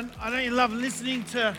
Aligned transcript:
Excellent. 0.00 0.24
I 0.24 0.30
know 0.30 0.38
you 0.38 0.50
love 0.52 0.72
listening 0.72 1.24
to. 1.24 1.54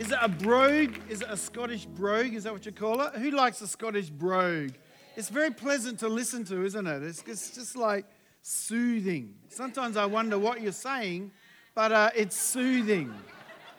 Is 0.00 0.10
it 0.10 0.18
a 0.20 0.28
brogue? 0.28 0.96
Is 1.08 1.22
it 1.22 1.28
a 1.30 1.36
Scottish 1.36 1.86
brogue? 1.86 2.34
Is 2.34 2.42
that 2.42 2.52
what 2.52 2.66
you 2.66 2.72
call 2.72 3.00
it? 3.02 3.14
Who 3.14 3.30
likes 3.30 3.60
a 3.60 3.68
Scottish 3.68 4.10
brogue? 4.10 4.72
It's 5.14 5.28
very 5.28 5.52
pleasant 5.52 6.00
to 6.00 6.08
listen 6.08 6.44
to, 6.46 6.64
isn't 6.64 6.86
it? 6.88 7.02
It's, 7.04 7.22
it's 7.22 7.54
just 7.54 7.76
like 7.76 8.04
soothing. 8.42 9.36
Sometimes 9.48 9.96
I 9.96 10.06
wonder 10.06 10.40
what 10.40 10.60
you're 10.60 10.72
saying, 10.72 11.30
but 11.76 11.92
uh, 11.92 12.10
it's 12.16 12.36
soothing, 12.36 13.14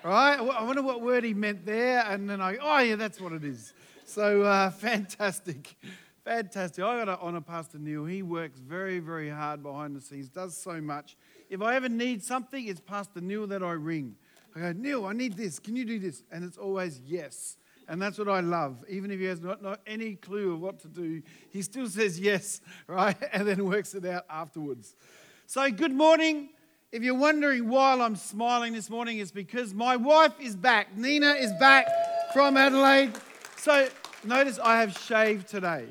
right? 0.02 0.40
I 0.40 0.64
wonder 0.64 0.82
what 0.82 1.02
word 1.02 1.26
he 1.26 1.34
meant 1.34 1.66
there, 1.66 2.06
and 2.08 2.30
then 2.30 2.40
I, 2.40 2.56
oh 2.56 2.80
yeah, 2.80 2.96
that's 2.96 3.20
what 3.20 3.34
it 3.34 3.44
is. 3.44 3.74
So 4.06 4.44
uh, 4.44 4.70
fantastic, 4.72 5.76
fantastic. 6.24 6.86
I 6.86 7.04
got 7.04 7.06
to 7.06 7.20
honour 7.20 7.42
Pastor 7.42 7.80
Neil. 7.80 8.06
He 8.06 8.24
works 8.24 8.60
very, 8.60 9.00
very 9.00 9.30
hard 9.30 9.62
behind 9.62 9.94
the 9.94 10.00
scenes, 10.00 10.30
does 10.30 10.56
so 10.56 10.80
much. 10.80 11.18
If 11.50 11.62
I 11.62 11.76
ever 11.76 11.90
need 11.90 12.24
something, 12.24 12.68
it's 12.68 12.80
Pastor 12.80 13.22
Neil 13.22 13.48
that 13.48 13.62
I 13.62 13.72
ring. 13.72 14.16
I 14.56 14.60
go, 14.60 14.72
Neil, 14.72 15.06
I 15.06 15.14
need 15.14 15.34
this. 15.34 15.60
Can 15.60 15.76
you 15.76 15.86
do 15.86 16.00
this? 16.00 16.24
And 16.32 16.44
it's 16.44 16.58
always 16.58 17.02
yes. 17.06 17.58
And 17.88 18.02
that's 18.02 18.18
what 18.18 18.28
I 18.28 18.40
love. 18.40 18.84
Even 18.90 19.12
if 19.12 19.20
he 19.20 19.26
has 19.26 19.42
not, 19.42 19.62
not 19.62 19.80
any 19.86 20.16
clue 20.16 20.54
of 20.54 20.62
what 20.62 20.80
to 20.80 20.88
do, 20.88 21.22
he 21.52 21.62
still 21.62 21.88
says 21.88 22.20
yes, 22.20 22.62
right? 22.88 23.18
And 23.32 23.48
then 23.48 23.66
works 23.66 23.94
it 23.94 24.06
out 24.06 24.26
afterwards. 24.30 24.96
So, 25.46 25.70
good 25.70 25.94
morning. 25.94 26.50
If 26.92 27.04
you're 27.04 27.14
wondering 27.14 27.68
why 27.68 28.00
I'm 28.00 28.16
smiling 28.16 28.74
this 28.74 28.90
morning, 28.90 29.20
it's 29.20 29.32
because 29.32 29.74
my 29.74 29.98
wife 29.98 30.34
is 30.40 30.56
back. 30.56 30.98
Nina 30.98 31.34
is 31.34 31.52
back 31.60 31.88
from 32.34 32.58
Adelaide. 32.58 33.12
So, 33.58 33.88
notice 34.24 34.58
I 34.58 34.80
have 34.80 34.98
shaved 34.98 35.48
today, 35.48 35.88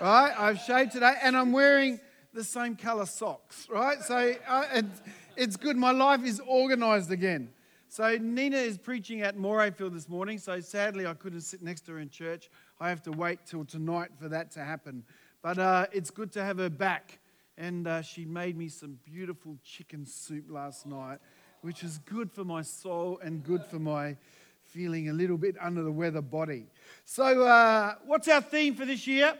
right? 0.00 0.32
I've 0.38 0.60
shaved 0.60 0.92
today 0.92 1.14
and 1.22 1.36
I'm 1.36 1.52
wearing 1.52 2.00
the 2.34 2.44
same 2.44 2.74
color 2.76 3.06
socks, 3.06 3.68
right? 3.70 4.02
So, 4.02 4.34
uh, 4.46 4.64
it's, 4.72 5.02
it's 5.36 5.56
good. 5.56 5.76
My 5.76 5.92
life 5.92 6.24
is 6.24 6.40
organized 6.40 7.10
again. 7.10 7.50
So 7.88 8.18
Nina 8.20 8.56
is 8.56 8.76
preaching 8.76 9.22
at 9.22 9.36
Morayfield 9.36 9.92
this 9.92 10.08
morning. 10.08 10.38
So 10.38 10.58
sadly, 10.58 11.06
I 11.06 11.14
couldn't 11.14 11.42
sit 11.42 11.62
next 11.62 11.82
to 11.82 11.92
her 11.92 12.00
in 12.00 12.08
church. 12.08 12.50
I 12.80 12.88
have 12.88 13.00
to 13.04 13.12
wait 13.12 13.38
till 13.46 13.64
tonight 13.64 14.10
for 14.20 14.28
that 14.30 14.50
to 14.52 14.64
happen. 14.64 15.04
But 15.42 15.60
uh, 15.60 15.86
it's 15.92 16.10
good 16.10 16.32
to 16.32 16.42
have 16.42 16.58
her 16.58 16.68
back. 16.68 17.20
And 17.56 17.86
uh, 17.86 18.02
she 18.02 18.24
made 18.24 18.56
me 18.56 18.68
some 18.68 18.98
beautiful 19.04 19.58
chicken 19.62 20.06
soup 20.06 20.46
last 20.48 20.86
night, 20.86 21.20
which 21.60 21.84
is 21.84 21.98
good 21.98 22.32
for 22.32 22.42
my 22.42 22.62
soul 22.62 23.20
and 23.22 23.44
good 23.44 23.64
for 23.64 23.78
my 23.78 24.16
feeling 24.64 25.08
a 25.08 25.12
little 25.12 25.38
bit 25.38 25.54
under 25.60 25.84
the 25.84 25.92
weather 25.92 26.20
body. 26.20 26.66
So, 27.04 27.44
uh, 27.44 27.94
what's 28.06 28.26
our 28.26 28.40
theme 28.40 28.74
for 28.74 28.84
this 28.84 29.06
year? 29.06 29.38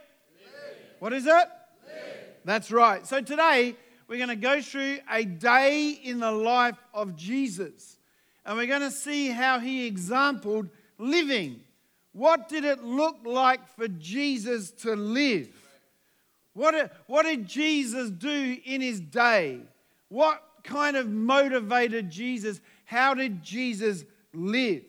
What 0.99 1.11
is 1.11 1.25
it? 1.25 1.47
That's 2.45 2.71
right. 2.71 3.05
So 3.07 3.21
today 3.21 3.75
we're 4.07 4.17
going 4.23 4.29
to 4.29 4.35
go 4.35 4.61
through 4.61 4.99
a 5.11 5.25
day 5.25 5.89
in 5.89 6.19
the 6.19 6.31
life 6.31 6.77
of 6.93 7.15
Jesus 7.15 7.97
and 8.45 8.55
we're 8.55 8.67
going 8.67 8.81
to 8.81 8.91
see 8.91 9.29
how 9.29 9.57
he 9.57 9.87
exampled 9.87 10.69
living. 10.99 11.61
What 12.13 12.47
did 12.47 12.63
it 12.63 12.83
look 12.83 13.17
like 13.25 13.67
for 13.75 13.87
Jesus 13.87 14.69
to 14.83 14.95
live? 14.95 15.49
What 16.53 16.73
did, 16.73 16.91
what 17.07 17.23
did 17.23 17.47
Jesus 17.47 18.11
do 18.11 18.57
in 18.63 18.79
his 18.79 18.99
day? 18.99 19.61
What 20.09 20.39
kind 20.63 20.95
of 20.95 21.09
motivated 21.09 22.11
Jesus? 22.11 22.61
How 22.85 23.15
did 23.15 23.41
Jesus 23.41 24.05
live? 24.35 24.83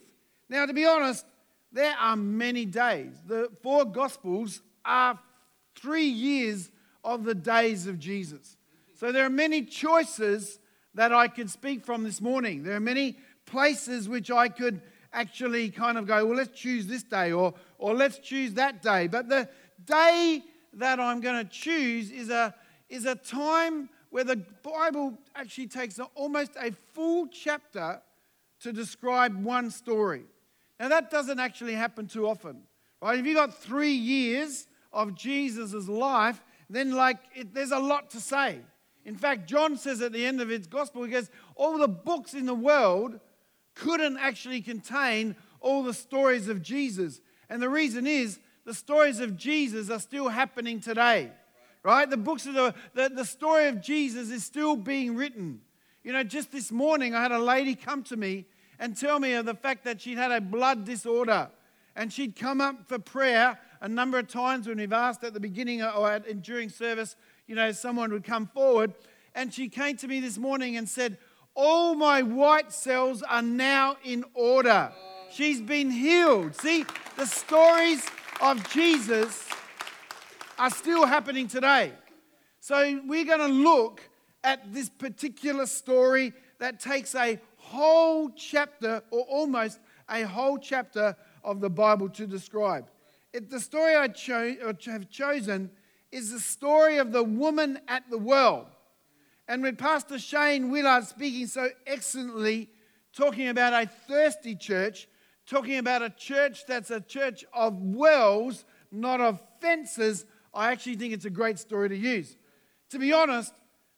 Now, 0.51 0.67
to 0.67 0.75
be 0.75 0.85
honest, 0.85 1.25
there 1.73 1.97
are 1.99 2.17
many 2.17 2.67
days. 2.67 3.15
The 3.27 3.51
four 3.63 3.87
Gospels 3.87 4.61
are 4.85 5.19
three 5.75 6.07
years 6.07 6.71
of 7.07 7.25
the 7.25 7.35
days 7.35 7.87
of 7.87 7.99
Jesus. 7.99 8.59
So 8.95 9.13
there 9.13 9.25
are 9.25 9.31
many 9.31 9.63
choices 9.63 10.59
that 10.95 11.13
I 11.13 11.29
could 11.29 11.49
speak 11.49 11.85
from 11.85 12.03
this 12.03 12.21
morning. 12.21 12.65
There 12.65 12.75
are 12.75 12.81
many 12.81 13.19
places 13.47 14.09
which 14.09 14.31
I 14.31 14.49
could 14.49 14.83
actually 15.13 15.71
kind 15.71 15.97
of 15.97 16.07
go, 16.07 16.27
well, 16.27 16.37
let's 16.37 16.59
choose 16.59 16.87
this 16.87 17.05
day 17.05 17.33
or, 17.33 17.55
or 17.79 17.95
let's 17.95 18.19
choose 18.19 18.55
that 18.55 18.83
day. 18.83 19.07
But 19.07 19.29
the 19.29 19.49
day 19.85 20.43
that 20.75 20.99
I'm 20.99 21.21
going 21.21 21.47
to 21.47 21.51
choose 21.51 22.11
is 22.11 22.29
a, 22.29 22.55
is 22.89 23.07
a 23.07 23.15
time 23.15 23.89
where 24.11 24.25
the 24.25 24.43
Bible 24.63 25.17
actually 25.35 25.69
takes 25.69 26.01
almost 26.15 26.53
a 26.61 26.73
full 26.93 27.29
chapter 27.29 28.01
to 28.61 28.73
describe 28.73 29.43
one 29.43 29.71
story. 29.71 30.25
Now, 30.81 30.89
that 30.89 31.11
doesn't 31.11 31.39
actually 31.39 31.75
happen 31.75 32.07
too 32.07 32.27
often, 32.27 32.63
right? 33.01 33.19
If 33.19 33.27
you've 33.27 33.37
got 33.37 33.55
three 33.55 33.93
years 33.93 34.67
of 34.93 35.15
Jesus' 35.15 35.89
life, 35.89 36.43
then 36.69 36.93
like 36.93 37.19
it, 37.35 37.55
there's 37.55 37.73
a 37.73 37.79
lot 37.79 38.11
to 38.11 38.21
say. 38.21 38.61
In 39.05 39.17
fact, 39.17 39.49
John 39.49 39.77
says 39.77 40.03
at 40.03 40.13
the 40.13 40.27
end 40.27 40.41
of 40.41 40.49
his 40.49 40.67
gospel, 40.67 41.05
he 41.05 41.11
goes, 41.11 41.31
All 41.55 41.79
the 41.79 41.89
books 41.89 42.35
in 42.35 42.47
the 42.47 42.55
world 42.55 43.21
couldn't 43.75 44.19
actually 44.19 44.63
contain 44.63 45.37
all 45.61 45.85
the 45.85 45.95
stories 45.95 46.49
of 46.49 46.63
Jesus. 46.63 47.21
And 47.49 47.63
the 47.63 47.69
reason 47.69 48.07
is 48.07 48.41
the 48.65 48.75
stories 48.75 49.21
of 49.21 49.37
Jesus 49.37 49.91
are 49.91 50.01
still 50.01 50.29
happening 50.29 50.81
today. 50.81 51.31
Right? 51.85 52.11
The 52.11 52.17
books 52.17 52.47
of 52.47 52.55
the, 52.55 52.75
the, 52.95 53.09
the 53.11 53.25
story 53.25 53.69
of 53.69 53.81
Jesus 53.81 54.31
is 54.31 54.45
still 54.45 54.75
being 54.75 55.15
written. 55.15 55.61
You 56.03 56.13
know, 56.13 56.25
just 56.25 56.51
this 56.51 56.73
morning 56.73 57.15
I 57.15 57.23
had 57.23 57.33
a 57.33 57.39
lady 57.39 57.77
come 57.77 58.03
to 58.05 58.17
me 58.17 58.47
and 58.81 58.97
tell 58.97 59.21
me 59.21 59.35
of 59.35 59.47
the 59.47 59.55
fact 59.55 59.85
that 59.85 60.01
she'd 60.01 60.19
had 60.19 60.33
a 60.33 60.41
blood 60.41 60.85
disorder. 60.85 61.49
And 61.95 62.13
she'd 62.13 62.35
come 62.35 62.61
up 62.61 62.89
for 62.89 62.99
prayer 62.99 63.59
a 63.81 63.89
number 63.89 64.19
of 64.19 64.29
times 64.29 64.67
when 64.67 64.79
we've 64.79 64.93
asked 64.93 65.25
at 65.25 65.35
the 65.35 65.41
beginning 65.41 65.83
or 65.83 66.11
at, 66.11 66.43
during 66.43 66.69
service, 66.69 67.17
you 67.47 67.55
know, 67.55 67.73
someone 67.73 68.13
would 68.13 68.25
come 68.25 68.47
forward. 68.47 68.95
And 69.35 69.53
she 69.53 69.69
came 69.69 69.97
to 69.99 70.09
me 70.09 70.21
this 70.21 70.39
morning 70.39 70.77
and 70.77 70.89
said, 70.89 71.19
all 71.55 71.95
my 71.95 72.23
white 72.23 72.73
cells 72.73 73.23
are 73.23 73.43
now 73.43 73.97
in 74.05 74.25
order. 74.35 74.93
She's 75.31 75.61
been 75.61 75.91
healed. 75.91 76.55
See, 76.57 76.85
the 77.17 77.27
stories 77.27 78.07
of 78.41 78.69
Jesus 78.71 79.49
are 80.59 80.71
still 80.71 81.07
happening 81.07 81.49
today. 81.49 81.93
So 82.61 83.01
we're 83.07 83.25
going 83.25 83.41
to 83.41 83.47
look 83.47 84.03
at 84.45 84.73
this 84.73 84.89
particular 84.89 85.67
story 85.67 86.33
that 86.59 86.81
takes 86.81 87.15
a 87.15 87.39
whole 87.57 88.31
chapter, 88.31 89.03
or 89.11 89.23
almost 89.23 89.81
a 90.09 90.23
whole 90.23 90.59
chapter 90.59 91.17
of 91.43 91.61
the 91.61 91.71
Bible 91.71 92.09
to 92.11 92.27
describe. 92.27 92.89
It, 93.37 93.51
the 93.51 93.61
story 93.61 93.95
I 93.95 94.09
cho- 94.09 94.57
have 94.87 95.11
chosen 95.11 95.71
is 96.11 96.33
the 96.33 96.41
story 96.41 96.97
of 96.97 97.13
the 97.13 97.23
woman 97.23 97.79
at 97.87 98.09
the 98.09 98.17
well. 98.17 98.71
And 99.47 99.63
when 99.63 99.77
Pastor 99.77 100.19
Shane 100.19 100.71
Willard 100.71 101.05
speaking 101.05 101.47
so 101.47 101.69
excellently, 101.87 102.71
talking 103.15 103.49
about 103.49 103.75
a 103.75 103.91
thirsty 104.09 104.57
church, 104.57 105.07
talking 105.47 105.77
about 105.77 106.01
a 106.01 106.09
church 106.09 106.65
that's 106.67 106.91
a 106.91 106.99
church 106.99 107.45
of 107.53 107.79
wells, 107.79 108.65
not 108.91 109.21
of 109.21 109.43
fences, 109.61 110.25
I 110.55 110.73
actually 110.73 110.97
think 110.97 111.13
it's 111.13 111.27
a 111.27 111.31
great 111.31 111.59
story 111.59 111.91
to 111.91 111.97
use. 111.97 112.39
To 112.89 112.99
be 112.99 113.13
honest, 113.13 113.53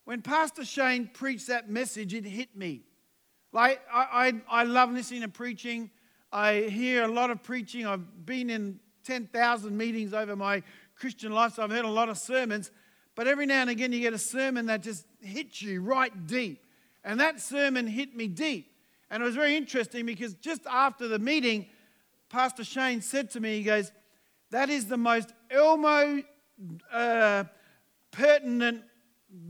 when 0.05 0.21
Pastor 0.21 0.65
Shane 0.65 1.09
preached 1.15 1.47
that 1.47 1.71
message, 1.71 2.13
it 2.13 2.25
hit 2.25 2.57
me. 2.57 2.83
Like, 3.53 3.81
I, 3.93 4.33
I, 4.51 4.63
I 4.63 4.65
love 4.65 4.91
listening 4.91 5.23
to 5.23 5.29
preaching. 5.29 5.93
I 6.33 6.63
hear 6.63 7.05
a 7.05 7.09
lot 7.09 7.31
of 7.31 7.45
preaching. 7.45 7.87
I've 7.87 8.27
been 8.27 8.51
in 8.51 8.81
10,000 9.09 9.75
meetings 9.75 10.13
over 10.13 10.37
my 10.37 10.63
Christian 10.95 11.33
life, 11.33 11.55
so 11.55 11.63
I've 11.63 11.71
heard 11.71 11.87
a 11.87 11.91
lot 11.91 12.11
of 12.11 12.19
sermons. 12.19 12.71
But 13.15 13.27
every 13.27 13.47
now 13.47 13.63
and 13.63 13.71
again, 13.71 13.91
you 13.91 14.01
get 14.01 14.13
a 14.13 14.19
sermon 14.19 14.67
that 14.67 14.83
just 14.83 15.07
hits 15.23 15.63
you 15.63 15.81
right 15.81 16.27
deep. 16.27 16.63
And 17.03 17.19
that 17.19 17.41
sermon 17.41 17.87
hit 17.87 18.15
me 18.15 18.29
deep. 18.29 18.71
And 19.11 19.23
it 19.23 19.27
was 19.27 19.35
very 19.35 19.57
interesting 19.57 20.05
because 20.05 20.35
just 20.35 20.61
after 20.67 21.09
the 21.09 21.19
meeting, 21.19 21.67
Pastor 22.29 22.65
Shane 22.65 23.01
said 23.01 23.31
to 23.31 23.41
me, 23.41 23.57
he 23.57 23.63
goes, 23.63 23.93
That 24.51 24.69
is 24.69 24.87
the 24.87 24.99
most 24.99 25.33
Elmo 25.51 26.23
uh, 26.93 27.45
pertinent 28.11 28.83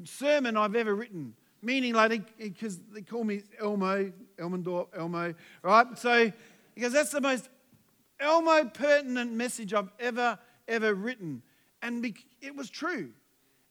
sermon 0.05 0.57
I've 0.57 0.77
ever 0.77 0.95
written. 0.95 1.35
Meaning, 1.63 1.95
like, 1.95 2.39
because 2.39 2.79
they, 2.95 3.03
call 3.03 3.25
me 3.25 3.43
Elmo, 3.61 4.13
Elmendorf, 4.39 4.87
Elmo, 4.97 5.35
right? 5.63 5.99
So 5.99 6.31
he 6.77 6.81
goes, 6.81 6.93
That's 6.93 7.11
the 7.11 7.21
most 7.21 7.49
Elmo 8.21 8.65
pertinent 8.65 9.33
message 9.33 9.75
I've 9.75 9.91
ever, 9.99 10.39
ever 10.67 10.95
written. 10.95 11.43
And 11.83 12.05
it 12.41 12.57
was 12.57 12.71
true. 12.71 13.11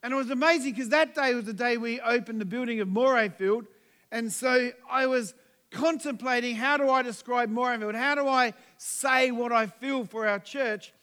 And 0.03 0.13
it 0.13 0.15
was 0.15 0.29
amazing 0.29 0.73
because 0.73 0.89
that 0.89 1.15
day 1.15 1.33
was 1.33 1.45
the 1.45 1.53
day 1.53 1.77
we 1.77 1.99
opened 1.99 2.39
the 2.39 2.45
building 2.45 2.79
of 2.79 2.87
Morayfield. 2.87 3.65
And 4.11 4.31
so 4.31 4.71
I 4.89 5.07
was 5.07 5.33
contemplating 5.71 6.55
how 6.55 6.77
do 6.77 6.89
I 6.89 7.01
describe 7.01 7.51
Morayfield? 7.51 7.95
How 7.95 8.15
do 8.15 8.27
I 8.27 8.53
say 8.77 9.31
what 9.31 9.51
I 9.51 9.67
feel 9.67 10.05
for 10.05 10.27
our 10.27 10.39
church? 10.39 10.93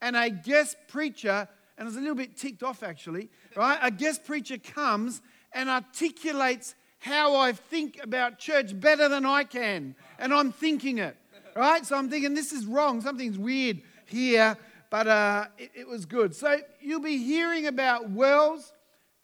And 0.00 0.16
a 0.16 0.30
guest 0.30 0.76
preacher, 0.88 1.48
and 1.76 1.84
I 1.86 1.88
was 1.88 1.96
a 1.96 2.00
little 2.00 2.14
bit 2.14 2.36
ticked 2.36 2.62
off 2.62 2.82
actually, 2.82 3.30
right? 3.56 3.78
A 3.82 3.90
guest 3.90 4.24
preacher 4.24 4.58
comes 4.58 5.20
and 5.52 5.68
articulates 5.68 6.74
how 6.98 7.36
I 7.36 7.52
think 7.52 8.02
about 8.02 8.38
church 8.38 8.78
better 8.78 9.08
than 9.08 9.26
I 9.26 9.44
can. 9.44 9.94
And 10.18 10.32
I'm 10.32 10.52
thinking 10.52 10.98
it, 10.98 11.16
right? 11.54 11.84
So 11.84 11.96
I'm 11.96 12.08
thinking 12.10 12.34
this 12.34 12.52
is 12.52 12.66
wrong. 12.66 13.00
Something's 13.00 13.38
weird 13.38 13.80
here 14.06 14.56
but 14.94 15.08
uh, 15.08 15.46
it, 15.58 15.72
it 15.74 15.88
was 15.88 16.06
good. 16.06 16.36
So 16.36 16.56
you'll 16.80 17.00
be 17.00 17.18
hearing 17.18 17.66
about 17.66 18.10
wells 18.10 18.72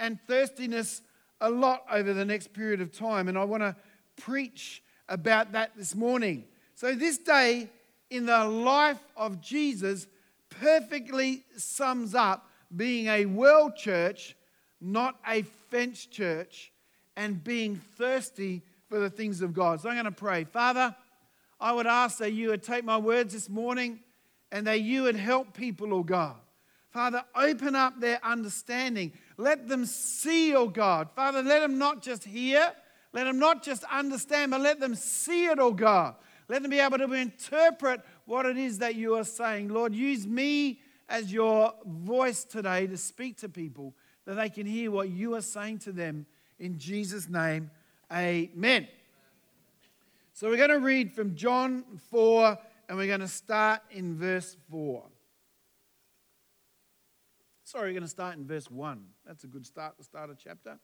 and 0.00 0.18
thirstiness 0.26 1.00
a 1.40 1.48
lot 1.48 1.84
over 1.88 2.12
the 2.12 2.24
next 2.24 2.52
period 2.52 2.80
of 2.80 2.90
time. 2.90 3.28
And 3.28 3.38
I 3.38 3.44
want 3.44 3.62
to 3.62 3.76
preach 4.16 4.82
about 5.08 5.52
that 5.52 5.76
this 5.76 5.94
morning. 5.94 6.42
So, 6.74 6.96
this 6.96 7.18
day 7.18 7.68
in 8.10 8.26
the 8.26 8.44
life 8.46 8.98
of 9.16 9.40
Jesus 9.40 10.08
perfectly 10.48 11.44
sums 11.56 12.16
up 12.16 12.50
being 12.74 13.06
a 13.06 13.26
well 13.26 13.70
church, 13.70 14.34
not 14.80 15.20
a 15.24 15.42
fence 15.70 16.04
church, 16.04 16.72
and 17.16 17.44
being 17.44 17.76
thirsty 17.76 18.62
for 18.88 18.98
the 18.98 19.08
things 19.08 19.40
of 19.40 19.54
God. 19.54 19.80
So 19.80 19.88
I'm 19.88 19.94
going 19.94 20.04
to 20.06 20.10
pray. 20.10 20.42
Father, 20.42 20.96
I 21.60 21.72
would 21.72 21.86
ask 21.86 22.18
that 22.18 22.32
you 22.32 22.48
would 22.48 22.62
take 22.62 22.84
my 22.84 22.96
words 22.96 23.34
this 23.34 23.48
morning 23.48 24.00
and 24.50 24.66
that 24.66 24.80
you 24.80 25.02
would 25.04 25.16
help 25.16 25.54
people, 25.54 25.92
oh 25.92 26.02
God. 26.02 26.36
Father, 26.90 27.22
open 27.36 27.76
up 27.76 28.00
their 28.00 28.18
understanding. 28.24 29.12
Let 29.36 29.68
them 29.68 29.84
see, 29.84 30.54
oh 30.54 30.68
God. 30.68 31.10
Father, 31.14 31.42
let 31.42 31.60
them 31.60 31.78
not 31.78 32.02
just 32.02 32.24
hear, 32.24 32.72
let 33.12 33.24
them 33.24 33.38
not 33.38 33.62
just 33.62 33.84
understand, 33.84 34.50
but 34.50 34.60
let 34.60 34.80
them 34.80 34.94
see 34.94 35.46
it, 35.46 35.58
oh 35.58 35.72
God. 35.72 36.14
Let 36.48 36.62
them 36.62 36.70
be 36.70 36.80
able 36.80 36.98
to 36.98 37.12
interpret 37.12 38.00
what 38.24 38.46
it 38.46 38.56
is 38.56 38.78
that 38.78 38.96
you 38.96 39.14
are 39.16 39.24
saying. 39.24 39.68
Lord, 39.68 39.94
use 39.94 40.26
me 40.26 40.80
as 41.08 41.32
your 41.32 41.74
voice 41.86 42.44
today 42.44 42.86
to 42.86 42.96
speak 42.96 43.36
to 43.38 43.48
people 43.48 43.94
that 44.26 44.34
they 44.34 44.48
can 44.48 44.66
hear 44.66 44.90
what 44.90 45.10
you 45.10 45.34
are 45.34 45.42
saying 45.42 45.78
to 45.80 45.92
them. 45.92 46.26
In 46.58 46.78
Jesus' 46.78 47.28
name, 47.28 47.70
amen. 48.12 48.88
So 50.40 50.48
we're 50.48 50.56
going 50.56 50.70
to 50.70 50.78
read 50.78 51.12
from 51.12 51.34
John 51.34 51.84
4 52.10 52.58
and 52.88 52.96
we're 52.96 53.08
going 53.08 53.20
to 53.20 53.28
start 53.28 53.82
in 53.90 54.16
verse 54.16 54.56
4. 54.70 55.04
Sorry, 57.62 57.88
we're 57.88 57.92
going 57.92 58.04
to 58.04 58.08
start 58.08 58.38
in 58.38 58.46
verse 58.46 58.70
1. 58.70 59.04
That's 59.26 59.44
a 59.44 59.48
good 59.48 59.66
start 59.66 59.98
to 59.98 60.02
start 60.02 60.30
a 60.30 60.34
chapter. 60.34 60.78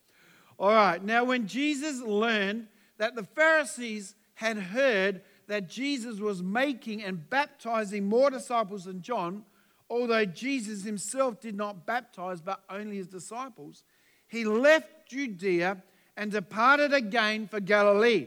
All 0.59 0.69
right, 0.69 1.03
now 1.03 1.25
when 1.25 1.47
Jesus 1.47 2.03
learned 2.03 2.67
that 2.99 3.15
the 3.15 3.23
Pharisees 3.23 4.15
had 4.35 4.59
heard 4.59 5.23
that 5.47 5.71
Jesus 5.71 6.21
was 6.21 6.43
making 6.43 7.03
and 7.03 7.31
baptizing 7.31 8.05
more 8.05 8.29
disciples 8.29 8.85
than 8.85 9.01
John, 9.01 9.43
although 9.89 10.27
Jesus 10.27 10.85
himself 10.85 11.41
did 11.41 11.57
not 11.57 11.87
baptize 11.87 12.43
but 12.43 12.61
only 12.69 12.99
his 12.99 13.09
disciples, 13.09 13.85
he 14.29 14.45
left 14.45 15.09
Judea 15.09 15.83
and 16.15 16.31
departed 16.31 16.93
again 16.93 17.49
for 17.49 17.61
Galilee. 17.61 18.27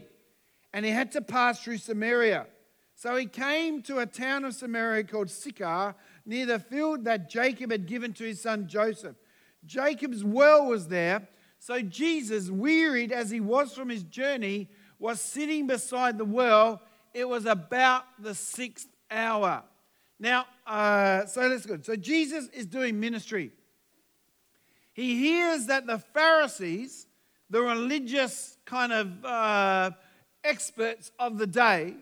And 0.74 0.86
he 0.86 0.92
had 0.92 1.12
to 1.14 1.22
pass 1.22 1.64
through 1.64 1.78
Samaria. 1.78 2.48
So 2.96 3.16
he 3.16 3.26
came 3.26 3.82
to 3.84 4.00
a 4.00 4.06
town 4.06 4.44
of 4.46 4.54
Samaria 4.54 5.06
called 5.06 5.30
Sychar, 5.30 5.96
near 6.26 6.46
the 6.46 6.60
field 6.60 7.06
that 7.06 7.30
Jacob 7.30 7.72
had 7.72 7.88
given 7.88 8.14
to 8.14 8.26
his 8.26 8.42
son 8.42 8.68
Joseph. 8.68 9.16
Jacob's 9.66 10.24
well 10.24 10.66
was 10.66 10.88
there. 10.88 11.28
So 11.60 11.82
Jesus, 11.82 12.50
wearied 12.50 13.12
as 13.12 13.30
he 13.30 13.40
was 13.40 13.74
from 13.74 13.90
his 13.90 14.04
journey, 14.04 14.70
was 15.00 15.22
sitting 15.22 15.68
beside 15.68 16.18
the 16.18 16.26
well 16.26 16.82
it 17.14 17.28
was 17.28 17.46
about 17.46 18.04
the 18.20 18.36
sixth 18.36 18.88
hour. 19.10 19.64
Now, 20.20 20.46
uh, 20.68 21.26
so 21.26 21.50
that's 21.50 21.66
good. 21.66 21.86
So 21.86 21.96
Jesus 21.96 22.48
is 22.50 22.66
doing 22.66 23.00
ministry. 23.00 23.52
He 24.94 25.18
hears 25.18 25.68
that 25.68 25.88
the 25.88 26.00
Pharisees, 26.00 27.08
the 27.50 27.62
religious 27.62 28.58
kind 28.66 28.92
of 28.92 29.26
uh, 29.26 29.92
experts 30.44 31.12
of 31.20 31.38
the 31.38 31.48
day, 31.48 31.96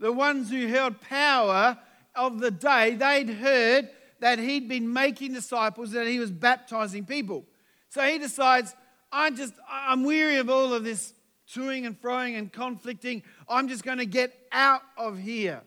the 0.00 0.12
ones 0.12 0.50
who 0.50 0.66
held 0.66 1.00
power 1.00 1.78
of 2.14 2.40
the 2.40 2.50
day, 2.50 2.94
they'd 2.94 3.30
heard 3.30 3.88
that 4.20 4.38
he'd 4.38 4.68
been 4.68 4.92
making 4.92 5.32
disciples, 5.32 5.92
that 5.92 6.06
he 6.06 6.18
was 6.18 6.30
baptizing 6.30 7.04
people. 7.04 7.44
So 7.88 8.02
he 8.02 8.18
decides, 8.18 8.74
I'm 9.12 9.36
just, 9.36 9.54
I'm 9.70 10.04
weary 10.04 10.36
of 10.36 10.50
all 10.50 10.74
of 10.74 10.84
this 10.84 11.14
toing 11.52 11.86
and 11.86 12.00
froing 12.00 12.36
and 12.36 12.52
conflicting. 12.52 13.22
I'm 13.48 13.68
just 13.68 13.84
going 13.84 13.98
to 13.98 14.06
get 14.06 14.36
out 14.52 14.82
of 14.96 15.18
here. 15.18 15.62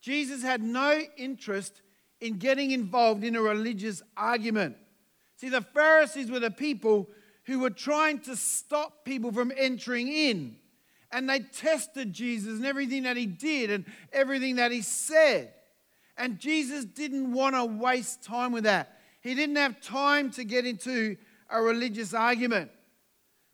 Jesus 0.00 0.42
had 0.42 0.62
no 0.62 1.00
interest 1.16 1.80
in 2.20 2.38
getting 2.38 2.70
involved 2.72 3.24
in 3.24 3.36
a 3.36 3.40
religious 3.40 4.02
argument. 4.16 4.76
See, 5.36 5.48
the 5.48 5.62
Pharisees 5.62 6.30
were 6.30 6.40
the 6.40 6.50
people 6.50 7.08
who 7.44 7.60
were 7.60 7.70
trying 7.70 8.18
to 8.20 8.36
stop 8.36 9.04
people 9.04 9.32
from 9.32 9.52
entering 9.56 10.08
in. 10.08 10.56
And 11.12 11.28
they 11.28 11.40
tested 11.40 12.12
Jesus 12.12 12.58
and 12.58 12.66
everything 12.66 13.02
that 13.02 13.16
he 13.16 13.26
did 13.26 13.70
and 13.70 13.84
everything 14.12 14.56
that 14.56 14.70
he 14.70 14.82
said. 14.82 15.52
And 16.16 16.38
Jesus 16.38 16.84
didn't 16.84 17.32
want 17.32 17.54
to 17.54 17.64
waste 17.64 18.22
time 18.22 18.52
with 18.52 18.64
that. 18.64 18.98
He 19.20 19.34
didn't 19.34 19.56
have 19.56 19.80
time 19.80 20.30
to 20.32 20.44
get 20.44 20.66
into 20.66 21.16
a 21.48 21.60
religious 21.60 22.14
argument. 22.14 22.70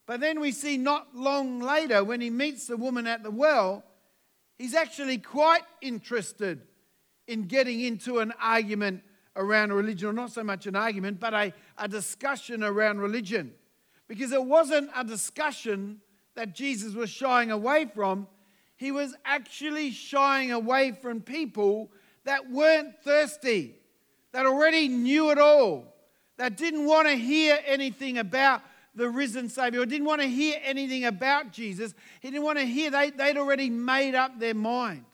But 0.06 0.20
then 0.20 0.38
we 0.38 0.52
see 0.52 0.76
not 0.76 1.14
long 1.14 1.60
later, 1.60 2.04
when 2.04 2.20
he 2.20 2.30
meets 2.30 2.66
the 2.66 2.76
woman 2.76 3.06
at 3.06 3.22
the 3.22 3.30
well, 3.30 3.84
he's 4.58 4.74
actually 4.74 5.18
quite 5.18 5.64
interested 5.80 6.62
in 7.26 7.42
getting 7.44 7.80
into 7.80 8.20
an 8.20 8.32
argument 8.40 9.02
around 9.34 9.72
religion, 9.72 10.08
or 10.08 10.12
not 10.12 10.30
so 10.30 10.44
much 10.44 10.66
an 10.66 10.76
argument, 10.76 11.18
but 11.18 11.34
a, 11.34 11.52
a 11.78 11.88
discussion 11.88 12.62
around 12.62 13.00
religion. 13.00 13.52
Because 14.08 14.32
it 14.32 14.42
wasn't 14.42 14.90
a 14.96 15.02
discussion 15.02 16.00
that 16.36 16.54
Jesus 16.54 16.94
was 16.94 17.10
shying 17.10 17.50
away 17.50 17.86
from, 17.92 18.28
he 18.76 18.92
was 18.92 19.14
actually 19.24 19.90
shying 19.90 20.52
away 20.52 20.92
from 20.92 21.20
people 21.20 21.90
that 22.24 22.50
weren't 22.50 22.94
thirsty, 23.02 23.74
that 24.32 24.46
already 24.46 24.88
knew 24.88 25.30
it 25.30 25.38
all, 25.38 25.94
that 26.36 26.56
didn't 26.56 26.86
want 26.86 27.08
to 27.08 27.14
hear 27.14 27.58
anything 27.66 28.18
about 28.18 28.62
the 28.94 29.08
risen 29.08 29.48
Savior, 29.48 29.80
or 29.80 29.86
didn't 29.86 30.06
want 30.06 30.22
to 30.22 30.28
hear 30.28 30.58
anything 30.62 31.04
about 31.04 31.52
Jesus. 31.52 31.94
He 32.20 32.30
didn't 32.30 32.44
want 32.44 32.58
to 32.58 32.64
hear, 32.64 32.90
they, 32.90 33.10
they'd 33.10 33.36
already 33.36 33.68
made 33.68 34.14
up 34.14 34.38
their 34.38 34.54
mind. 34.54 35.04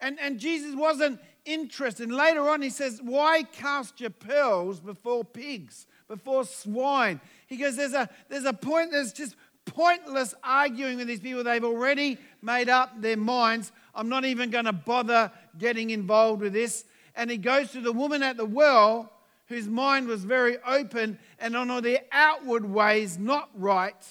And, 0.00 0.18
and 0.20 0.38
Jesus 0.38 0.74
wasn't 0.74 1.20
interested. 1.44 2.10
Later 2.10 2.48
on, 2.48 2.62
he 2.62 2.70
says, 2.70 3.00
Why 3.02 3.42
cast 3.42 4.00
your 4.00 4.10
pearls 4.10 4.80
before 4.80 5.24
pigs, 5.24 5.86
before 6.06 6.44
swine? 6.44 7.20
He 7.46 7.56
goes, 7.56 7.76
There's 7.76 7.94
a, 7.94 8.08
there's 8.28 8.44
a 8.44 8.52
point, 8.52 8.92
there's 8.92 9.12
just 9.12 9.34
pointless 9.74 10.34
arguing 10.42 10.98
with 10.98 11.06
these 11.06 11.20
people. 11.20 11.44
They've 11.44 11.64
already 11.64 12.18
made 12.42 12.68
up 12.68 13.00
their 13.00 13.16
minds. 13.16 13.72
I'm 13.94 14.08
not 14.08 14.24
even 14.24 14.50
going 14.50 14.64
to 14.64 14.72
bother 14.72 15.30
getting 15.58 15.90
involved 15.90 16.42
with 16.42 16.52
this. 16.52 16.84
And 17.14 17.30
he 17.30 17.36
goes 17.36 17.72
to 17.72 17.80
the 17.80 17.92
woman 17.92 18.22
at 18.22 18.36
the 18.36 18.44
well 18.44 19.12
whose 19.48 19.66
mind 19.66 20.06
was 20.06 20.24
very 20.24 20.58
open 20.66 21.18
and 21.38 21.56
on 21.56 21.70
all 21.70 21.80
the 21.80 22.00
outward 22.12 22.64
ways 22.64 23.18
not 23.18 23.48
right. 23.54 24.06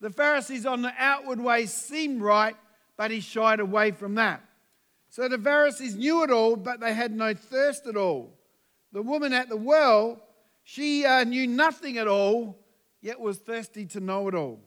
The 0.00 0.10
Pharisees 0.10 0.66
on 0.66 0.82
the 0.82 0.92
outward 0.98 1.40
ways 1.40 1.72
seemed 1.72 2.22
right, 2.22 2.56
but 2.96 3.10
he 3.10 3.20
shied 3.20 3.60
away 3.60 3.90
from 3.90 4.14
that. 4.16 4.42
So 5.08 5.28
the 5.28 5.38
Pharisees 5.38 5.94
knew 5.94 6.22
it 6.22 6.30
all, 6.30 6.56
but 6.56 6.80
they 6.80 6.94
had 6.94 7.14
no 7.14 7.34
thirst 7.34 7.86
at 7.86 7.96
all. 7.96 8.32
The 8.92 9.02
woman 9.02 9.32
at 9.32 9.48
the 9.48 9.56
well, 9.56 10.22
she 10.64 11.04
uh, 11.04 11.24
knew 11.24 11.46
nothing 11.46 11.98
at 11.98 12.08
all, 12.08 12.58
yet 13.00 13.20
was 13.20 13.38
thirsty 13.38 13.84
to 13.86 14.00
know 14.00 14.28
it 14.28 14.34
all. 14.34 14.60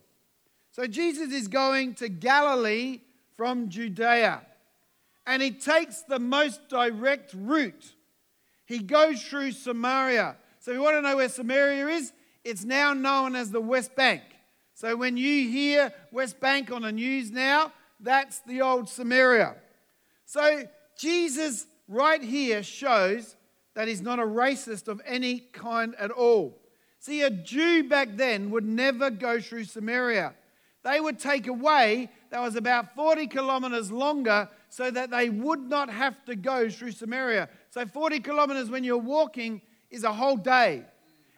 So 0.76 0.88
Jesus 0.88 1.32
is 1.32 1.48
going 1.48 1.94
to 1.96 2.10
Galilee 2.10 3.00
from 3.38 3.70
Judea, 3.70 4.42
and 5.26 5.42
he 5.42 5.52
takes 5.52 6.02
the 6.02 6.20
most 6.20 6.68
direct 6.68 7.34
route 7.34 7.94
he 8.66 8.80
goes 8.80 9.24
through 9.24 9.54
Samaria. 9.54 10.36
So, 10.60 10.72
if 10.72 10.76
you 10.76 10.84
want 10.84 10.98
to 10.98 11.02
know 11.02 11.16
where 11.16 11.30
Samaria 11.30 11.88
is, 11.88 12.12
it's 12.44 12.66
now 12.66 12.92
known 12.92 13.38
as 13.38 13.52
the 13.52 13.62
West 13.62 13.96
Bank. 13.96 14.22
So, 14.74 14.98
when 14.98 15.16
you 15.16 15.48
hear 15.48 15.94
West 16.12 16.42
Bank 16.42 16.70
on 16.74 16.82
the 16.82 16.92
news 16.92 17.32
now, 17.32 17.72
that's 18.02 18.40
the 18.40 18.62
old 18.62 18.90
Samaria. 18.90 19.56
So, 20.26 20.68
Jesus 21.00 21.68
right 21.88 22.22
here 22.22 22.64
shows 22.64 23.38
that 23.76 23.88
he's 23.88 24.02
not 24.02 24.20
a 24.20 24.24
racist 24.24 24.90
of 24.90 25.02
any 25.06 25.40
kind 25.40 25.96
at 25.98 26.12
all. 26.12 26.60
See, 27.00 27.22
a 27.22 27.30
Jew 27.30 27.88
back 27.88 28.18
then 28.18 28.52
would 28.52 28.66
never 28.66 29.10
go 29.10 29.40
through 29.40 29.64
Samaria. 29.64 30.34
They 30.86 31.02
would 31.02 31.18
take 31.18 31.48
a 31.48 31.54
way 31.54 32.10
that 32.30 32.40
was 32.40 32.56
about 32.56 32.94
40 32.94 33.26
kilometers 33.26 33.92
longer 33.92 34.48
so 34.70 34.92
that 34.92 35.10
they 35.10 35.32
would 35.32 35.62
not 35.62 35.90
have 35.90 36.24
to 36.26 36.36
go 36.36 36.70
through 36.70 36.92
Samaria. 36.92 37.50
So 37.72 37.88
40 37.88 38.20
kilometers 38.20 38.70
when 38.70 38.84
you're 38.84 38.98
walking 38.98 39.64
is 39.90 40.04
a 40.04 40.14
whole 40.14 40.38
day. 40.38 40.84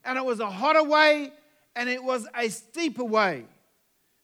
And 0.04 0.18
it 0.18 0.26
was 0.26 0.42
a 0.42 0.50
hotter 0.50 0.84
way 0.84 1.32
and 1.78 1.88
it 1.88 2.04
was 2.04 2.28
a 2.36 2.50
steeper 2.50 3.06
way. 3.06 3.46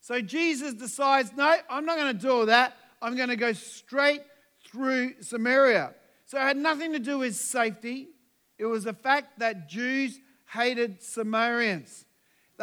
So 0.01 0.19
Jesus 0.19 0.73
decides, 0.73 1.31
no, 1.37 1.55
I'm 1.69 1.85
not 1.85 1.97
going 1.97 2.13
to 2.13 2.21
do 2.21 2.29
all 2.29 2.45
that. 2.47 2.75
I'm 3.01 3.15
going 3.15 3.29
to 3.29 3.37
go 3.37 3.53
straight 3.53 4.23
through 4.67 5.21
Samaria. 5.21 5.93
So 6.25 6.37
it 6.37 6.41
had 6.41 6.57
nothing 6.57 6.91
to 6.91 6.99
do 6.99 7.19
with 7.19 7.35
safety. 7.35 8.09
It 8.57 8.65
was 8.65 8.83
the 8.83 8.93
fact 8.93 9.39
that 9.39 9.69
Jews 9.69 10.19
hated 10.49 11.01
Samaritans. 11.01 12.03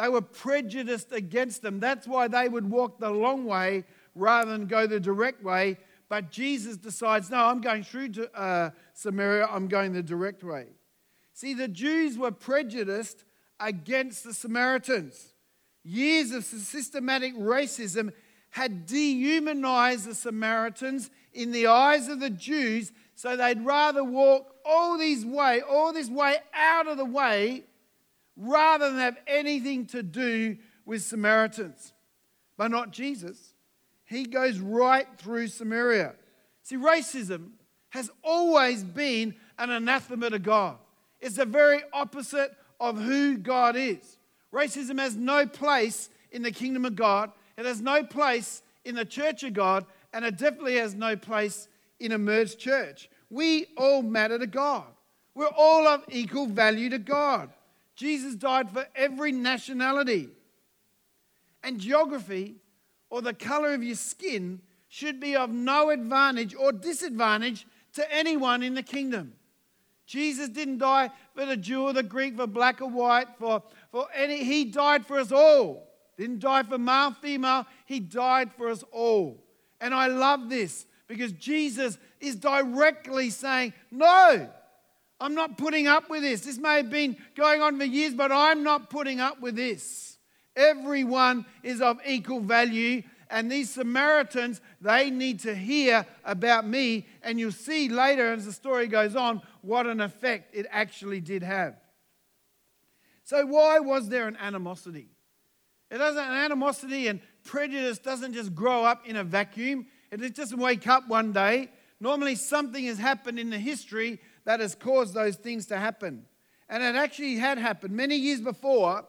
They 0.01 0.09
were 0.09 0.21
prejudiced 0.21 1.11
against 1.11 1.61
them. 1.61 1.79
That's 1.79 2.07
why 2.07 2.27
they 2.27 2.49
would 2.49 2.69
walk 2.69 2.99
the 2.99 3.11
long 3.11 3.45
way 3.45 3.83
rather 4.15 4.51
than 4.51 4.65
go 4.65 4.87
the 4.87 4.99
direct 4.99 5.43
way 5.43 5.77
but 6.11 6.29
Jesus 6.29 6.75
decides, 6.75 7.29
no, 7.29 7.37
I'm 7.37 7.61
going 7.61 7.83
through 7.83 8.09
to, 8.09 8.37
uh, 8.37 8.71
Samaria, 8.93 9.47
I'm 9.49 9.69
going 9.69 9.93
the 9.93 10.03
direct 10.03 10.43
way. 10.43 10.65
See, 11.31 11.53
the 11.53 11.69
Jews 11.69 12.17
were 12.17 12.31
prejudiced 12.31 13.23
against 13.61 14.25
the 14.25 14.33
Samaritans. 14.33 15.35
Years 15.85 16.31
of 16.31 16.43
systematic 16.43 17.33
racism 17.37 18.11
had 18.49 18.85
dehumanized 18.85 20.05
the 20.05 20.13
Samaritans 20.13 21.09
in 21.31 21.53
the 21.53 21.67
eyes 21.67 22.09
of 22.09 22.19
the 22.19 22.29
Jews, 22.29 22.91
so 23.15 23.37
they'd 23.37 23.65
rather 23.65 24.03
walk 24.03 24.53
all 24.65 24.97
this 24.97 25.23
way, 25.23 25.61
all 25.61 25.93
this 25.93 26.09
way 26.09 26.39
out 26.53 26.87
of 26.89 26.97
the 26.97 27.05
way, 27.05 27.63
rather 28.35 28.89
than 28.89 28.99
have 28.99 29.17
anything 29.27 29.85
to 29.87 30.03
do 30.03 30.57
with 30.85 31.01
Samaritans. 31.03 31.93
But 32.57 32.71
not 32.71 32.91
Jesus. 32.91 33.53
He 34.05 34.25
goes 34.25 34.59
right 34.59 35.07
through 35.17 35.47
Samaria. 35.47 36.13
See, 36.63 36.75
racism 36.75 37.51
has 37.89 38.09
always 38.23 38.83
been 38.83 39.35
an 39.57 39.69
anathema 39.69 40.29
to 40.29 40.39
God. 40.39 40.77
It's 41.19 41.37
the 41.37 41.45
very 41.45 41.81
opposite 41.93 42.55
of 42.79 42.99
who 42.99 43.37
God 43.37 43.75
is. 43.75 44.17
Racism 44.53 44.99
has 44.99 45.15
no 45.15 45.45
place 45.45 46.09
in 46.31 46.41
the 46.41 46.51
kingdom 46.51 46.85
of 46.85 46.95
God, 46.95 47.31
it 47.57 47.65
has 47.65 47.81
no 47.81 48.03
place 48.03 48.63
in 48.85 48.95
the 48.95 49.05
church 49.05 49.43
of 49.43 49.53
God, 49.53 49.85
and 50.13 50.25
it 50.25 50.37
definitely 50.37 50.77
has 50.77 50.95
no 50.95 51.15
place 51.15 51.67
in 51.99 52.11
a 52.11 52.17
merged 52.17 52.59
church. 52.59 53.09
We 53.29 53.67
all 53.77 54.01
matter 54.01 54.39
to 54.39 54.47
God. 54.47 54.87
We're 55.35 55.47
all 55.47 55.87
of 55.87 56.03
equal 56.09 56.47
value 56.47 56.89
to 56.89 56.99
God. 56.99 57.49
Jesus 58.01 58.33
died 58.33 58.71
for 58.71 58.87
every 58.95 59.31
nationality. 59.31 60.29
And 61.61 61.79
geography 61.79 62.55
or 63.11 63.21
the 63.21 63.35
color 63.35 63.75
of 63.75 63.83
your 63.83 63.93
skin 63.95 64.59
should 64.87 65.19
be 65.19 65.35
of 65.35 65.51
no 65.51 65.91
advantage 65.91 66.55
or 66.55 66.71
disadvantage 66.71 67.67
to 67.93 68.11
anyone 68.11 68.63
in 68.63 68.73
the 68.73 68.81
kingdom. 68.81 69.33
Jesus 70.07 70.49
didn't 70.49 70.79
die 70.79 71.11
for 71.35 71.45
the 71.45 71.55
Jew 71.55 71.83
or 71.83 71.93
the 71.93 72.01
Greek, 72.01 72.35
for 72.37 72.47
black 72.47 72.81
or 72.81 72.89
white, 72.89 73.27
for, 73.37 73.61
for 73.91 74.07
any. 74.15 74.43
He 74.45 74.65
died 74.65 75.05
for 75.05 75.19
us 75.19 75.31
all. 75.31 75.87
Didn't 76.17 76.39
die 76.39 76.63
for 76.63 76.79
male, 76.79 77.11
female. 77.11 77.67
He 77.85 77.99
died 77.99 78.51
for 78.57 78.69
us 78.69 78.83
all. 78.91 79.43
And 79.79 79.93
I 79.93 80.07
love 80.07 80.49
this 80.49 80.87
because 81.07 81.33
Jesus 81.33 81.99
is 82.19 82.35
directly 82.35 83.29
saying, 83.29 83.73
No, 83.91 84.49
I'm 85.21 85.35
not 85.35 85.57
putting 85.57 85.87
up 85.87 86.09
with 86.09 86.23
this. 86.23 86.41
This 86.41 86.57
may 86.57 86.77
have 86.77 86.89
been 86.89 87.15
going 87.35 87.61
on 87.61 87.77
for 87.77 87.85
years, 87.85 88.13
but 88.13 88.31
I'm 88.31 88.63
not 88.63 88.89
putting 88.89 89.19
up 89.19 89.39
with 89.39 89.55
this. 89.55 90.17
Everyone 90.55 91.45
is 91.63 91.79
of 91.79 91.99
equal 92.05 92.41
value 92.41 93.03
and 93.31 93.49
these 93.49 93.69
Samaritans, 93.69 94.59
they 94.81 95.09
need 95.09 95.39
to 95.39 95.55
hear 95.55 96.05
about 96.25 96.67
me. 96.67 97.07
And 97.23 97.39
you'll 97.39 97.53
see 97.53 97.87
later 97.87 98.33
as 98.33 98.45
the 98.45 98.51
story 98.51 98.87
goes 98.87 99.15
on 99.15 99.41
what 99.61 99.87
an 99.87 100.01
effect 100.01 100.53
it 100.53 100.67
actually 100.69 101.21
did 101.21 101.41
have. 101.41 101.75
So, 103.23 103.45
why 103.45 103.79
was 103.79 104.09
there 104.09 104.27
an 104.27 104.35
animosity? 104.35 105.07
It 105.89 105.99
doesn't, 105.99 106.21
an 106.21 106.33
animosity 106.33 107.07
and 107.07 107.21
prejudice 107.45 107.99
doesn't 107.99 108.33
just 108.33 108.53
grow 108.53 108.83
up 108.83 109.07
in 109.07 109.15
a 109.15 109.23
vacuum. 109.23 109.87
It 110.11 110.35
doesn't 110.35 110.59
wake 110.59 110.87
up 110.87 111.07
one 111.07 111.31
day. 111.31 111.69
Normally, 112.01 112.35
something 112.35 112.83
has 112.85 112.97
happened 112.97 113.39
in 113.39 113.49
the 113.49 113.59
history 113.59 114.19
that 114.51 114.59
has 114.59 114.75
caused 114.75 115.13
those 115.13 115.37
things 115.37 115.67
to 115.67 115.77
happen. 115.77 116.25
And 116.67 116.83
it 116.83 116.95
actually 116.95 117.37
had 117.37 117.57
happened 117.57 117.95
many 117.95 118.17
years 118.17 118.41
before. 118.41 119.05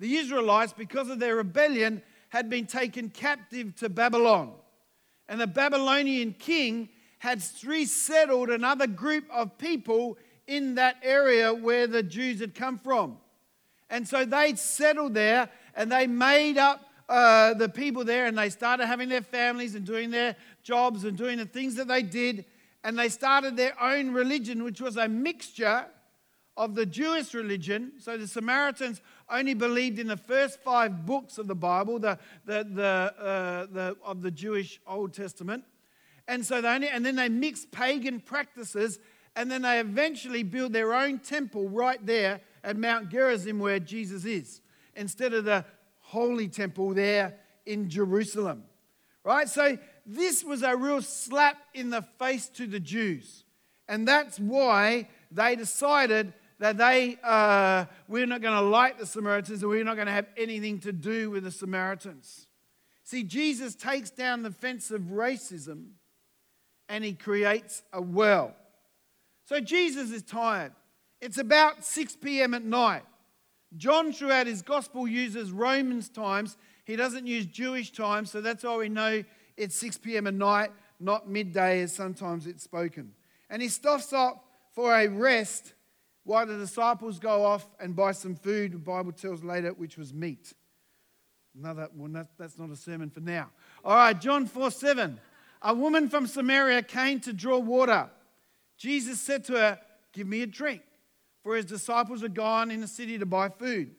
The 0.00 0.16
Israelites, 0.16 0.72
because 0.72 1.08
of 1.08 1.20
their 1.20 1.36
rebellion, 1.36 2.02
had 2.30 2.50
been 2.50 2.66
taken 2.66 3.10
captive 3.10 3.76
to 3.76 3.88
Babylon. 3.88 4.54
And 5.28 5.40
the 5.40 5.46
Babylonian 5.46 6.32
king 6.32 6.88
had 7.20 7.40
resettled 7.64 8.50
another 8.50 8.88
group 8.88 9.24
of 9.32 9.56
people 9.56 10.18
in 10.48 10.74
that 10.74 10.96
area 11.00 11.54
where 11.54 11.86
the 11.86 12.02
Jews 12.02 12.40
had 12.40 12.52
come 12.52 12.76
from. 12.76 13.18
And 13.88 14.08
so 14.08 14.24
they'd 14.24 14.58
settled 14.58 15.14
there 15.14 15.48
and 15.76 15.92
they 15.92 16.08
made 16.08 16.58
up 16.58 16.84
uh, 17.08 17.54
the 17.54 17.68
people 17.68 18.04
there 18.04 18.26
and 18.26 18.36
they 18.36 18.50
started 18.50 18.86
having 18.86 19.08
their 19.08 19.22
families 19.22 19.76
and 19.76 19.86
doing 19.86 20.10
their 20.10 20.34
jobs 20.64 21.04
and 21.04 21.16
doing 21.16 21.38
the 21.38 21.46
things 21.46 21.76
that 21.76 21.86
they 21.86 22.02
did. 22.02 22.46
And 22.82 22.98
they 22.98 23.08
started 23.08 23.56
their 23.56 23.80
own 23.80 24.12
religion, 24.12 24.64
which 24.64 24.80
was 24.80 24.96
a 24.96 25.08
mixture 25.08 25.86
of 26.56 26.74
the 26.74 26.86
Jewish 26.86 27.34
religion. 27.34 27.92
So 27.98 28.16
the 28.16 28.28
Samaritans 28.28 29.00
only 29.30 29.54
believed 29.54 29.98
in 29.98 30.06
the 30.06 30.16
first 30.16 30.60
five 30.60 31.06
books 31.06 31.38
of 31.38 31.46
the 31.46 31.54
Bible, 31.54 31.98
the, 31.98 32.18
the, 32.44 32.66
the, 32.70 33.14
uh, 33.18 33.66
the, 33.70 33.96
of 34.04 34.22
the 34.22 34.30
Jewish 34.30 34.80
Old 34.86 35.14
Testament. 35.14 35.64
And 36.28 36.44
so 36.44 36.60
they 36.60 36.68
only, 36.68 36.88
and 36.88 37.04
then 37.04 37.16
they 37.16 37.28
mixed 37.28 37.70
pagan 37.70 38.20
practices, 38.20 38.98
and 39.36 39.50
then 39.50 39.62
they 39.62 39.80
eventually 39.80 40.42
built 40.42 40.72
their 40.72 40.92
own 40.92 41.18
temple 41.18 41.68
right 41.68 42.04
there 42.04 42.40
at 42.62 42.76
Mount 42.76 43.08
Gerizim 43.10 43.58
where 43.58 43.80
Jesus 43.80 44.24
is, 44.24 44.60
instead 44.94 45.32
of 45.32 45.44
the 45.44 45.64
holy 45.98 46.48
temple 46.48 46.92
there 46.94 47.36
in 47.66 47.88
Jerusalem. 47.88 48.64
Right? 49.24 49.48
So 49.48 49.78
this 50.16 50.42
was 50.42 50.62
a 50.62 50.76
real 50.76 51.02
slap 51.02 51.56
in 51.72 51.90
the 51.90 52.02
face 52.18 52.48
to 52.50 52.66
the 52.66 52.80
Jews. 52.80 53.44
And 53.88 54.06
that's 54.06 54.38
why 54.38 55.08
they 55.30 55.56
decided 55.56 56.32
that 56.58 56.76
they, 56.76 57.16
uh, 57.22 57.86
we're 58.08 58.26
not 58.26 58.42
going 58.42 58.54
to 58.54 58.60
like 58.60 58.98
the 58.98 59.06
Samaritans 59.06 59.62
and 59.62 59.70
we're 59.70 59.84
not 59.84 59.94
going 59.94 60.06
to 60.06 60.12
have 60.12 60.26
anything 60.36 60.80
to 60.80 60.92
do 60.92 61.30
with 61.30 61.44
the 61.44 61.50
Samaritans. 61.50 62.46
See, 63.04 63.22
Jesus 63.22 63.74
takes 63.74 64.10
down 64.10 64.42
the 64.42 64.50
fence 64.50 64.90
of 64.90 65.00
racism 65.02 65.92
and 66.88 67.04
he 67.04 67.12
creates 67.12 67.82
a 67.92 68.02
well. 68.02 68.54
So 69.46 69.60
Jesus 69.60 70.10
is 70.10 70.22
tired. 70.22 70.72
It's 71.20 71.38
about 71.38 71.84
6 71.84 72.16
p.m. 72.16 72.54
at 72.54 72.64
night. 72.64 73.02
John, 73.76 74.12
throughout 74.12 74.46
his 74.46 74.62
gospel, 74.62 75.06
uses 75.06 75.52
Romans 75.52 76.08
times. 76.08 76.56
He 76.84 76.96
doesn't 76.96 77.26
use 77.26 77.46
Jewish 77.46 77.92
times, 77.92 78.30
so 78.30 78.40
that's 78.40 78.64
why 78.64 78.76
we 78.76 78.88
know 78.88 79.22
it's 79.60 79.76
6 79.76 79.98
p.m. 79.98 80.26
at 80.26 80.32
night, 80.32 80.70
not 80.98 81.28
midday 81.28 81.82
as 81.82 81.94
sometimes 81.94 82.46
it's 82.46 82.64
spoken. 82.64 83.12
And 83.50 83.60
he 83.60 83.68
stops 83.68 84.12
up 84.12 84.42
for 84.74 84.94
a 84.94 85.06
rest 85.06 85.74
while 86.24 86.46
the 86.46 86.56
disciples 86.56 87.18
go 87.18 87.44
off 87.44 87.66
and 87.78 87.94
buy 87.94 88.12
some 88.12 88.34
food, 88.34 88.72
the 88.72 88.78
Bible 88.78 89.12
tells 89.12 89.44
later, 89.44 89.72
which 89.74 89.98
was 89.98 90.14
meat. 90.14 90.54
Another, 91.58 91.88
well, 91.94 92.10
that, 92.12 92.28
that's 92.38 92.58
not 92.58 92.70
a 92.70 92.76
sermon 92.76 93.10
for 93.10 93.20
now. 93.20 93.50
All 93.84 93.94
right, 93.94 94.18
John 94.18 94.46
4 94.46 94.70
7. 94.70 95.20
A 95.62 95.74
woman 95.74 96.08
from 96.08 96.26
Samaria 96.26 96.82
came 96.82 97.20
to 97.20 97.32
draw 97.34 97.58
water. 97.58 98.08
Jesus 98.78 99.20
said 99.20 99.44
to 99.44 99.52
her, 99.54 99.78
Give 100.14 100.26
me 100.26 100.40
a 100.40 100.46
drink, 100.46 100.80
for 101.42 101.54
his 101.54 101.66
disciples 101.66 102.22
had 102.22 102.34
gone 102.34 102.70
in 102.70 102.80
the 102.80 102.88
city 102.88 103.18
to 103.18 103.26
buy 103.26 103.50
food. 103.50 103.94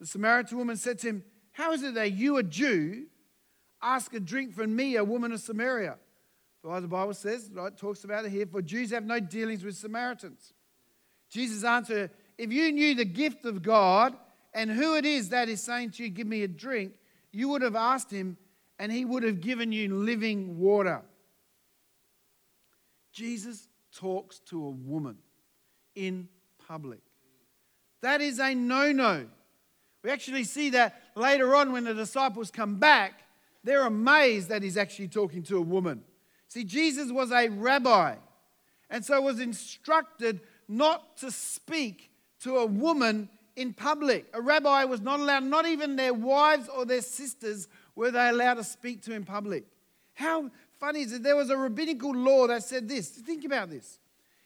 The 0.00 0.06
Samaritan 0.06 0.58
woman 0.58 0.76
said 0.76 0.98
to 0.98 1.08
him, 1.08 1.24
How 1.52 1.72
is 1.72 1.82
it 1.82 1.94
that 1.94 2.12
you, 2.12 2.36
a 2.36 2.42
Jew, 2.42 3.06
ask 3.82 4.12
a 4.14 4.20
drink 4.20 4.54
from 4.54 4.74
me, 4.74 4.96
a 4.96 5.04
woman 5.04 5.32
of 5.32 5.40
Samaria? 5.40 5.96
For 6.62 6.80
the 6.80 6.88
Bible 6.88 7.14
says, 7.14 7.50
right, 7.52 7.76
talks 7.76 8.04
about 8.04 8.24
it 8.24 8.32
here, 8.32 8.46
for 8.46 8.60
Jews 8.60 8.90
have 8.90 9.04
no 9.04 9.20
dealings 9.20 9.64
with 9.64 9.76
Samaritans. 9.76 10.52
Jesus 11.30 11.64
answered, 11.64 12.10
If 12.36 12.52
you 12.52 12.72
knew 12.72 12.94
the 12.94 13.04
gift 13.04 13.44
of 13.44 13.62
God 13.62 14.16
and 14.52 14.70
who 14.70 14.96
it 14.96 15.04
is 15.04 15.28
that 15.28 15.48
is 15.48 15.62
saying 15.62 15.92
to 15.92 16.04
you, 16.04 16.08
Give 16.08 16.26
me 16.26 16.42
a 16.42 16.48
drink, 16.48 16.92
you 17.32 17.48
would 17.50 17.62
have 17.62 17.76
asked 17.76 18.10
him, 18.10 18.36
and 18.78 18.90
he 18.90 19.04
would 19.04 19.22
have 19.22 19.40
given 19.40 19.72
you 19.72 19.94
living 19.94 20.58
water. 20.58 21.02
Jesus 23.12 23.68
talks 23.92 24.38
to 24.40 24.64
a 24.64 24.70
woman 24.70 25.18
in 25.94 26.28
public. 26.66 27.00
That 28.02 28.20
is 28.20 28.38
a 28.38 28.54
no 28.54 28.92
no. 28.92 29.26
We 30.04 30.10
actually 30.10 30.44
see 30.44 30.70
that 30.70 31.02
later 31.16 31.54
on 31.56 31.72
when 31.72 31.84
the 31.84 31.94
disciples 31.94 32.50
come 32.50 32.76
back, 32.76 33.24
they're 33.68 33.86
amazed 33.86 34.48
that 34.48 34.62
he's 34.62 34.78
actually 34.78 35.08
talking 35.08 35.42
to 35.44 35.58
a 35.58 35.60
woman. 35.60 36.02
See, 36.48 36.64
Jesus 36.64 37.12
was 37.12 37.30
a 37.30 37.48
rabbi 37.48 38.14
and 38.88 39.04
so 39.04 39.20
was 39.20 39.40
instructed 39.40 40.40
not 40.66 41.18
to 41.18 41.30
speak 41.30 42.10
to 42.40 42.56
a 42.56 42.66
woman 42.66 43.28
in 43.56 43.74
public. 43.74 44.26
A 44.32 44.40
rabbi 44.40 44.84
was 44.84 45.02
not 45.02 45.20
allowed, 45.20 45.44
not 45.44 45.66
even 45.66 45.96
their 45.96 46.14
wives 46.14 46.68
or 46.68 46.86
their 46.86 47.02
sisters 47.02 47.68
were 47.94 48.10
they 48.10 48.28
allowed 48.28 48.54
to 48.54 48.64
speak 48.64 49.02
to 49.02 49.12
in 49.12 49.24
public. 49.24 49.64
How 50.14 50.50
funny 50.80 51.02
is 51.02 51.12
it? 51.12 51.22
There 51.22 51.36
was 51.36 51.50
a 51.50 51.56
rabbinical 51.56 52.14
law 52.14 52.46
that 52.46 52.62
said 52.62 52.88
this. 52.88 53.10
Think 53.10 53.44
about 53.44 53.68
this. 53.68 53.98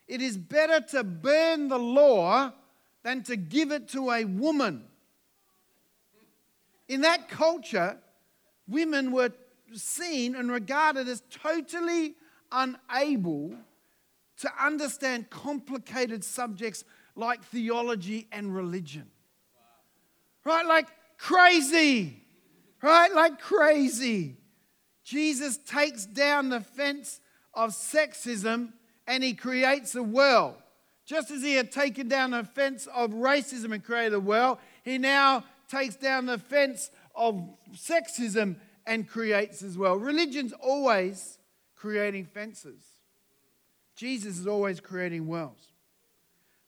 It 0.09 0.21
is 0.21 0.37
better 0.37 0.81
to 0.91 1.05
burn 1.05 1.69
the 1.69 1.79
law 1.79 2.53
than 3.05 3.23
to 3.25 3.37
give 3.37 3.71
it 3.71 3.89
to 3.91 4.11
a 4.11 4.25
woman. 4.25 4.85
In 6.89 7.03
that 7.03 7.29
culture, 7.29 7.99
women 8.69 9.13
were 9.13 9.31
seen 9.75 10.35
and 10.35 10.51
regarded 10.51 11.09
as 11.09 11.23
totally 11.31 12.15
unable 12.51 13.55
to 14.39 14.51
understand 14.61 15.31
complicated 15.31 16.25
subjects 16.25 16.85
like 17.15 17.43
theology 17.45 18.27
and 18.33 18.55
religion. 18.55 19.11
Right? 20.45 20.67
Like 20.67 20.89
crazy. 21.19 22.21
Right? 22.83 23.13
Like 23.15 23.41
crazy. 23.41 24.37
Jesus 25.05 25.57
takes 25.59 26.07
down 26.07 26.49
the 26.49 26.61
fence 26.61 27.21
of 27.55 27.71
sexism 27.71 28.73
and 29.07 29.23
he 29.23 29.35
creates 29.35 29.95
a 29.95 30.03
world. 30.03 30.55
Just 31.05 31.31
as 31.31 31.43
he 31.43 31.55
had 31.55 31.73
taken 31.73 32.09
down 32.09 32.31
the 32.31 32.45
fence 32.45 32.87
of 32.95 33.11
racism 33.11 33.73
and 33.73 33.85
created 33.85 34.15
a 34.15 34.21
world, 34.21 34.59
he 34.85 34.99
now 34.99 35.45
takes 35.69 35.97
down 35.97 36.27
the 36.27 36.39
fence 36.39 36.91
of 37.15 37.43
sexism 37.75 38.57
and 38.87 39.09
creates 39.09 39.63
as 39.63 39.79
well. 39.79 39.97
Religion's 39.97 40.53
always 40.53 41.39
creating 41.77 42.27
fences. 42.27 42.83
Jesus 43.95 44.39
is 44.39 44.47
always 44.47 44.81
creating 44.81 45.27
wells. 45.27 45.69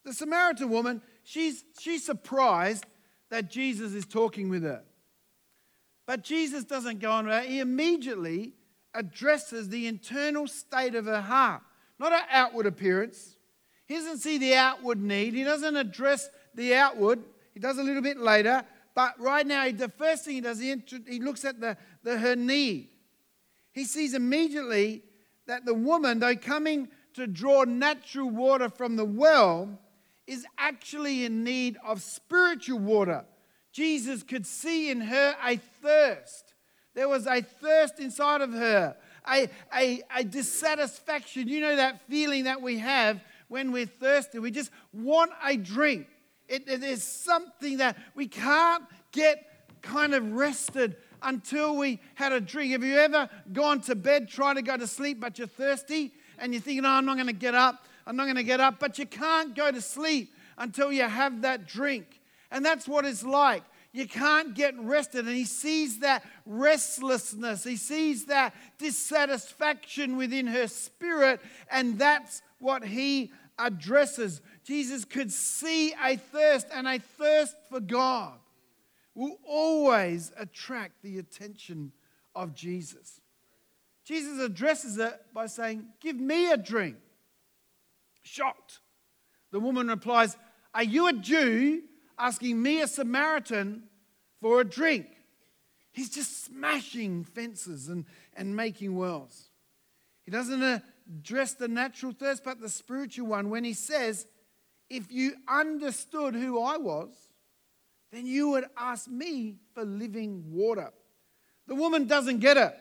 The 0.04 0.12
Samaritan 0.12 0.68
woman, 0.68 1.02
she's, 1.22 1.64
she's 1.78 2.04
surprised 2.04 2.84
that 3.30 3.50
Jesus 3.50 3.94
is 3.94 4.04
talking 4.06 4.48
with 4.48 4.62
her. 4.62 4.82
But 6.06 6.22
Jesus 6.22 6.64
doesn't 6.64 7.00
go 7.00 7.10
on 7.10 7.26
with 7.26 7.34
that. 7.34 7.46
He 7.46 7.60
immediately 7.60 8.52
addresses 8.92 9.68
the 9.68 9.86
internal 9.86 10.46
state 10.46 10.94
of 10.94 11.06
her 11.06 11.22
heart, 11.22 11.62
not 11.98 12.12
her 12.12 12.26
outward 12.30 12.66
appearance. 12.66 13.36
He 13.86 13.94
doesn't 13.94 14.18
see 14.18 14.38
the 14.38 14.54
outward 14.54 15.00
need. 15.00 15.34
He 15.34 15.44
doesn't 15.44 15.76
address 15.76 16.28
the 16.54 16.74
outward. 16.74 17.20
He 17.54 17.60
does 17.60 17.78
a 17.78 17.82
little 17.82 18.02
bit 18.02 18.18
later. 18.18 18.62
But 18.94 19.18
right 19.20 19.46
now, 19.46 19.70
the 19.70 19.88
first 19.88 20.24
thing 20.24 20.36
he 20.36 20.40
does, 20.40 20.60
he, 20.60 21.20
looks 21.20 21.44
at 21.44 21.60
the, 21.60 21.76
the, 22.02 22.18
her 22.18 22.36
need. 22.36 22.88
He 23.72 23.84
sees 23.84 24.14
immediately 24.14 25.02
that 25.46 25.64
the 25.64 25.74
woman, 25.74 26.20
though 26.20 26.36
coming 26.36 26.88
to 27.14 27.26
draw 27.26 27.64
natural 27.64 28.30
water 28.30 28.68
from 28.68 28.96
the 28.96 29.04
well, 29.04 29.80
is 30.26 30.46
actually 30.58 31.24
in 31.24 31.44
need 31.44 31.76
of 31.84 32.02
spiritual 32.02 32.78
water. 32.78 33.24
Jesus 33.72 34.22
could 34.22 34.46
see 34.46 34.90
in 34.90 35.00
her 35.00 35.36
a 35.44 35.56
thirst. 35.56 36.54
There 36.94 37.08
was 37.08 37.26
a 37.26 37.42
thirst 37.42 37.98
inside 37.98 38.40
of 38.40 38.52
her, 38.52 38.96
a, 39.28 39.48
a, 39.76 40.02
a 40.16 40.24
dissatisfaction. 40.24 41.48
You 41.48 41.60
know 41.60 41.76
that 41.76 42.06
feeling 42.08 42.44
that 42.44 42.62
we 42.62 42.78
have 42.78 43.20
when 43.48 43.72
we're 43.72 43.86
thirsty. 43.86 44.38
We 44.38 44.52
just 44.52 44.70
want 44.92 45.32
a 45.44 45.56
drink. 45.56 46.06
It, 46.48 46.68
it 46.68 46.82
is 46.82 47.02
something 47.02 47.78
that 47.78 47.96
we 48.14 48.26
can't 48.26 48.84
get 49.12 49.44
kind 49.82 50.14
of 50.14 50.32
rested 50.32 50.96
until 51.22 51.76
we 51.76 52.00
had 52.14 52.32
a 52.32 52.40
drink. 52.40 52.72
Have 52.72 52.84
you 52.84 52.98
ever 52.98 53.28
gone 53.52 53.80
to 53.82 53.94
bed 53.94 54.28
trying 54.28 54.56
to 54.56 54.62
go 54.62 54.76
to 54.76 54.86
sleep, 54.86 55.20
but 55.20 55.38
you're 55.38 55.48
thirsty 55.48 56.12
and 56.38 56.52
you're 56.52 56.62
thinking, 56.62 56.84
oh, 56.84 56.90
I'm 56.90 57.06
not 57.06 57.14
going 57.14 57.26
to 57.26 57.32
get 57.32 57.54
up, 57.54 57.86
I'm 58.06 58.16
not 58.16 58.24
going 58.24 58.36
to 58.36 58.42
get 58.42 58.60
up, 58.60 58.78
but 58.78 58.98
you 58.98 59.06
can't 59.06 59.54
go 59.54 59.70
to 59.70 59.80
sleep 59.80 60.34
until 60.58 60.92
you 60.92 61.02
have 61.02 61.42
that 61.42 61.66
drink. 61.66 62.20
And 62.50 62.64
that's 62.64 62.86
what 62.86 63.04
it's 63.04 63.24
like. 63.24 63.64
You 63.92 64.08
can't 64.08 64.54
get 64.54 64.76
rested. 64.78 65.26
And 65.26 65.36
he 65.36 65.44
sees 65.44 66.00
that 66.00 66.24
restlessness, 66.44 67.64
he 67.64 67.76
sees 67.76 68.26
that 68.26 68.54
dissatisfaction 68.78 70.16
within 70.16 70.46
her 70.48 70.66
spirit, 70.66 71.40
and 71.70 71.98
that's 71.98 72.42
what 72.58 72.84
he 72.84 73.32
addresses. 73.58 74.40
Jesus 74.64 75.04
could 75.04 75.30
see 75.30 75.92
a 75.92 76.16
thirst, 76.16 76.66
and 76.72 76.88
a 76.88 76.98
thirst 76.98 77.54
for 77.68 77.80
God 77.80 78.32
will 79.14 79.38
always 79.46 80.32
attract 80.38 81.02
the 81.02 81.18
attention 81.18 81.92
of 82.34 82.54
Jesus. 82.54 83.20
Jesus 84.04 84.40
addresses 84.40 84.98
it 84.98 85.20
by 85.32 85.46
saying, 85.46 85.86
Give 86.00 86.16
me 86.16 86.50
a 86.50 86.56
drink. 86.56 86.96
Shocked. 88.22 88.80
The 89.50 89.60
woman 89.60 89.88
replies, 89.88 90.36
Are 90.74 90.82
you 90.82 91.08
a 91.08 91.12
Jew 91.12 91.82
asking 92.18 92.60
me, 92.60 92.80
a 92.80 92.88
Samaritan, 92.88 93.84
for 94.40 94.60
a 94.60 94.64
drink? 94.64 95.06
He's 95.92 96.10
just 96.10 96.44
smashing 96.44 97.24
fences 97.24 97.88
and, 97.88 98.04
and 98.36 98.56
making 98.56 98.96
wells. 98.96 99.50
He 100.24 100.30
doesn't 100.30 100.82
address 101.08 101.54
the 101.54 101.68
natural 101.68 102.12
thirst, 102.12 102.42
but 102.44 102.60
the 102.60 102.68
spiritual 102.68 103.28
one 103.28 103.48
when 103.48 103.62
he 103.62 103.74
says, 103.74 104.26
If 104.90 105.10
you 105.10 105.34
understood 105.48 106.34
who 106.34 106.60
I 106.60 106.76
was, 106.76 107.10
then 108.12 108.26
you 108.26 108.50
would 108.50 108.66
ask 108.76 109.08
me 109.08 109.56
for 109.74 109.84
living 109.84 110.44
water. 110.52 110.90
The 111.66 111.74
woman 111.74 112.06
doesn't 112.06 112.38
get 112.38 112.56
it. 112.56 112.74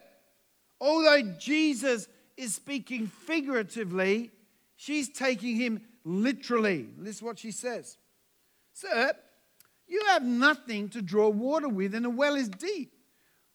Although 0.80 1.22
Jesus 1.40 2.08
is 2.38 2.54
speaking 2.54 3.08
figuratively, 3.08 4.32
she's 4.76 5.10
taking 5.10 5.56
him 5.56 5.82
literally. 6.04 6.88
This 6.98 7.18
is 7.18 7.22
what 7.22 7.40
she 7.40 7.52
says 7.52 7.98
Sir, 8.74 9.14
you 9.88 10.02
have 10.08 10.24
nothing 10.24 10.90
to 10.90 11.02
draw 11.02 11.30
water 11.30 11.70
with, 11.70 11.96
and 11.96 12.06
the 12.06 12.10
well 12.10 12.36
is 12.36 12.50
deep. 12.50 12.92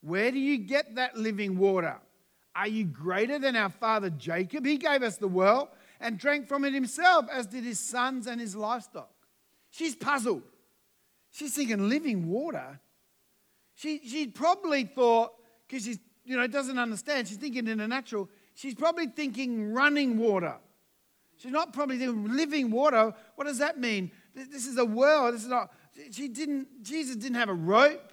Where 0.00 0.30
do 0.30 0.38
you 0.38 0.58
get 0.58 0.94
that 0.94 1.16
living 1.16 1.58
water? 1.58 1.98
Are 2.54 2.68
you 2.68 2.84
greater 2.84 3.38
than 3.38 3.56
our 3.56 3.68
father 3.68 4.10
Jacob? 4.10 4.64
He 4.64 4.78
gave 4.78 5.02
us 5.02 5.16
the 5.16 5.28
well 5.28 5.70
and 6.00 6.18
drank 6.18 6.46
from 6.46 6.64
it 6.64 6.74
himself, 6.74 7.26
as 7.30 7.46
did 7.46 7.64
his 7.64 7.80
sons 7.80 8.26
and 8.26 8.40
his 8.40 8.54
livestock. 8.54 9.10
She's 9.70 9.94
puzzled. 9.94 10.42
She's 11.30 11.54
thinking, 11.54 11.88
living 11.88 12.28
water? 12.28 12.80
She, 13.74 14.00
she 14.06 14.26
probably 14.26 14.84
thought, 14.84 15.32
because 15.66 15.84
she's, 15.84 15.98
you 16.24 16.36
know, 16.36 16.46
doesn't 16.46 16.78
understand, 16.78 17.28
she's 17.28 17.36
thinking 17.36 17.68
in 17.68 17.80
a 17.80 17.88
natural, 17.88 18.28
she's 18.54 18.74
probably 18.74 19.06
thinking 19.06 19.72
running 19.72 20.18
water. 20.18 20.56
She's 21.36 21.52
not 21.52 21.72
probably 21.72 21.98
thinking 21.98 22.36
living 22.36 22.70
water. 22.70 23.14
What 23.36 23.46
does 23.46 23.58
that 23.58 23.78
mean? 23.78 24.10
This 24.34 24.66
is 24.66 24.78
a 24.78 24.84
well. 24.84 25.30
This 25.30 25.42
is 25.42 25.48
not, 25.48 25.70
she 26.10 26.28
didn't, 26.28 26.82
Jesus 26.82 27.16
didn't 27.16 27.36
have 27.36 27.48
a 27.48 27.54
rope. 27.54 28.12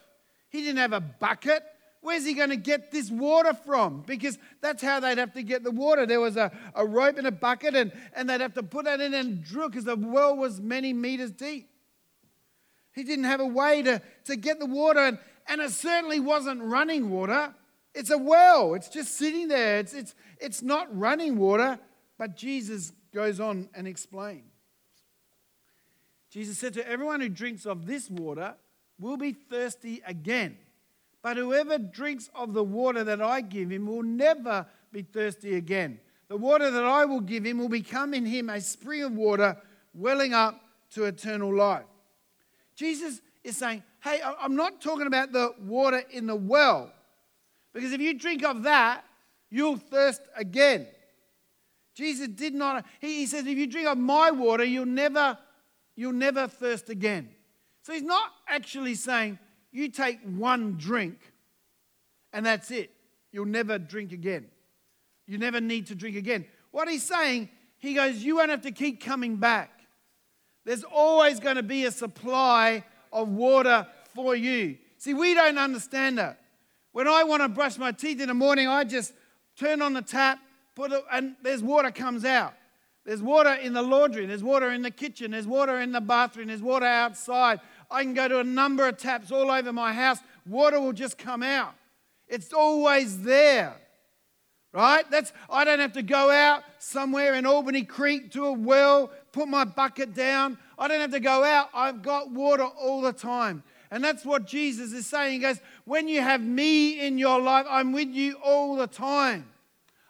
He 0.49 0.61
didn't 0.61 0.77
have 0.77 0.93
a 0.93 1.01
bucket. 1.01 1.63
Where's 2.05 2.23
he 2.23 2.35
going 2.35 2.51
to 2.51 2.55
get 2.55 2.91
this 2.91 3.09
water 3.09 3.55
from? 3.55 4.03
Because 4.05 4.37
that's 4.61 4.83
how 4.83 4.99
they'd 4.99 5.17
have 5.17 5.33
to 5.33 5.41
get 5.41 5.63
the 5.63 5.71
water. 5.71 6.05
There 6.05 6.19
was 6.19 6.37
a, 6.37 6.51
a 6.75 6.85
rope 6.85 7.17
and 7.17 7.25
a 7.25 7.31
bucket, 7.31 7.73
and, 7.75 7.91
and 8.15 8.29
they'd 8.29 8.41
have 8.41 8.53
to 8.53 8.61
put 8.61 8.85
that 8.85 9.01
in 9.01 9.15
and 9.15 9.43
drill 9.43 9.69
because 9.69 9.85
the 9.85 9.95
well 9.95 10.37
was 10.37 10.61
many 10.61 10.93
meters 10.93 11.31
deep. 11.31 11.67
He 12.93 13.03
didn't 13.03 13.25
have 13.25 13.39
a 13.39 13.45
way 13.47 13.81
to, 13.81 14.03
to 14.25 14.35
get 14.35 14.59
the 14.59 14.67
water, 14.67 14.99
and, 14.99 15.17
and 15.47 15.59
it 15.59 15.71
certainly 15.71 16.19
wasn't 16.19 16.61
running 16.61 17.09
water. 17.09 17.55
It's 17.95 18.11
a 18.11 18.19
well, 18.19 18.75
it's 18.75 18.89
just 18.89 19.17
sitting 19.17 19.47
there. 19.47 19.79
It's, 19.79 19.95
it's, 19.95 20.13
it's 20.39 20.61
not 20.61 20.95
running 20.95 21.39
water. 21.39 21.79
But 22.19 22.37
Jesus 22.37 22.93
goes 23.15 23.39
on 23.39 23.67
and 23.73 23.87
explains. 23.87 24.51
Jesus 26.29 26.59
said 26.59 26.75
to 26.75 26.87
everyone 26.87 27.21
who 27.21 27.29
drinks 27.29 27.65
of 27.65 27.87
this 27.87 28.11
water 28.11 28.53
will 28.99 29.17
be 29.17 29.33
thirsty 29.33 30.03
again. 30.05 30.59
But 31.25 31.37
whoever 31.37 31.79
drinks 31.79 32.29
of 32.35 32.53
the 32.53 32.63
water 32.63 33.03
that 33.03 33.19
I 33.19 33.41
give 33.41 33.71
him 33.71 33.87
will 33.87 34.03
never 34.03 34.67
be 34.91 35.01
thirsty 35.01 35.55
again. 35.55 35.99
The 36.27 36.37
water 36.37 36.69
that 36.69 36.83
I 36.83 37.05
will 37.05 37.19
give 37.19 37.43
him 37.43 37.57
will 37.57 37.67
become 37.67 38.13
in 38.13 38.27
him 38.27 38.47
a 38.47 38.61
spring 38.61 39.01
of 39.01 39.13
water 39.13 39.57
welling 39.95 40.35
up 40.35 40.61
to 40.91 41.05
eternal 41.05 41.51
life. 41.51 41.85
Jesus 42.75 43.21
is 43.43 43.57
saying, 43.57 43.81
hey, 44.03 44.21
I'm 44.39 44.55
not 44.55 44.81
talking 44.81 45.07
about 45.07 45.31
the 45.31 45.55
water 45.63 46.03
in 46.11 46.27
the 46.27 46.35
well, 46.35 46.91
because 47.73 47.91
if 47.91 47.99
you 47.99 48.13
drink 48.13 48.43
of 48.43 48.61
that, 48.61 49.03
you'll 49.49 49.77
thirst 49.77 50.21
again. 50.37 50.85
Jesus 51.95 52.27
did 52.27 52.53
not, 52.53 52.85
he, 53.01 53.21
he 53.21 53.25
says, 53.25 53.47
if 53.47 53.57
you 53.57 53.65
drink 53.65 53.87
of 53.87 53.97
my 53.97 54.29
water, 54.29 54.63
you'll 54.63 54.85
never, 54.85 55.39
you'll 55.95 56.13
never 56.13 56.47
thirst 56.47 56.91
again. 56.91 57.29
So 57.81 57.93
he's 57.93 58.03
not 58.03 58.29
actually 58.47 58.93
saying, 58.93 59.39
you 59.75 59.89
take 59.89 60.19
one 60.21 60.77
drink 60.77 61.19
and 62.31 62.45
that's 62.45 62.71
it. 62.71 62.91
You'll 63.31 63.45
never 63.45 63.77
drink 63.77 64.13
again. 64.13 64.45
You 65.27 65.37
never 65.37 65.59
need 65.59 65.87
to 65.87 65.95
drink 65.95 66.15
again. 66.15 66.45
What 66.71 66.87
he's 66.87 67.03
saying, 67.03 67.49
he 67.77 67.93
goes, 67.93 68.17
you 68.17 68.37
won't 68.37 68.51
have 68.51 68.61
to 68.61 68.71
keep 68.71 69.03
coming 69.03 69.35
back. 69.35 69.81
There's 70.63 70.83
always 70.83 71.39
going 71.39 71.57
to 71.57 71.63
be 71.63 71.85
a 71.85 71.91
supply 71.91 72.85
of 73.11 73.27
water 73.27 73.85
for 74.13 74.33
you. 74.35 74.77
See, 74.97 75.13
we 75.13 75.33
don't 75.33 75.57
understand 75.57 76.19
that. 76.19 76.39
When 76.93 77.07
I 77.07 77.25
want 77.25 77.41
to 77.41 77.49
brush 77.49 77.77
my 77.77 77.91
teeth 77.91 78.21
in 78.21 78.29
the 78.29 78.33
morning, 78.33 78.69
I 78.69 78.85
just 78.85 79.13
turn 79.57 79.81
on 79.81 79.91
the 79.91 80.01
tap, 80.01 80.39
put 80.73 80.93
it, 80.93 81.03
and 81.11 81.35
there's 81.43 81.61
water 81.61 81.91
comes 81.91 82.23
out. 82.23 82.53
There's 83.03 83.21
water 83.21 83.53
in 83.53 83.73
the 83.73 83.83
laundry, 83.83 84.25
there's 84.25 84.43
water 84.43 84.71
in 84.71 84.81
the 84.81 84.89
kitchen, 84.89 85.31
there's 85.31 85.45
water 85.45 85.79
in 85.79 85.91
the 85.91 86.01
bathroom, 86.01 86.47
there's 86.47 86.61
water 86.61 86.87
outside. 86.87 87.59
I 87.89 88.03
can 88.03 88.13
go 88.13 88.27
to 88.27 88.39
a 88.39 88.43
number 88.43 88.87
of 88.87 88.97
taps 88.97 89.31
all 89.31 89.49
over 89.51 89.71
my 89.71 89.93
house. 89.93 90.19
Water 90.45 90.79
will 90.79 90.93
just 90.93 91.17
come 91.17 91.43
out. 91.43 91.73
It's 92.27 92.53
always 92.53 93.21
there. 93.21 93.75
Right? 94.73 95.09
That's 95.09 95.31
I 95.49 95.63
don't 95.63 95.79
have 95.79 95.93
to 95.93 96.01
go 96.01 96.29
out 96.29 96.63
somewhere 96.79 97.35
in 97.35 97.45
Albany 97.45 97.83
Creek 97.83 98.31
to 98.33 98.45
a 98.45 98.51
well, 98.51 99.09
put 99.31 99.47
my 99.47 99.63
bucket 99.63 100.13
down. 100.13 100.57
I 100.77 100.89
don't 100.89 100.99
have 100.99 101.11
to 101.11 101.21
go 101.21 101.45
out. 101.45 101.69
I've 101.73 102.01
got 102.01 102.29
water 102.29 102.65
all 102.65 103.01
the 103.01 103.13
time. 103.13 103.63
And 103.89 104.03
that's 104.03 104.25
what 104.25 104.45
Jesus 104.45 104.91
is 104.91 105.07
saying. 105.07 105.33
He 105.33 105.39
goes, 105.39 105.61
When 105.85 106.09
you 106.09 106.19
have 106.21 106.41
me 106.41 106.99
in 106.99 107.17
your 107.17 107.39
life, 107.39 107.65
I'm 107.69 107.93
with 107.93 108.09
you 108.09 108.35
all 108.43 108.75
the 108.75 108.87
time. 108.87 109.47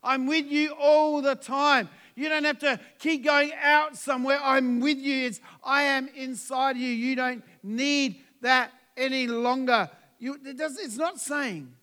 I'm 0.04 0.26
with 0.26 0.48
you 0.48 0.72
all 0.80 1.22
the 1.22 1.36
time. 1.36 1.90
You 2.16 2.30
don't 2.30 2.46
have 2.46 2.60
to 2.60 2.80
keep 2.98 3.26
going 3.26 3.52
out 3.62 3.98
somewhere. 3.98 4.40
I'm 4.42 4.80
with 4.80 4.98
you. 4.98 5.26
It's 5.26 5.42
I 5.64 5.84
am 5.84 6.08
inside 6.16 6.78
you. 6.78 6.88
You 6.88 7.16
don't 7.16 7.44
need 7.62 8.24
that 8.42 8.72
any 8.96 9.28
longer. 9.28 9.90
You, 10.18 10.40
it 10.46 10.58
does, 10.58 10.80
it's 10.80 10.98
not 10.98 11.20
saying 11.20 11.74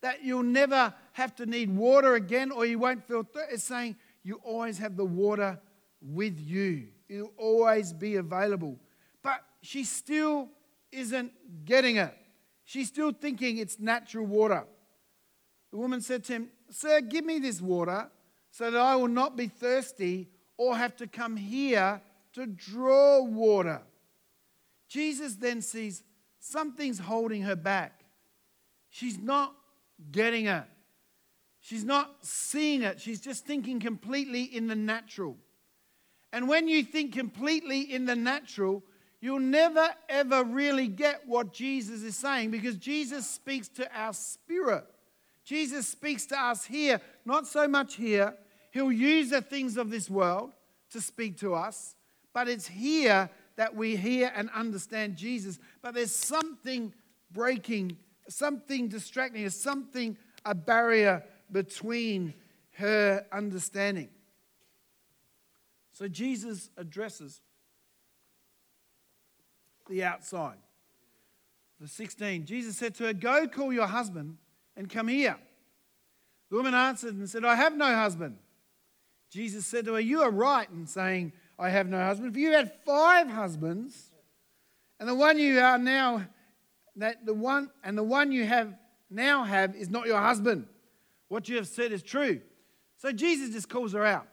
that 0.00 0.22
you'll 0.22 0.44
never 0.44 0.94
have 1.12 1.34
to 1.36 1.46
need 1.46 1.74
water 1.74 2.14
again 2.14 2.52
or 2.52 2.64
you 2.64 2.78
won't 2.78 3.06
feel 3.06 3.24
thirst. 3.24 3.48
It's 3.52 3.64
saying 3.64 3.96
you 4.22 4.40
always 4.44 4.78
have 4.78 4.96
the 4.96 5.04
water 5.04 5.60
with 6.00 6.38
you. 6.38 6.88
It'll 7.08 7.32
always 7.36 7.92
be 7.92 8.16
available. 8.16 8.78
But 9.22 9.40
she 9.62 9.84
still 9.84 10.48
isn't 10.90 11.32
getting 11.64 11.96
it. 11.96 12.16
She's 12.64 12.88
still 12.88 13.12
thinking 13.12 13.58
it's 13.58 13.78
natural 13.80 14.26
water. 14.26 14.64
The 15.72 15.78
woman 15.78 16.00
said 16.00 16.24
to 16.24 16.34
him, 16.34 16.48
Sir, 16.70 17.00
give 17.00 17.24
me 17.24 17.38
this 17.38 17.60
water 17.60 18.08
so 18.52 18.70
that 18.70 18.80
I 18.80 18.94
will 18.96 19.08
not 19.08 19.36
be 19.36 19.48
thirsty 19.48 20.28
or 20.58 20.76
have 20.76 20.94
to 20.96 21.06
come 21.06 21.36
here 21.36 22.00
to 22.34 22.46
draw 22.46 23.22
water. 23.22 23.80
Jesus 24.88 25.36
then 25.36 25.62
sees 25.62 26.02
something's 26.38 26.98
holding 26.98 27.42
her 27.42 27.56
back. 27.56 28.04
She's 28.90 29.18
not 29.18 29.54
getting 30.12 30.46
it. 30.46 30.64
She's 31.60 31.84
not 31.84 32.14
seeing 32.20 32.82
it. 32.82 33.00
She's 33.00 33.20
just 33.20 33.46
thinking 33.46 33.80
completely 33.80 34.42
in 34.42 34.66
the 34.66 34.76
natural. 34.76 35.36
And 36.30 36.46
when 36.46 36.68
you 36.68 36.82
think 36.82 37.14
completely 37.14 37.80
in 37.80 38.04
the 38.04 38.16
natural, 38.16 38.82
you'll 39.20 39.40
never 39.40 39.88
ever 40.10 40.44
really 40.44 40.88
get 40.88 41.22
what 41.26 41.54
Jesus 41.54 42.02
is 42.02 42.16
saying 42.16 42.50
because 42.50 42.76
Jesus 42.76 43.26
speaks 43.26 43.68
to 43.68 43.88
our 43.98 44.12
spirit. 44.12 44.84
Jesus 45.44 45.88
speaks 45.88 46.26
to 46.26 46.40
us 46.40 46.64
here, 46.64 47.00
not 47.24 47.46
so 47.46 47.66
much 47.66 47.96
here. 47.96 48.34
He'll 48.70 48.92
use 48.92 49.30
the 49.30 49.42
things 49.42 49.76
of 49.76 49.90
this 49.90 50.08
world 50.08 50.52
to 50.90 51.00
speak 51.00 51.38
to 51.38 51.54
us, 51.54 51.94
but 52.32 52.48
it's 52.48 52.66
here 52.66 53.28
that 53.56 53.74
we 53.74 53.96
hear 53.96 54.32
and 54.34 54.48
understand 54.50 55.16
Jesus. 55.16 55.58
But 55.82 55.94
there's 55.94 56.14
something 56.14 56.92
breaking, 57.30 57.96
something 58.28 58.88
distracting, 58.88 59.48
something, 59.50 60.16
a 60.44 60.54
barrier 60.54 61.24
between 61.50 62.34
her 62.72 63.26
understanding. 63.32 64.08
So 65.92 66.08
Jesus 66.08 66.70
addresses 66.76 67.40
the 69.88 70.04
outside. 70.04 70.56
Verse 71.78 71.92
16 71.92 72.46
Jesus 72.46 72.76
said 72.76 72.94
to 72.96 73.04
her, 73.04 73.12
Go 73.12 73.46
call 73.46 73.72
your 73.72 73.86
husband 73.86 74.38
and 74.76 74.88
come 74.88 75.08
here. 75.08 75.36
The 76.50 76.56
woman 76.56 76.74
answered 76.74 77.14
and 77.14 77.28
said, 77.28 77.44
I 77.44 77.54
have 77.54 77.76
no 77.76 77.94
husband. 77.94 78.36
Jesus 79.30 79.64
said 79.64 79.86
to 79.86 79.94
her, 79.94 80.00
You 80.00 80.22
are 80.22 80.30
right 80.30 80.68
in 80.70 80.86
saying, 80.86 81.32
I 81.58 81.70
have 81.70 81.88
no 81.88 81.98
husband. 81.98 82.34
For 82.34 82.38
you 82.38 82.52
had 82.52 82.72
five 82.84 83.28
husbands, 83.28 84.10
and 85.00 85.08
the 85.08 85.14
one 85.14 85.38
you 85.38 85.60
are 85.60 85.78
now, 85.78 86.26
that 86.96 87.24
the 87.24 87.34
one 87.34 87.70
and 87.82 87.96
the 87.96 88.02
one 88.02 88.32
you 88.32 88.44
have 88.44 88.74
now 89.08 89.44
have 89.44 89.74
is 89.74 89.88
not 89.88 90.06
your 90.06 90.20
husband. 90.20 90.66
What 91.28 91.48
you 91.48 91.56
have 91.56 91.66
said 91.66 91.92
is 91.92 92.02
true. 92.02 92.42
So 92.98 93.10
Jesus 93.10 93.50
just 93.50 93.68
calls 93.68 93.94
her 93.94 94.04
out. 94.04 94.26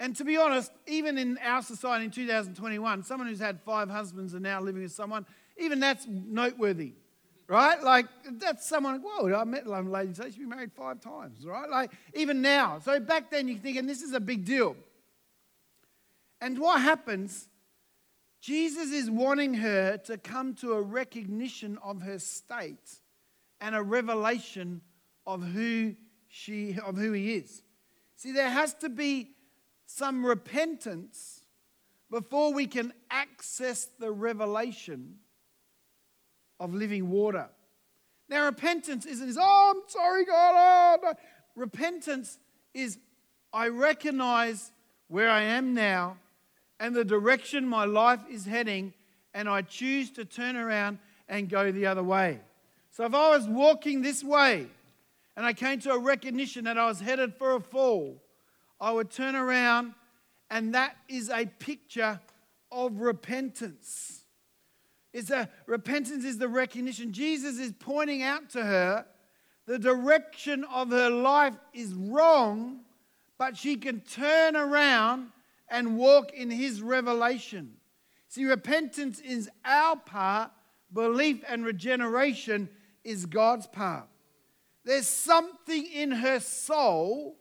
And 0.00 0.16
to 0.16 0.24
be 0.24 0.36
honest, 0.36 0.72
even 0.88 1.18
in 1.18 1.38
our 1.38 1.62
society 1.62 2.06
in 2.06 2.10
2021, 2.10 3.04
someone 3.04 3.28
who's 3.28 3.38
had 3.38 3.60
five 3.60 3.88
husbands 3.88 4.34
and 4.34 4.42
now 4.42 4.60
living 4.60 4.82
with 4.82 4.92
someone, 4.92 5.26
even 5.58 5.78
that's 5.78 6.06
noteworthy, 6.08 6.94
right? 7.48 7.82
Like, 7.82 8.06
that's 8.32 8.66
someone, 8.66 9.02
whoa, 9.04 9.34
I 9.34 9.44
met 9.44 9.66
a 9.66 9.80
lady 9.80 10.14
say 10.14 10.26
she's 10.26 10.36
been 10.36 10.48
married 10.48 10.72
five 10.72 11.00
times, 11.00 11.44
right? 11.44 11.68
Like, 11.68 11.92
even 12.14 12.42
now. 12.42 12.78
So 12.78 12.98
back 13.00 13.30
then 13.30 13.48
you're 13.48 13.58
thinking 13.58 13.86
this 13.86 14.02
is 14.02 14.12
a 14.12 14.20
big 14.20 14.44
deal. 14.44 14.76
And 16.40 16.58
what 16.58 16.80
happens? 16.80 17.48
Jesus 18.40 18.90
is 18.90 19.08
wanting 19.08 19.54
her 19.54 19.98
to 19.98 20.18
come 20.18 20.54
to 20.54 20.72
a 20.72 20.82
recognition 20.82 21.78
of 21.82 22.02
her 22.02 22.18
state 22.18 22.98
and 23.60 23.76
a 23.76 23.82
revelation 23.82 24.80
of 25.26 25.44
who 25.44 25.94
she 26.28 26.76
of 26.84 26.96
who 26.96 27.12
he 27.12 27.34
is. 27.34 27.62
See, 28.16 28.32
there 28.32 28.50
has 28.50 28.74
to 28.74 28.88
be 28.88 29.30
some 29.86 30.26
repentance 30.26 31.42
before 32.10 32.52
we 32.52 32.66
can 32.66 32.92
access 33.10 33.88
the 34.00 34.10
revelation 34.10 35.18
of 36.62 36.72
living 36.72 37.10
water. 37.10 37.48
Now, 38.28 38.46
repentance 38.46 39.04
isn't, 39.04 39.36
oh, 39.38 39.74
I'm 39.74 39.82
sorry, 39.88 40.24
God. 40.24 40.54
Oh, 40.54 40.98
no. 41.02 41.14
Repentance 41.56 42.38
is, 42.72 42.98
I 43.52 43.68
recognize 43.68 44.70
where 45.08 45.28
I 45.28 45.42
am 45.42 45.74
now 45.74 46.16
and 46.78 46.94
the 46.94 47.04
direction 47.04 47.66
my 47.66 47.84
life 47.84 48.20
is 48.30 48.46
heading, 48.46 48.94
and 49.34 49.48
I 49.48 49.62
choose 49.62 50.10
to 50.12 50.24
turn 50.24 50.56
around 50.56 50.98
and 51.28 51.48
go 51.48 51.70
the 51.72 51.86
other 51.86 52.02
way. 52.02 52.40
So, 52.92 53.04
if 53.04 53.14
I 53.14 53.30
was 53.30 53.46
walking 53.46 54.02
this 54.02 54.22
way 54.22 54.66
and 55.36 55.44
I 55.44 55.52
came 55.52 55.80
to 55.80 55.92
a 55.92 55.98
recognition 55.98 56.64
that 56.64 56.78
I 56.78 56.86
was 56.86 57.00
headed 57.00 57.34
for 57.34 57.56
a 57.56 57.60
fall, 57.60 58.22
I 58.80 58.92
would 58.92 59.10
turn 59.10 59.34
around, 59.34 59.94
and 60.50 60.74
that 60.74 60.96
is 61.08 61.28
a 61.28 61.46
picture 61.46 62.20
of 62.70 63.00
repentance. 63.00 64.21
It's 65.12 65.30
a 65.30 65.48
repentance 65.66 66.24
is 66.24 66.38
the 66.38 66.48
recognition. 66.48 67.12
Jesus 67.12 67.58
is 67.58 67.72
pointing 67.78 68.22
out 68.22 68.50
to 68.50 68.64
her 68.64 69.06
the 69.66 69.78
direction 69.78 70.64
of 70.64 70.90
her 70.90 71.10
life 71.10 71.54
is 71.72 71.92
wrong, 71.94 72.80
but 73.38 73.56
she 73.56 73.76
can 73.76 74.00
turn 74.00 74.56
around 74.56 75.28
and 75.68 75.96
walk 75.96 76.32
in 76.32 76.50
his 76.50 76.82
revelation. 76.82 77.74
See, 78.28 78.44
repentance 78.44 79.20
is 79.20 79.48
our 79.64 79.96
part, 79.96 80.50
belief 80.92 81.44
and 81.48 81.64
regeneration 81.64 82.68
is 83.04 83.26
God's 83.26 83.66
part. 83.66 84.06
There's 84.84 85.06
something 85.06 85.86
in 85.86 86.10
her 86.10 86.40
soul 86.40 87.36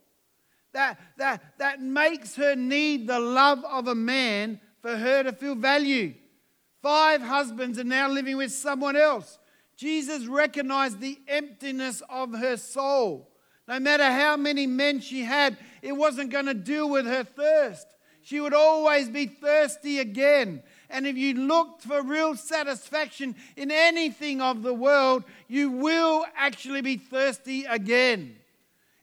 that, 0.74 1.00
that, 1.18 1.58
that 1.58 1.82
makes 1.82 2.36
her 2.36 2.56
need 2.56 3.08
the 3.08 3.20
love 3.20 3.64
of 3.66 3.88
a 3.88 3.96
man 3.96 4.60
for 4.82 4.96
her 4.96 5.24
to 5.24 5.34
feel 5.34 5.56
valued. 5.56 6.16
Five 6.82 7.22
husbands 7.22 7.78
are 7.78 7.84
now 7.84 8.10
living 8.10 8.38
with 8.38 8.52
someone 8.52 8.96
else. 8.96 9.38
Jesus 9.78 10.26
recognized 10.26 11.00
the 11.00 11.20
emptiness 11.28 12.02
of 12.10 12.34
her 12.34 12.58
soul. 12.58 13.30
No 13.68 13.80
matter 13.80 14.06
how 14.06 14.38
many 14.38 14.68
men 14.68 15.00
she 15.00 15.22
had, 15.22 15.58
it 15.82 15.94
wasn't 15.94 16.32
going 16.32 16.48
to 16.48 16.54
deal 16.54 16.90
with 16.90 17.06
her 17.06 17.24
thirst. 17.24 17.88
She 18.24 18.40
would 18.40 18.54
always 18.54 19.10
be 19.10 19.26
thirsty 19.26 20.00
again. 20.00 20.62
And 20.90 21.08
if 21.08 21.18
you 21.18 21.34
looked 21.34 21.84
for 21.84 22.02
real 22.02 22.36
satisfaction 22.36 23.36
in 23.56 23.72
anything 23.72 24.42
of 24.42 24.62
the 24.62 24.74
world, 24.74 25.24
you 25.48 25.72
will 25.72 26.26
actually 26.36 26.82
be 26.82 26.98
thirsty 26.98 27.66
again. 27.66 28.36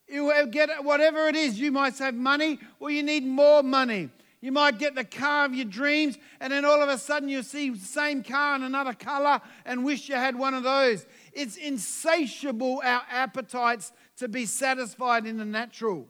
You 0.06 0.26
will 0.26 0.46
get 0.46 0.84
whatever 0.84 1.28
it 1.28 1.36
is. 1.36 1.58
You 1.58 1.72
might 1.72 1.98
have 1.98 2.14
money 2.14 2.58
or 2.78 2.90
you 2.90 3.02
need 3.02 3.24
more 3.24 3.62
money. 3.62 4.10
You 4.40 4.52
might 4.52 4.78
get 4.78 4.94
the 4.94 5.04
car 5.04 5.46
of 5.46 5.54
your 5.54 5.64
dreams, 5.64 6.16
and 6.40 6.52
then 6.52 6.64
all 6.64 6.80
of 6.80 6.88
a 6.88 6.98
sudden 6.98 7.28
you 7.28 7.42
see 7.42 7.70
the 7.70 7.78
same 7.78 8.22
car 8.22 8.54
in 8.54 8.62
another 8.62 8.92
color 8.92 9.40
and 9.64 9.84
wish 9.84 10.08
you 10.08 10.14
had 10.14 10.36
one 10.36 10.54
of 10.54 10.62
those. 10.62 11.06
It's 11.32 11.56
insatiable, 11.56 12.80
our 12.84 13.02
appetites 13.10 13.92
to 14.18 14.28
be 14.28 14.46
satisfied 14.46 15.26
in 15.26 15.38
the 15.38 15.44
natural. 15.44 16.06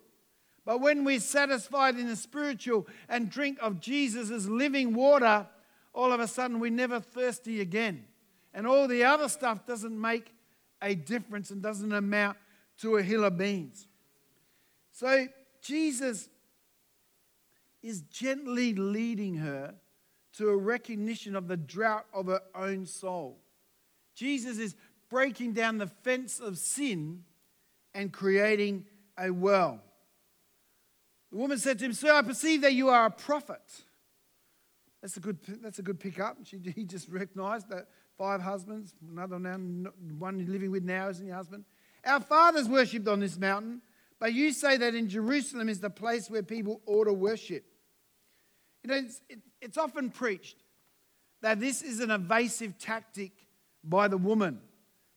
But 0.67 0.83
when 0.83 1.05
we're 1.05 1.21
satisfied 1.21 1.99
in 1.99 2.07
the 2.07 2.17
spiritual 2.17 2.87
and 3.09 3.31
drink 3.31 3.57
of 3.63 3.81
Jesus' 3.81 4.45
living 4.45 4.93
water, 4.93 5.47
all 5.95 6.13
of 6.13 6.21
a 6.21 6.29
sudden 6.29 6.61
we're 6.61 6.71
never 6.71 7.01
thirsty 7.01 7.63
again. 7.63 8.05
And 8.53 8.67
all 8.67 8.87
the 8.87 9.05
other 9.05 9.31
stuff 9.31 9.65
doesn't 9.65 9.99
make 9.99 10.35
a 10.83 10.95
difference 10.95 11.51
and 11.51 11.63
doesn't 11.63 11.93
amount 11.93 12.37
to 12.83 12.99
a 12.99 13.03
hill 13.03 13.25
of 13.25 13.39
beans. 13.39 13.87
So 14.93 15.29
Jesus 15.63 16.29
is 17.89 18.03
gently 18.03 18.75
leading 18.75 19.37
her 19.37 19.75
to 20.35 20.51
a 20.51 20.57
recognition 20.57 21.35
of 21.35 21.49
the 21.49 21.57
drought 21.57 22.05
of 22.13 22.27
her 22.27 22.43
own 22.55 22.85
soul. 22.85 23.41
Jesus 24.15 24.59
is 24.59 24.77
breaking 25.09 25.55
down 25.55 25.79
the 25.79 25.87
fence 25.87 26.39
of 26.39 26.59
sin 26.59 27.25
and 27.95 28.13
creating 28.13 28.85
a 29.17 29.31
well. 29.31 29.81
The 31.33 31.39
woman 31.39 31.59
said 31.59 31.79
to 31.79 31.87
him, 31.87 31.93
Sir, 31.95 32.13
I 32.13 32.23
perceive 32.23 32.61
that 32.61 32.75
you 32.75 32.91
are 32.91 33.07
a 33.07 33.11
prophet. 33.11 33.63
That's 35.01 35.17
a 35.17 35.21
good, 35.21 35.39
that's 35.63 35.79
a 35.79 35.83
good 35.83 35.99
pickup. 35.99 36.37
She, 36.45 36.59
he 36.75 36.85
just 36.85 37.09
recognized 37.09 37.71
that 37.71 37.87
five 38.19 38.43
husbands, 38.43 38.95
another 39.11 39.39
now, 39.39 39.57
one 40.19 40.45
living 40.47 40.71
with 40.71 40.85
now 40.85 41.09
isn't 41.09 41.27
your 41.27 41.37
husband. 41.37 41.65
Our 42.05 42.21
fathers 42.21 42.69
worshipped 42.69 43.09
on 43.09 43.21
this 43.21 43.39
mountain, 43.39 43.81
but 44.19 44.35
you 44.35 44.53
say 44.53 44.77
that 44.77 44.95
in 44.95 45.09
Jerusalem 45.09 45.69
is 45.69 45.81
the 45.81 45.91
place 45.91 46.29
where 46.29 46.43
people 46.43 46.83
ought 46.87 47.05
to 47.05 47.13
worship. 47.13 47.65
You 48.89 48.95
know, 48.95 49.01
it's, 49.01 49.21
it, 49.29 49.39
it's 49.61 49.77
often 49.77 50.09
preached 50.09 50.57
that 51.43 51.61
this 51.61 51.83
is 51.83 52.01
an 52.01 52.11
evasive 52.11 52.79
tactic 52.79 53.33
by 53.85 54.09
the 54.09 54.17
woman, 54.17 54.61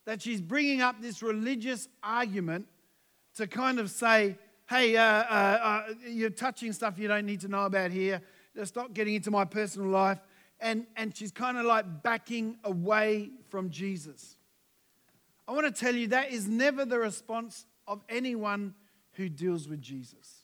that 0.06 0.22
she's 0.22 0.42
bringing 0.42 0.82
up 0.82 1.02
this 1.02 1.24
religious 1.24 1.88
argument 2.04 2.68
to 3.36 3.48
kind 3.48 3.80
of 3.80 3.90
say, 3.90 4.38
hey, 4.70 4.98
uh, 4.98 5.04
uh, 5.04 5.04
uh, 5.64 5.84
you're 6.06 6.30
touching 6.30 6.74
stuff 6.74 7.00
you 7.00 7.08
don't 7.08 7.26
need 7.26 7.40
to 7.42 7.48
know 7.48 7.64
about 7.64 7.92
here. 7.92 8.22
Stop 8.66 8.94
getting 8.94 9.16
into 9.16 9.32
my 9.32 9.46
personal 9.46 9.88
life. 9.88 10.20
And, 10.60 10.86
and 10.98 11.16
she's 11.16 11.32
kind 11.32 11.58
of 11.58 11.64
like 11.66 12.04
backing 12.04 12.58
away 12.66 13.30
from 13.48 13.70
Jesus. 13.70 14.36
I 15.48 15.54
want 15.54 15.66
to 15.66 15.72
tell 15.72 15.96
you 15.96 16.08
that 16.08 16.32
is 16.32 16.46
never 16.46 16.84
the 16.84 17.00
response 17.00 17.66
of 17.88 18.04
anyone 18.10 18.76
who 19.14 19.30
deals 19.30 19.70
with 19.70 19.82
Jesus. 19.82 20.44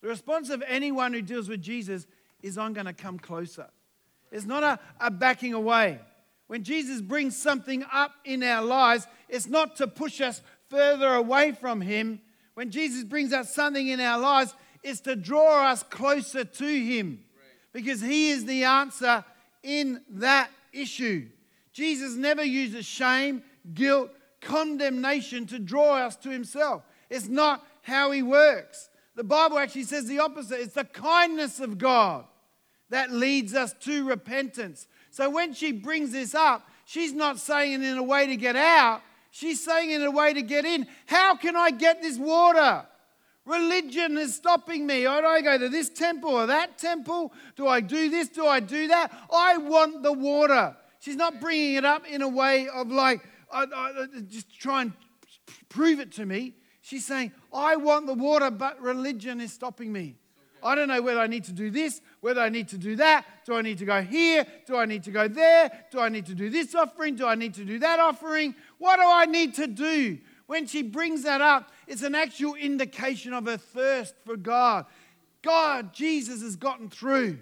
The 0.00 0.08
response 0.08 0.48
of 0.48 0.64
anyone 0.66 1.12
who 1.12 1.20
deals 1.20 1.50
with 1.50 1.60
Jesus 1.60 2.06
is, 2.42 2.58
I'm 2.58 2.72
going 2.72 2.86
to 2.86 2.92
come 2.92 3.18
closer. 3.18 3.68
It's 4.30 4.46
not 4.46 4.62
a, 4.62 4.78
a 5.00 5.10
backing 5.10 5.54
away. 5.54 6.00
When 6.46 6.64
Jesus 6.64 7.00
brings 7.00 7.36
something 7.36 7.84
up 7.92 8.12
in 8.24 8.42
our 8.42 8.64
lives, 8.64 9.06
it's 9.28 9.46
not 9.46 9.76
to 9.76 9.86
push 9.86 10.20
us 10.20 10.42
further 10.68 11.14
away 11.14 11.52
from 11.52 11.80
Him, 11.80 12.20
when 12.54 12.70
Jesus 12.70 13.04
brings 13.04 13.32
out 13.32 13.46
something 13.46 13.88
in 13.88 14.00
our 14.00 14.18
lives, 14.18 14.54
it's 14.82 15.00
to 15.00 15.16
draw 15.16 15.70
us 15.70 15.82
closer 15.82 16.44
to 16.44 16.66
Him 16.66 17.20
because 17.72 18.00
He 18.00 18.30
is 18.30 18.44
the 18.44 18.64
answer 18.64 19.24
in 19.62 20.02
that 20.08 20.50
issue. 20.72 21.28
Jesus 21.72 22.14
never 22.14 22.44
uses 22.44 22.84
shame, 22.84 23.42
guilt, 23.72 24.10
condemnation 24.40 25.46
to 25.46 25.58
draw 25.58 25.96
us 25.96 26.16
to 26.16 26.30
Himself. 26.30 26.82
It's 27.08 27.28
not 27.28 27.64
how 27.82 28.10
He 28.10 28.22
works. 28.22 28.88
The 29.14 29.24
Bible 29.24 29.58
actually 29.58 29.84
says 29.84 30.06
the 30.06 30.20
opposite 30.20 30.60
it's 30.60 30.74
the 30.74 30.84
kindness 30.84 31.60
of 31.60 31.78
God 31.78 32.24
that 32.92 33.10
leads 33.10 33.54
us 33.54 33.74
to 33.80 34.06
repentance. 34.06 34.86
So 35.10 35.30
when 35.30 35.54
she 35.54 35.72
brings 35.72 36.12
this 36.12 36.34
up, 36.34 36.68
she's 36.84 37.14
not 37.14 37.38
saying 37.38 37.82
it 37.82 37.86
in 37.86 37.96
a 37.96 38.02
way 38.02 38.26
to 38.26 38.36
get 38.36 38.54
out, 38.54 39.00
she's 39.30 39.64
saying 39.64 39.90
it 39.90 40.02
in 40.02 40.06
a 40.06 40.10
way 40.10 40.34
to 40.34 40.42
get 40.42 40.66
in. 40.66 40.86
How 41.06 41.34
can 41.34 41.56
I 41.56 41.70
get 41.70 42.02
this 42.02 42.18
water? 42.18 42.86
Religion 43.46 44.18
is 44.18 44.34
stopping 44.34 44.86
me. 44.86 45.02
Do 45.02 45.08
I 45.08 45.40
go 45.40 45.56
to 45.56 45.70
this 45.70 45.88
temple 45.88 46.30
or 46.30 46.46
that 46.46 46.76
temple? 46.76 47.32
Do 47.56 47.66
I 47.66 47.80
do 47.80 48.10
this? 48.10 48.28
Do 48.28 48.46
I 48.46 48.60
do 48.60 48.86
that? 48.88 49.10
I 49.32 49.56
want 49.56 50.02
the 50.02 50.12
water. 50.12 50.76
She's 51.00 51.16
not 51.16 51.40
bringing 51.40 51.76
it 51.76 51.86
up 51.86 52.06
in 52.06 52.20
a 52.20 52.28
way 52.28 52.68
of 52.68 52.88
like, 52.88 53.22
I, 53.50 53.64
I, 53.74 54.06
just 54.28 54.54
try 54.60 54.82
and 54.82 54.92
prove 55.70 55.98
it 55.98 56.12
to 56.12 56.26
me. 56.26 56.52
She's 56.82 57.06
saying, 57.06 57.32
I 57.54 57.76
want 57.76 58.06
the 58.06 58.14
water, 58.14 58.50
but 58.50 58.80
religion 58.82 59.40
is 59.40 59.50
stopping 59.50 59.92
me. 59.92 60.16
I 60.62 60.74
don't 60.74 60.88
know 60.88 61.02
whether 61.02 61.20
I 61.20 61.26
need 61.26 61.44
to 61.44 61.52
do 61.52 61.70
this, 61.70 62.00
whether 62.20 62.40
I 62.40 62.48
need 62.48 62.68
to 62.68 62.78
do 62.78 62.96
that. 62.96 63.24
Do 63.44 63.54
I 63.54 63.62
need 63.62 63.78
to 63.78 63.84
go 63.84 64.02
here? 64.02 64.46
Do 64.66 64.76
I 64.76 64.84
need 64.84 65.04
to 65.04 65.10
go 65.10 65.28
there? 65.28 65.70
Do 65.90 66.00
I 66.00 66.08
need 66.08 66.26
to 66.26 66.34
do 66.34 66.50
this 66.50 66.74
offering? 66.74 67.16
Do 67.16 67.26
I 67.26 67.34
need 67.34 67.54
to 67.54 67.64
do 67.64 67.78
that 67.80 67.98
offering? 68.00 68.54
What 68.78 68.96
do 68.96 69.04
I 69.04 69.26
need 69.26 69.54
to 69.54 69.66
do? 69.66 70.18
When 70.46 70.66
she 70.66 70.82
brings 70.82 71.22
that 71.22 71.40
up, 71.40 71.70
it's 71.86 72.02
an 72.02 72.14
actual 72.14 72.54
indication 72.54 73.32
of 73.32 73.46
her 73.46 73.56
thirst 73.56 74.14
for 74.24 74.36
God. 74.36 74.86
God, 75.42 75.92
Jesus 75.92 76.42
has 76.42 76.56
gotten 76.56 76.88
through. 76.88 77.38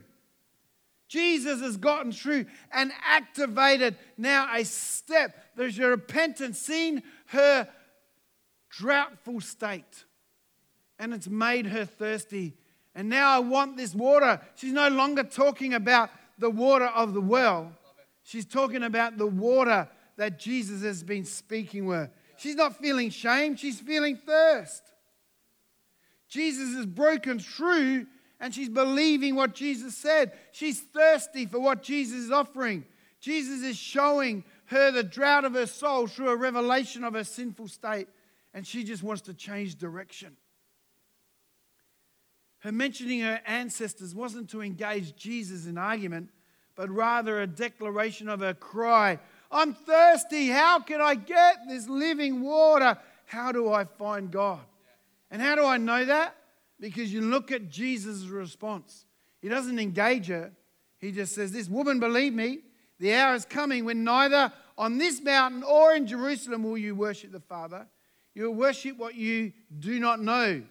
Jesus 1.08 1.60
has 1.60 1.76
gotten 1.76 2.12
through 2.12 2.46
and 2.72 2.92
activated 3.04 3.96
now 4.16 4.48
a 4.54 4.64
step. 4.64 5.36
There's 5.56 5.78
a 5.78 5.88
repentance, 5.88 6.58
seen 6.60 7.02
her 7.26 7.68
droughtful 8.70 9.40
state, 9.40 10.04
and 11.00 11.12
it's 11.12 11.28
made 11.28 11.66
her 11.66 11.84
thirsty. 11.84 12.54
And 13.00 13.08
now 13.08 13.30
I 13.30 13.38
want 13.38 13.78
this 13.78 13.94
water. 13.94 14.42
She's 14.56 14.74
no 14.74 14.88
longer 14.88 15.22
talking 15.22 15.72
about 15.72 16.10
the 16.36 16.50
water 16.50 16.84
of 16.84 17.14
the 17.14 17.20
well, 17.22 17.72
she's 18.24 18.44
talking 18.44 18.82
about 18.82 19.16
the 19.16 19.26
water 19.26 19.88
that 20.18 20.38
Jesus 20.38 20.82
has 20.82 21.02
been 21.02 21.24
speaking 21.24 21.86
with. 21.86 22.10
She's 22.36 22.56
not 22.56 22.76
feeling 22.76 23.08
shame, 23.08 23.56
she's 23.56 23.80
feeling 23.80 24.18
thirst. 24.18 24.82
Jesus 26.28 26.74
has 26.74 26.84
broken 26.84 27.38
through 27.38 28.06
and 28.38 28.54
she's 28.54 28.68
believing 28.68 29.34
what 29.34 29.54
Jesus 29.54 29.96
said. 29.96 30.32
She's 30.52 30.78
thirsty 30.78 31.46
for 31.46 31.58
what 31.58 31.82
Jesus 31.82 32.24
is 32.24 32.30
offering. 32.30 32.84
Jesus 33.18 33.62
is 33.62 33.78
showing 33.78 34.44
her 34.66 34.90
the 34.90 35.04
drought 35.04 35.46
of 35.46 35.54
her 35.54 35.66
soul 35.66 36.06
through 36.06 36.28
a 36.28 36.36
revelation 36.36 37.04
of 37.04 37.14
her 37.14 37.24
sinful 37.24 37.68
state, 37.68 38.08
and 38.52 38.66
she 38.66 38.84
just 38.84 39.02
wants 39.02 39.22
to 39.22 39.32
change 39.32 39.76
direction. 39.76 40.36
Her 42.60 42.72
mentioning 42.72 43.20
her 43.20 43.40
ancestors 43.46 44.14
wasn't 44.14 44.50
to 44.50 44.62
engage 44.62 45.16
Jesus 45.16 45.66
in 45.66 45.76
argument, 45.76 46.30
but 46.76 46.88
rather 46.90 47.40
a 47.40 47.46
declaration 47.46 48.28
of 48.28 48.40
her 48.40 48.54
cry 48.54 49.18
I'm 49.50 49.74
thirsty. 49.74 50.48
How 50.48 50.80
can 50.80 51.00
I 51.00 51.14
get 51.14 51.66
this 51.68 51.88
living 51.88 52.42
water? 52.42 52.96
How 53.26 53.52
do 53.52 53.72
I 53.72 53.84
find 53.84 54.30
God? 54.30 54.60
And 55.30 55.42
how 55.42 55.54
do 55.56 55.64
I 55.64 55.76
know 55.76 56.04
that? 56.04 56.36
Because 56.78 57.12
you 57.12 57.20
look 57.20 57.50
at 57.50 57.68
Jesus' 57.68 58.24
response. 58.26 59.04
He 59.40 59.48
doesn't 59.48 59.78
engage 59.78 60.28
her, 60.28 60.52
he 60.98 61.12
just 61.12 61.34
says, 61.34 61.50
This 61.50 61.68
woman, 61.68 61.98
believe 61.98 62.34
me, 62.34 62.58
the 62.98 63.14
hour 63.14 63.34
is 63.34 63.44
coming 63.44 63.84
when 63.84 64.04
neither 64.04 64.52
on 64.76 64.98
this 64.98 65.20
mountain 65.20 65.62
or 65.62 65.94
in 65.94 66.06
Jerusalem 66.06 66.62
will 66.62 66.76
you 66.76 66.94
worship 66.94 67.32
the 67.32 67.40
Father. 67.40 67.86
You 68.34 68.44
will 68.44 68.54
worship 68.54 68.98
what 68.98 69.14
you 69.14 69.52
do 69.78 69.98
not 69.98 70.20
know. 70.20 70.62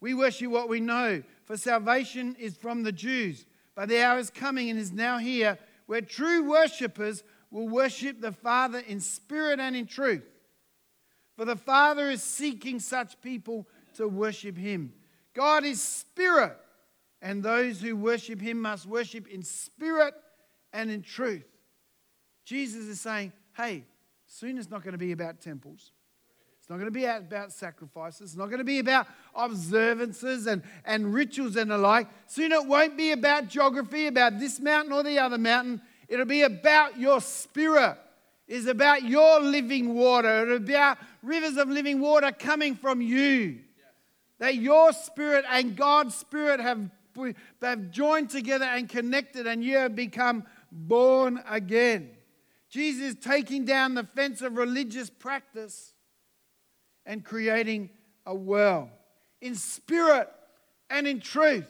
We 0.00 0.14
worship 0.14 0.50
what 0.50 0.68
we 0.68 0.80
know, 0.80 1.22
for 1.48 1.56
salvation 1.56 2.36
is 2.38 2.58
from 2.58 2.82
the 2.82 2.92
Jews. 2.92 3.46
But 3.74 3.88
the 3.88 4.02
hour 4.02 4.18
is 4.18 4.28
coming 4.28 4.68
and 4.68 4.78
is 4.78 4.92
now 4.92 5.16
here 5.16 5.58
where 5.86 6.02
true 6.02 6.46
worshippers 6.46 7.24
will 7.50 7.66
worship 7.66 8.20
the 8.20 8.32
Father 8.32 8.80
in 8.80 9.00
spirit 9.00 9.58
and 9.58 9.74
in 9.74 9.86
truth. 9.86 10.24
For 11.36 11.46
the 11.46 11.56
Father 11.56 12.10
is 12.10 12.22
seeking 12.22 12.78
such 12.78 13.18
people 13.22 13.66
to 13.96 14.06
worship 14.06 14.58
Him. 14.58 14.92
God 15.34 15.64
is 15.64 15.80
spirit, 15.80 16.54
and 17.22 17.42
those 17.42 17.80
who 17.80 17.96
worship 17.96 18.42
Him 18.42 18.60
must 18.60 18.84
worship 18.84 19.26
in 19.26 19.42
spirit 19.42 20.12
and 20.74 20.90
in 20.90 21.00
truth. 21.00 21.46
Jesus 22.44 22.84
is 22.84 23.00
saying, 23.00 23.32
hey, 23.56 23.86
soon 24.26 24.58
it's 24.58 24.68
not 24.68 24.82
going 24.82 24.92
to 24.92 24.98
be 24.98 25.12
about 25.12 25.40
temples. 25.40 25.92
It's 26.68 26.70
not 26.70 26.80
going 26.80 26.92
to 26.92 26.98
be 26.98 27.06
about 27.06 27.50
sacrifices. 27.50 28.20
It's 28.20 28.36
not 28.36 28.50
going 28.50 28.58
to 28.58 28.64
be 28.64 28.78
about 28.78 29.06
observances 29.34 30.46
and, 30.46 30.62
and 30.84 31.14
rituals 31.14 31.56
and 31.56 31.70
the 31.70 31.78
like. 31.78 32.08
Soon 32.26 32.52
it 32.52 32.66
won't 32.66 32.94
be 32.94 33.12
about 33.12 33.48
geography, 33.48 34.06
about 34.06 34.38
this 34.38 34.60
mountain 34.60 34.92
or 34.92 35.02
the 35.02 35.18
other 35.18 35.38
mountain. 35.38 35.80
It'll 36.08 36.26
be 36.26 36.42
about 36.42 36.98
your 36.98 37.22
spirit. 37.22 37.96
It's 38.46 38.66
about 38.66 39.04
your 39.04 39.40
living 39.40 39.94
water. 39.94 40.42
It'll 40.42 40.58
be 40.58 40.74
about 40.74 40.98
rivers 41.22 41.56
of 41.56 41.70
living 41.70 42.02
water 42.02 42.32
coming 42.32 42.76
from 42.76 43.00
you. 43.00 43.60
That 44.38 44.56
your 44.56 44.92
spirit 44.92 45.46
and 45.48 45.74
God's 45.74 46.16
spirit 46.16 46.60
have, 46.60 46.90
have 47.62 47.90
joined 47.90 48.28
together 48.28 48.66
and 48.66 48.90
connected, 48.90 49.46
and 49.46 49.64
you 49.64 49.78
have 49.78 49.96
become 49.96 50.44
born 50.70 51.42
again. 51.48 52.10
Jesus 52.68 53.14
is 53.14 53.24
taking 53.24 53.64
down 53.64 53.94
the 53.94 54.04
fence 54.04 54.42
of 54.42 54.58
religious 54.58 55.08
practice 55.08 55.94
and 57.08 57.24
creating 57.24 57.90
a 58.26 58.34
well 58.34 58.90
in 59.40 59.56
spirit 59.56 60.28
and 60.90 61.08
in 61.08 61.18
truth. 61.18 61.68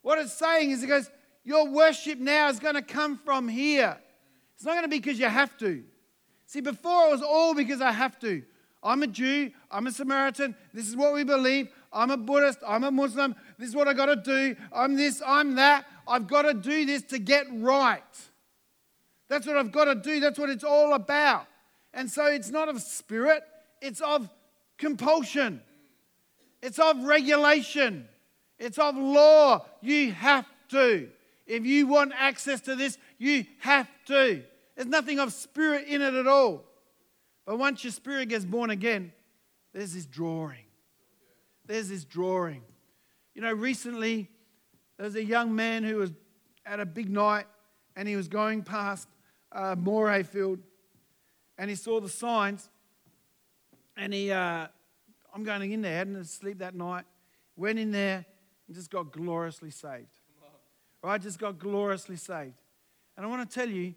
What 0.00 0.18
it's 0.18 0.32
saying 0.32 0.70
is, 0.70 0.82
it 0.82 0.86
goes, 0.86 1.10
your 1.44 1.68
worship 1.68 2.18
now 2.18 2.48
is 2.48 2.60
going 2.60 2.76
to 2.76 2.82
come 2.82 3.18
from 3.18 3.48
here. 3.48 3.98
It's 4.54 4.64
not 4.64 4.72
going 4.72 4.84
to 4.84 4.88
be 4.88 4.98
because 4.98 5.18
you 5.18 5.26
have 5.26 5.56
to. 5.58 5.82
See, 6.46 6.60
before 6.60 7.08
it 7.08 7.10
was 7.10 7.22
all 7.22 7.54
because 7.54 7.82
I 7.82 7.92
have 7.92 8.18
to. 8.20 8.42
I'm 8.82 9.02
a 9.02 9.08
Jew, 9.08 9.50
I'm 9.70 9.88
a 9.88 9.90
Samaritan, 9.90 10.54
this 10.72 10.88
is 10.88 10.96
what 10.96 11.12
we 11.12 11.24
believe. 11.24 11.68
I'm 11.92 12.10
a 12.10 12.16
Buddhist, 12.16 12.58
I'm 12.66 12.84
a 12.84 12.90
Muslim, 12.92 13.34
this 13.58 13.68
is 13.68 13.74
what 13.74 13.88
I 13.88 13.92
got 13.92 14.06
to 14.06 14.16
do. 14.16 14.54
I'm 14.72 14.94
this, 14.94 15.20
I'm 15.26 15.56
that. 15.56 15.84
I've 16.06 16.28
got 16.28 16.42
to 16.42 16.54
do 16.54 16.86
this 16.86 17.02
to 17.04 17.18
get 17.18 17.46
right. 17.50 18.02
That's 19.28 19.46
what 19.46 19.56
I've 19.56 19.72
got 19.72 19.86
to 19.86 19.94
do. 19.96 20.20
That's 20.20 20.38
what 20.38 20.48
it's 20.48 20.64
all 20.64 20.94
about. 20.94 21.46
And 21.92 22.10
so 22.10 22.26
it's 22.26 22.50
not 22.50 22.68
of 22.68 22.80
spirit, 22.80 23.42
it's 23.80 24.00
of 24.00 24.28
compulsion, 24.76 25.60
it's 26.62 26.78
of 26.78 27.04
regulation, 27.04 28.08
it's 28.58 28.78
of 28.78 28.96
law. 28.96 29.64
You 29.80 30.12
have 30.12 30.46
to. 30.70 31.08
If 31.46 31.64
you 31.64 31.86
want 31.86 32.12
access 32.16 32.60
to 32.62 32.76
this, 32.76 32.98
you 33.18 33.46
have 33.60 33.88
to. 34.06 34.42
There's 34.76 34.88
nothing 34.88 35.18
of 35.18 35.32
spirit 35.32 35.86
in 35.88 36.02
it 36.02 36.14
at 36.14 36.26
all. 36.26 36.64
But 37.46 37.58
once 37.58 37.82
your 37.82 37.92
spirit 37.92 38.28
gets 38.28 38.44
born 38.44 38.70
again, 38.70 39.12
there's 39.72 39.94
this 39.94 40.06
drawing. 40.06 40.64
There's 41.64 41.88
this 41.88 42.04
drawing. 42.04 42.62
You 43.34 43.42
know, 43.42 43.52
recently 43.52 44.28
there 44.96 45.04
was 45.04 45.14
a 45.14 45.24
young 45.24 45.54
man 45.54 45.84
who 45.84 45.96
was 45.96 46.12
at 46.66 46.80
a 46.80 46.86
big 46.86 47.08
night 47.08 47.46
and 47.96 48.06
he 48.06 48.16
was 48.16 48.28
going 48.28 48.62
past 48.62 49.08
uh, 49.52 49.76
Morayfield 49.76 50.58
and 51.56 51.70
he 51.70 51.76
saw 51.76 52.00
the 52.00 52.08
signs 52.08 52.68
and 53.98 54.14
he, 54.14 54.30
uh, 54.30 54.68
I'm 55.34 55.44
going 55.44 55.72
in 55.72 55.82
there, 55.82 55.96
hadn't 55.96 56.24
sleep 56.24 56.60
that 56.60 56.74
night, 56.74 57.04
went 57.56 57.78
in 57.78 57.90
there 57.90 58.24
and 58.66 58.76
just 58.76 58.90
got 58.90 59.12
gloriously 59.12 59.70
saved 59.70 60.18
right? 61.02 61.20
Just 61.20 61.38
got 61.38 61.58
gloriously 61.58 62.16
saved. 62.16 62.54
And 63.16 63.24
I 63.24 63.28
want 63.28 63.48
to 63.48 63.54
tell 63.54 63.68
you, 63.68 63.94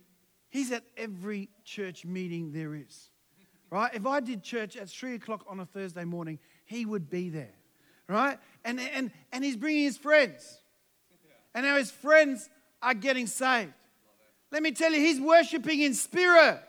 he's 0.49 0.71
at 0.71 0.83
every 0.97 1.49
church 1.63 2.05
meeting 2.05 2.51
there 2.51 2.75
is, 2.75 3.09
right? 3.69 3.93
If 3.93 4.05
I 4.05 4.19
did 4.19 4.43
church 4.43 4.75
at 4.77 4.89
three 4.89 5.15
o'clock 5.15 5.45
on 5.47 5.59
a 5.59 5.65
Thursday 5.65 6.03
morning, 6.03 6.39
he 6.65 6.85
would 6.85 7.09
be 7.09 7.29
there, 7.29 7.53
right? 8.07 8.37
And, 8.63 8.79
and, 8.79 9.11
and 9.31 9.43
he's 9.43 9.57
bringing 9.57 9.83
his 9.83 9.97
friends. 9.97 10.59
And 11.53 11.65
now 11.65 11.77
his 11.77 11.91
friends 11.91 12.49
are 12.81 12.93
getting 12.93 13.27
saved. 13.27 13.73
Let 14.51 14.63
me 14.63 14.71
tell 14.71 14.91
you, 14.91 14.99
he's 14.99 15.19
worshiping 15.19 15.81
in 15.81 15.93
spirit. 15.93 16.61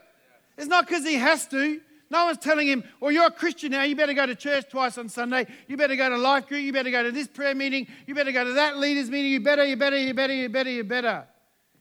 It's 0.57 0.67
not 0.67 0.87
because 0.87 1.05
he 1.05 1.15
has 1.15 1.47
to. 1.49 1.81
No 2.13 2.27
one's 2.27 2.37
telling 2.37 2.69
him, 2.69 2.85
well, 3.01 3.11
you're 3.11 3.25
a 3.25 3.31
Christian 3.31 3.71
now. 3.73 3.85
You 3.85 3.97
better 3.97 4.13
go 4.13 4.27
to 4.27 4.35
church 4.35 4.69
twice 4.69 4.99
on 4.99 5.09
Sunday. 5.09 5.47
You 5.67 5.79
better 5.79 5.97
go 5.97 6.11
to 6.11 6.19
life 6.19 6.47
group. 6.47 6.61
You 6.61 6.71
better 6.71 6.91
go 6.91 7.03
to 7.03 7.11
this 7.11 7.27
prayer 7.27 7.55
meeting. 7.55 7.87
You 8.07 8.15
better 8.15 8.33
go 8.33 8.45
to 8.45 8.53
that 8.53 8.77
leaders 8.77 9.09
meeting. 9.09 9.33
You 9.33 9.41
better, 9.41 9.65
you 9.65 9.77
better, 9.77 9.97
you 9.97 10.13
better, 10.13 10.35
you 10.35 10.51
better, 10.51 10.71
you 10.71 10.85
better. 10.85 11.25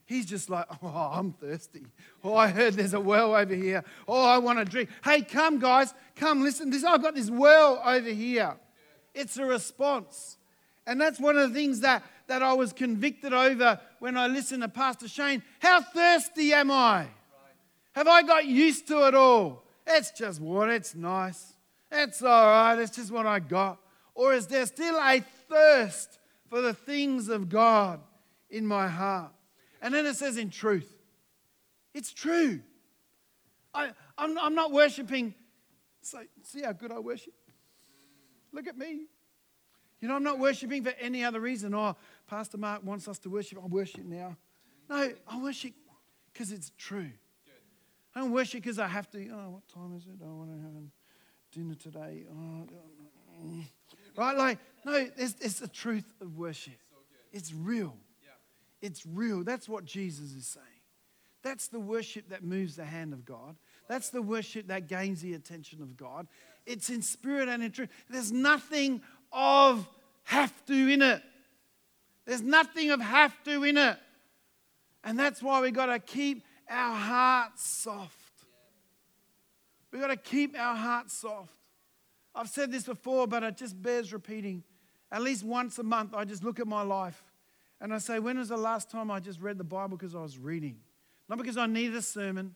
He's 0.06 0.24
just 0.24 0.48
like, 0.48 0.64
oh, 0.82 1.10
I'm 1.12 1.34
thirsty. 1.34 1.84
Oh, 2.24 2.34
I 2.34 2.48
heard 2.48 2.72
there's 2.72 2.94
a 2.94 3.00
well 3.00 3.36
over 3.36 3.54
here. 3.54 3.84
Oh, 4.08 4.26
I 4.26 4.38
want 4.38 4.58
to 4.58 4.64
drink. 4.64 4.88
Hey, 5.04 5.20
come, 5.20 5.58
guys, 5.58 5.92
come 6.16 6.42
listen. 6.42 6.70
This, 6.70 6.82
I've 6.82 7.02
got 7.02 7.14
this 7.14 7.30
well 7.30 7.82
over 7.84 8.08
here. 8.08 8.56
It's 9.14 9.36
a 9.36 9.44
response. 9.44 10.38
And 10.86 10.98
that's 10.98 11.20
one 11.20 11.36
of 11.36 11.50
the 11.50 11.54
things 11.54 11.80
that, 11.80 12.02
that 12.28 12.42
I 12.42 12.54
was 12.54 12.72
convicted 12.72 13.34
over 13.34 13.78
when 13.98 14.16
I 14.16 14.28
listened 14.28 14.62
to 14.62 14.68
Pastor 14.70 15.08
Shane. 15.08 15.42
How 15.58 15.82
thirsty 15.82 16.54
am 16.54 16.70
I? 16.70 17.08
Have 17.92 18.08
I 18.08 18.22
got 18.22 18.46
used 18.46 18.88
to 18.88 19.06
it 19.08 19.14
all? 19.14 19.61
It's 19.86 20.10
just 20.12 20.40
what 20.40 20.68
it's 20.70 20.94
nice. 20.94 21.54
It's 21.90 22.22
all 22.22 22.46
right. 22.46 22.78
It's 22.78 22.96
just 22.96 23.10
what 23.10 23.26
I 23.26 23.38
got. 23.40 23.78
Or 24.14 24.34
is 24.34 24.46
there 24.46 24.66
still 24.66 24.96
a 24.96 25.20
thirst 25.48 26.18
for 26.48 26.60
the 26.60 26.74
things 26.74 27.28
of 27.28 27.48
God 27.48 28.00
in 28.50 28.66
my 28.66 28.88
heart? 28.88 29.32
And 29.80 29.92
then 29.92 30.06
it 30.06 30.16
says, 30.16 30.36
in 30.36 30.50
truth. 30.50 30.90
It's 31.94 32.12
true. 32.12 32.60
I, 33.74 33.90
I'm, 34.16 34.38
I'm 34.38 34.54
not 34.54 34.72
worshiping. 34.72 35.34
So, 36.02 36.20
see 36.42 36.62
how 36.62 36.72
good 36.72 36.92
I 36.92 36.98
worship? 36.98 37.34
Look 38.52 38.66
at 38.66 38.76
me. 38.76 39.06
You 40.00 40.08
know, 40.08 40.16
I'm 40.16 40.24
not 40.24 40.38
worshiping 40.38 40.82
for 40.82 40.92
any 41.00 41.24
other 41.24 41.40
reason. 41.40 41.74
Oh, 41.74 41.96
Pastor 42.26 42.58
Mark 42.58 42.84
wants 42.84 43.06
us 43.06 43.18
to 43.20 43.30
worship. 43.30 43.58
I 43.62 43.66
worship 43.66 44.04
now. 44.04 44.36
No, 44.90 45.12
I 45.28 45.40
worship 45.40 45.72
because 46.32 46.50
it's 46.50 46.72
true. 46.76 47.10
I 48.14 48.20
don't 48.20 48.32
worship 48.32 48.62
because 48.62 48.78
I 48.78 48.88
have 48.88 49.10
to. 49.10 49.28
Oh, 49.30 49.50
what 49.50 49.68
time 49.68 49.96
is 49.96 50.04
it? 50.04 50.20
Oh, 50.22 50.26
I 50.26 50.34
want 50.34 50.50
to 50.50 50.62
have 50.62 50.72
dinner 51.52 51.74
today. 51.74 52.24
Oh, 52.30 52.66
mm. 53.44 53.64
right? 54.16 54.36
Like, 54.36 54.58
no, 54.84 54.92
it's, 55.16 55.36
it's 55.40 55.60
the 55.60 55.68
truth 55.68 56.04
of 56.20 56.36
worship. 56.36 56.74
It's 57.32 57.52
real. 57.54 57.96
It's 58.82 59.06
real. 59.06 59.44
That's 59.44 59.68
what 59.68 59.84
Jesus 59.84 60.32
is 60.32 60.46
saying. 60.46 60.66
That's 61.42 61.68
the 61.68 61.80
worship 61.80 62.28
that 62.28 62.44
moves 62.44 62.76
the 62.76 62.84
hand 62.84 63.12
of 63.12 63.24
God. 63.24 63.56
That's 63.88 64.10
the 64.10 64.22
worship 64.22 64.68
that 64.68 64.88
gains 64.88 65.22
the 65.22 65.34
attention 65.34 65.82
of 65.82 65.96
God. 65.96 66.26
It's 66.66 66.90
in 66.90 67.02
spirit 67.02 67.48
and 67.48 67.62
in 67.62 67.72
truth. 67.72 67.90
There's 68.10 68.32
nothing 68.32 69.02
of 69.32 69.88
have 70.24 70.52
to 70.66 70.74
in 70.74 71.02
it. 71.02 71.22
There's 72.26 72.42
nothing 72.42 72.90
of 72.90 73.00
have 73.00 73.42
to 73.44 73.64
in 73.64 73.76
it. 73.76 73.96
And 75.04 75.18
that's 75.18 75.42
why 75.42 75.60
we 75.60 75.72
got 75.72 75.86
to 75.86 75.98
keep 75.98 76.44
our 76.72 76.96
hearts 76.96 77.66
soft. 77.66 78.16
We've 79.90 80.00
got 80.00 80.08
to 80.08 80.16
keep 80.16 80.58
our 80.58 80.74
hearts 80.74 81.12
soft. 81.12 81.52
I've 82.34 82.48
said 82.48 82.72
this 82.72 82.84
before, 82.84 83.26
but 83.26 83.42
it 83.42 83.56
just 83.56 83.80
bears 83.80 84.12
repeating. 84.12 84.64
At 85.10 85.22
least 85.22 85.44
once 85.44 85.78
a 85.78 85.82
month, 85.82 86.14
I 86.14 86.24
just 86.24 86.42
look 86.42 86.58
at 86.58 86.66
my 86.66 86.82
life 86.82 87.22
and 87.80 87.92
I 87.92 87.98
say, 87.98 88.18
when 88.18 88.38
was 88.38 88.48
the 88.48 88.56
last 88.56 88.90
time 88.90 89.10
I 89.10 89.20
just 89.20 89.40
read 89.40 89.58
the 89.58 89.64
Bible 89.64 89.96
because 89.96 90.14
I 90.14 90.20
was 90.20 90.38
reading? 90.38 90.76
Not 91.28 91.38
because 91.38 91.56
I 91.56 91.66
needed 91.66 91.96
a 91.96 92.02
sermon, 92.02 92.54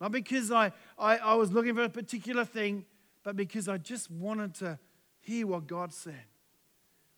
not 0.00 0.12
because 0.12 0.52
I, 0.52 0.70
I, 0.98 1.16
I 1.16 1.34
was 1.34 1.50
looking 1.50 1.74
for 1.74 1.82
a 1.82 1.88
particular 1.88 2.44
thing, 2.44 2.84
but 3.24 3.36
because 3.36 3.68
I 3.68 3.78
just 3.78 4.10
wanted 4.10 4.54
to 4.56 4.78
hear 5.20 5.46
what 5.46 5.66
God 5.66 5.92
said. 5.92 6.24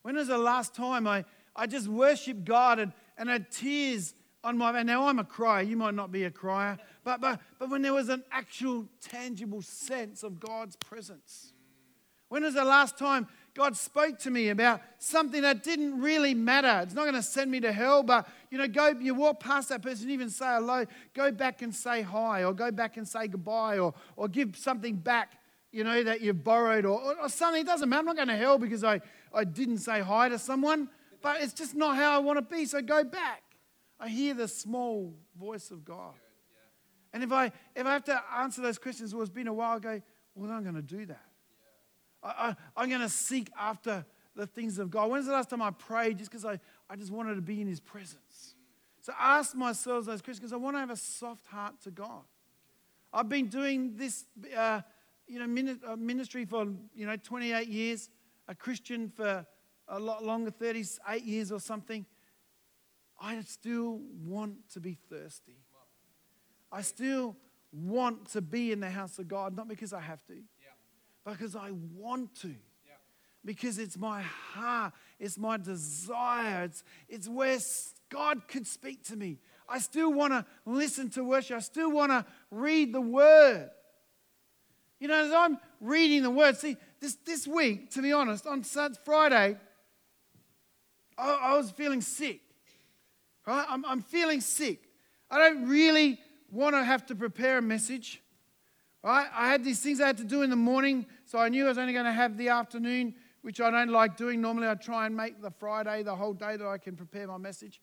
When 0.03 0.15
was 0.15 0.29
the 0.29 0.39
last 0.39 0.75
time 0.75 1.07
I, 1.07 1.25
I 1.55 1.67
just 1.67 1.89
worshiped 1.89 2.45
God 2.45 2.79
and, 2.79 2.93
and 3.19 3.29
had 3.29 3.51
tears 3.51 4.15
on 4.44 4.57
my 4.57 4.83
now 4.83 5.09
I'm 5.09 5.18
a 5.18 5.24
crier, 5.24 5.62
you 5.62 5.77
might 5.77 5.94
not 5.94 6.12
be 6.12 6.24
a 6.24 6.31
crier, 6.31 6.79
but, 7.05 7.20
but, 7.20 7.40
but 7.59 7.70
when 7.70 7.83
there 7.83 7.92
was 7.92 8.09
an 8.09 8.22
actual 8.31 8.87
tangible 9.01 9.62
sense 9.62 10.22
of 10.22 10.38
God's 10.38 10.77
presence. 10.77 11.53
When 12.29 12.42
was 12.42 12.55
the 12.55 12.64
last 12.64 12.98
time 12.98 13.27
God 13.55 13.77
spoke 13.77 14.18
to 14.20 14.31
me 14.31 14.51
about 14.51 14.83
something 14.98 15.42
that 15.42 15.62
didn't 15.64 16.01
really 16.01 16.35
matter? 16.35 16.81
It's 16.83 16.94
not 16.94 17.05
going 17.05 17.14
to 17.14 17.22
send 17.22 17.51
me 17.51 17.61
to 17.61 17.72
hell, 17.72 18.03
but 18.03 18.29
you 18.51 18.59
know, 18.59 18.68
go 18.68 18.88
you 18.88 19.14
walk 19.14 19.40
past 19.40 19.70
that 19.70 19.83
person, 19.83 20.11
even 20.11 20.29
say 20.29 20.46
hello, 20.46 20.85
go 21.14 21.33
back 21.33 21.62
and 21.62 21.74
say 21.74 22.03
hi, 22.03 22.44
or 22.44 22.53
go 22.53 22.70
back 22.70 22.96
and 22.96 23.09
say 23.09 23.29
goodbye, 23.29 23.79
or 23.79 23.94
or 24.16 24.29
give 24.29 24.57
something 24.57 24.96
back 24.96 25.38
you 25.70 25.85
know, 25.85 26.03
that 26.03 26.20
you've 26.20 26.42
borrowed 26.42 26.85
or, 26.85 27.16
or 27.20 27.29
something. 27.29 27.62
It 27.62 27.66
doesn't 27.66 27.88
matter. 27.88 28.01
I'm 28.01 28.07
not 28.07 28.16
going 28.16 28.29
to 28.29 28.37
hell 28.37 28.59
because 28.59 28.85
I, 28.85 29.01
I 29.35 29.44
didn't 29.44 29.79
say 29.79 30.01
hi 30.01 30.29
to 30.29 30.38
someone, 30.38 30.88
but 31.22 31.42
it's 31.42 31.53
just 31.53 31.74
not 31.74 31.96
how 31.96 32.16
I 32.16 32.18
want 32.18 32.38
to 32.38 32.57
be. 32.57 32.64
So 32.64 32.81
go 32.81 33.05
back. 33.05 33.42
I 34.01 34.09
hear 34.09 34.35
the 34.35 34.49
small 34.49 35.15
voice 35.39 35.71
of 35.71 35.85
God. 35.85 36.15
And 37.13 37.23
if 37.23 37.33
I, 37.33 37.47
if 37.75 37.87
I 37.87 37.93
have 37.93 38.05
to 38.05 38.23
answer 38.37 38.61
those 38.63 38.79
questions, 38.79 39.15
well, 39.15 39.23
it's 39.23 39.31
been 39.31 39.49
a 39.49 39.53
while, 39.53 39.77
I 39.77 39.79
go, 39.79 40.03
well, 40.35 40.51
I'm 40.51 40.63
going 40.63 40.75
to 40.75 40.83
do 40.83 41.07
that. 41.07 41.25
I, 42.23 42.29
I, 42.29 42.57
I'm 42.77 42.89
going 42.89 43.01
to 43.01 43.09
seek 43.09 43.51
after 43.59 44.05
the 44.37 44.47
things 44.47 44.79
of 44.79 44.91
God. 44.91 45.11
When's 45.11 45.27
the 45.27 45.33
last 45.33 45.51
time 45.51 45.63
I 45.63 45.71
prayed 45.71 46.19
just 46.19 46.31
because 46.31 46.45
I, 46.45 46.61
I 46.89 46.97
just 46.97 47.11
wanted 47.11 47.35
to 47.35 47.43
be 47.43 47.61
in 47.61 47.67
His 47.67 47.81
presence? 47.81 48.55
So 49.01 49.13
ask 49.19 49.55
myself 49.57 50.05
those 50.05 50.21
questions 50.21 50.39
because 50.39 50.53
I 50.53 50.57
want 50.57 50.77
to 50.77 50.81
have 50.81 50.91
a 50.91 50.97
soft 50.97 51.47
heart 51.47 51.81
to 51.83 51.91
God. 51.91 52.23
I've 53.13 53.29
been 53.29 53.49
doing 53.49 53.97
this 53.97 54.27
uh, 54.57 54.83
you 55.27 55.45
know, 55.45 55.77
uh, 55.87 55.97
ministry 55.97 56.45
for, 56.45 56.67
you 56.95 57.07
know, 57.07 57.17
28 57.17 57.69
years, 57.69 58.11
a 58.49 58.55
Christian 58.55 59.09
for 59.09 59.47
a 59.89 59.99
lot 59.99 60.25
longer, 60.25 60.51
38 60.51 61.25
years 61.25 61.51
or 61.53 61.61
something, 61.61 62.05
I 63.21 63.41
still 63.43 64.01
want 64.25 64.71
to 64.75 64.81
be 64.81 64.97
thirsty. 65.11 65.57
I 66.71 66.83
still 66.83 67.37
want 67.73 68.31
to 68.31 68.41
be 68.41 68.73
in 68.73 68.81
the 68.81 68.91
house 68.91 69.19
of 69.19 69.29
God, 69.29 69.57
not 69.57 69.69
because 69.69 69.93
I 69.93 70.01
have 70.01 70.25
to, 70.27 70.35
because 71.25 71.57
I 71.57 71.71
want 71.97 72.35
to. 72.43 72.55
Because 73.45 73.79
it's 73.79 73.97
my 73.97 74.21
heart, 74.23 74.93
it's 75.19 75.39
my 75.39 75.57
desire, 75.57 76.65
it's, 76.65 76.83
it's 77.09 77.29
where 77.29 77.59
God 78.11 78.49
could 78.49 78.67
speak 78.67 79.05
to 79.05 79.17
me. 79.17 79.39
I 79.69 79.79
still 79.79 80.13
want 80.13 80.33
to 80.33 80.45
listen 80.67 81.09
to 81.11 81.25
worship, 81.25 81.57
I 81.57 81.61
still 81.61 81.91
want 81.91 82.11
to 82.11 82.27
read 82.51 82.93
the 82.93 83.01
word. 83.01 83.71
You 84.99 85.09
know, 85.09 85.25
as 85.25 85.33
I'm 85.33 85.59
reading 85.81 86.25
the 86.25 86.31
word, 86.31 86.57
see, 86.57 86.77
this, 87.01 87.17
this 87.25 87.47
week, 87.47 87.91
to 87.93 88.03
be 88.03 88.13
honest, 88.13 88.47
on 88.47 88.65
Friday, 89.05 89.57
I, 91.17 91.31
I 91.31 91.57
was 91.57 91.71
feeling 91.71 92.01
sick. 92.01 92.41
Right? 93.49 93.65
I'm, 93.67 93.83
I'm 93.87 94.03
feeling 94.03 94.43
sick. 94.43 94.91
I 95.31 95.39
don't 95.39 95.67
really 95.69 96.21
want 96.53 96.75
to 96.75 96.85
have 96.85 97.07
to 97.07 97.15
prepare 97.15 97.57
a 97.57 97.63
message. 97.63 98.23
Right? 99.03 99.27
I 99.33 99.49
had 99.49 99.65
these 99.65 99.81
things 99.81 100.03
I 100.03 100.07
had 100.07 100.19
to 100.19 100.25
do 100.25 100.43
in 100.43 100.51
the 100.51 100.57
morning, 100.57 101.07
so 101.25 101.39
I 101.39 101.49
knew 101.49 101.65
I 101.65 101.69
was 101.71 101.79
only 101.79 101.95
going 101.95 102.05
to 102.05 102.13
have 102.13 102.37
the 102.37 102.51
afternoon, 102.51 103.15
which 103.41 103.59
I 103.59 103.71
don't 103.71 103.89
like 103.89 104.19
doing. 104.19 104.43
Normally, 104.43 104.69
I 104.69 104.75
try 104.75 105.07
and 105.07 105.17
make 105.17 105.41
the 105.41 105.51
Friday 105.51 106.03
the 106.03 106.15
whole 106.15 106.35
day 106.35 106.59
that 106.59 106.67
I 106.67 106.77
can 106.77 106.95
prepare 106.95 107.27
my 107.27 107.39
message. 107.39 107.81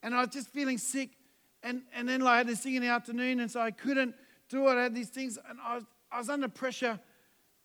And 0.00 0.14
I 0.14 0.20
was 0.20 0.28
just 0.28 0.46
feeling 0.46 0.78
sick. 0.78 1.10
And, 1.64 1.82
and 1.92 2.08
then 2.08 2.20
like, 2.20 2.32
I 2.32 2.38
had 2.38 2.46
this 2.46 2.60
thing 2.60 2.76
in 2.76 2.82
the 2.82 2.88
afternoon, 2.88 3.40
and 3.40 3.50
so 3.50 3.58
I 3.60 3.72
couldn't 3.72 4.14
do 4.48 4.68
it. 4.68 4.74
I 4.74 4.84
had 4.84 4.94
these 4.94 5.08
things, 5.08 5.40
and 5.48 5.58
I 5.60 5.74
was, 5.74 5.84
I 6.12 6.18
was 6.18 6.28
under 6.28 6.46
pressure, 6.46 7.00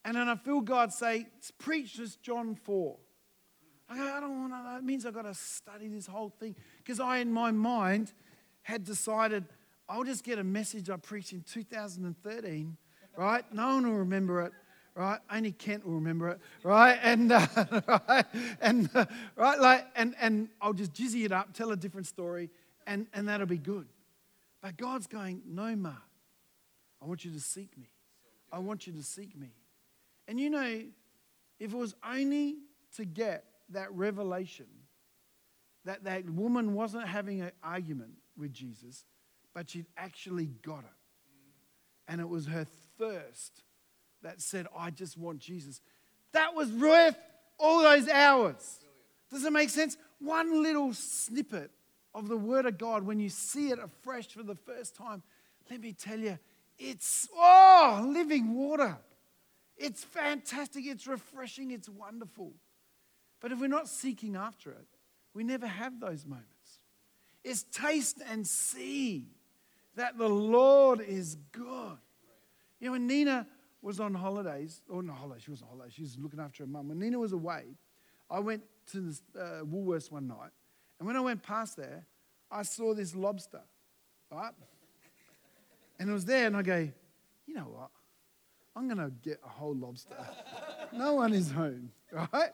and 0.04 0.18
then 0.18 0.28
I 0.28 0.36
feel 0.36 0.62
God 0.62 0.92
say, 0.92 1.28
Preach 1.60 1.98
this 1.98 2.16
John 2.16 2.56
4. 2.56 2.98
I 3.90 3.98
go, 3.98 4.04
I 4.04 4.20
don't 4.20 4.42
want 4.42 4.54
to, 4.54 4.70
that 4.74 4.84
means 4.84 5.06
I've 5.06 5.14
got 5.14 5.24
to 5.24 5.34
study 5.34 5.88
this 5.88 6.08
whole 6.08 6.30
thing. 6.30 6.56
Because 6.78 7.00
I, 7.00 7.18
in 7.18 7.32
my 7.32 7.52
mind, 7.52 8.14
had 8.64 8.84
decided 8.84 9.46
I'll 9.88 10.04
just 10.04 10.24
get 10.24 10.40
a 10.40 10.44
message 10.44 10.90
I 10.90 10.98
preached 10.98 11.34
in 11.34 11.42
2013, 11.42 12.78
right? 13.16 13.54
No 13.54 13.76
one 13.76 13.88
will 13.88 14.00
remember 14.00 14.42
it, 14.42 14.52
right? 14.96 15.20
Only 15.32 15.52
Kent 15.52 15.86
will 15.86 15.94
remember 15.94 16.30
it, 16.30 16.40
right? 16.64 16.98
And, 17.04 17.32
uh, 17.32 17.46
right? 17.88 18.26
And, 18.62 18.90
uh, 18.96 19.06
right? 19.36 19.60
Like, 19.60 19.86
and, 19.96 20.16
and 20.20 20.50
I'll 20.60 20.74
just 20.74 20.94
jizzy 20.94 21.26
it 21.26 21.32
up, 21.32 21.54
tell 21.54 21.72
a 21.72 21.76
different 21.78 22.08
story, 22.08 22.50
and, 22.88 23.06
and 23.14 23.28
that'll 23.28 23.46
be 23.46 23.58
good. 23.58 23.88
But 24.62 24.78
God's 24.78 25.06
going, 25.06 25.44
No, 25.46 25.76
Ma, 25.76 25.94
I 27.02 27.06
want 27.06 27.24
you 27.24 27.32
to 27.32 27.40
seek 27.40 27.78
me. 27.78 27.90
I 28.52 28.58
want 28.58 28.88
you 28.88 28.94
to 28.94 29.04
seek 29.04 29.38
me. 29.38 29.50
And 30.28 30.40
you 30.40 30.50
know, 30.50 30.82
if 31.60 31.72
it 31.72 31.78
was 31.78 31.94
only 32.04 32.56
to 32.96 33.06
get 33.06 33.44
that 33.70 33.92
revelation 33.94 34.68
that 35.86 36.04
that 36.04 36.30
woman 36.30 36.74
wasn't 36.74 37.08
having 37.08 37.42
an 37.42 37.52
argument 37.64 38.14
with 38.38 38.52
Jesus, 38.52 39.06
but 39.54 39.70
she'd 39.70 39.86
actually 39.96 40.48
got 40.64 40.80
it. 40.80 40.90
And 42.08 42.20
it 42.20 42.28
was 42.28 42.48
her 42.48 42.66
thirst 42.98 43.64
that 44.24 44.42
said, 44.42 44.68
I 44.76 44.90
just 44.90 45.18
want 45.18 45.40
Jesus. 45.40 45.82
That 46.34 46.56
was 46.56 46.72
worth 46.72 47.16
all 47.60 47.82
those 47.82 48.10
hours. 48.10 48.80
Does 49.32 49.46
it 49.46 49.54
make 49.54 49.70
sense? 49.70 49.98
One 50.20 50.64
little 50.64 50.94
snippet 50.94 51.72
of 52.14 52.28
the 52.28 52.38
Word 52.38 52.66
of 52.66 52.78
God, 52.78 53.04
when 53.04 53.20
you 53.20 53.30
see 53.30 53.70
it 53.70 53.80
afresh 53.80 54.28
for 54.30 54.44
the 54.44 54.56
first 54.56 54.96
time, 54.96 55.24
let 55.70 55.82
me 55.82 55.94
tell 55.94 56.20
you, 56.20 56.38
it's, 56.78 57.28
oh, 57.36 58.08
living 58.12 58.54
water. 58.54 58.98
It's 59.78 60.04
fantastic, 60.04 60.86
it's 60.86 61.08
refreshing, 61.08 61.72
it's 61.72 61.90
wonderful. 61.90 62.54
But 63.46 63.52
if 63.52 63.60
we're 63.60 63.68
not 63.68 63.88
seeking 63.88 64.36
after 64.36 64.72
it, 64.72 64.88
we 65.36 65.44
never 65.44 65.68
have 65.68 66.00
those 66.00 66.26
moments. 66.26 66.80
It's 67.44 67.62
taste 67.62 68.20
and 68.28 68.48
see 68.48 69.28
that 69.96 70.18
the 70.18 70.28
Lord 70.28 71.00
is 71.00 71.38
good. 71.52 72.00
You 72.80 72.88
know, 72.88 72.94
when 72.94 73.06
Nina 73.06 73.46
was 73.84 74.00
on 74.00 74.16
holidays, 74.16 74.82
or 74.90 75.04
not 75.04 75.18
holidays, 75.18 75.44
she 75.44 75.52
was 75.52 75.62
on 75.62 75.68
holidays, 75.68 75.94
she 75.94 76.02
was 76.02 76.18
looking 76.18 76.40
after 76.40 76.64
her 76.64 76.68
mum. 76.68 76.90
When 76.90 76.98
Nina 76.98 77.20
was 77.20 77.34
away, 77.34 77.66
I 78.32 78.40
went 78.40 78.64
to 78.94 79.02
the, 79.02 79.40
uh, 79.40 79.64
Woolworths 79.64 80.12
one 80.12 80.26
night, 80.26 80.50
and 80.98 81.06
when 81.06 81.16
I 81.16 81.22
went 81.22 81.44
past 81.44 81.78
there, 81.78 82.08
I 82.50 82.64
saw 82.64 82.96
this 82.96 83.14
lobster 83.14 83.62
right? 84.32 84.54
And 86.00 86.10
it 86.10 86.14
was 86.14 86.26
there, 86.26 86.48
and 86.48 86.58
I 86.58 86.64
go, 86.64 86.90
you 87.46 87.54
know 87.54 87.62
what? 87.62 87.92
I'm 88.76 88.88
going 88.88 88.98
to 88.98 89.12
get 89.22 89.40
a 89.46 89.50
whole 89.50 89.76
lobster. 89.76 90.18
no 90.94 91.14
one 91.14 91.32
is 91.32 91.52
home, 91.52 91.92
right? 92.12 92.50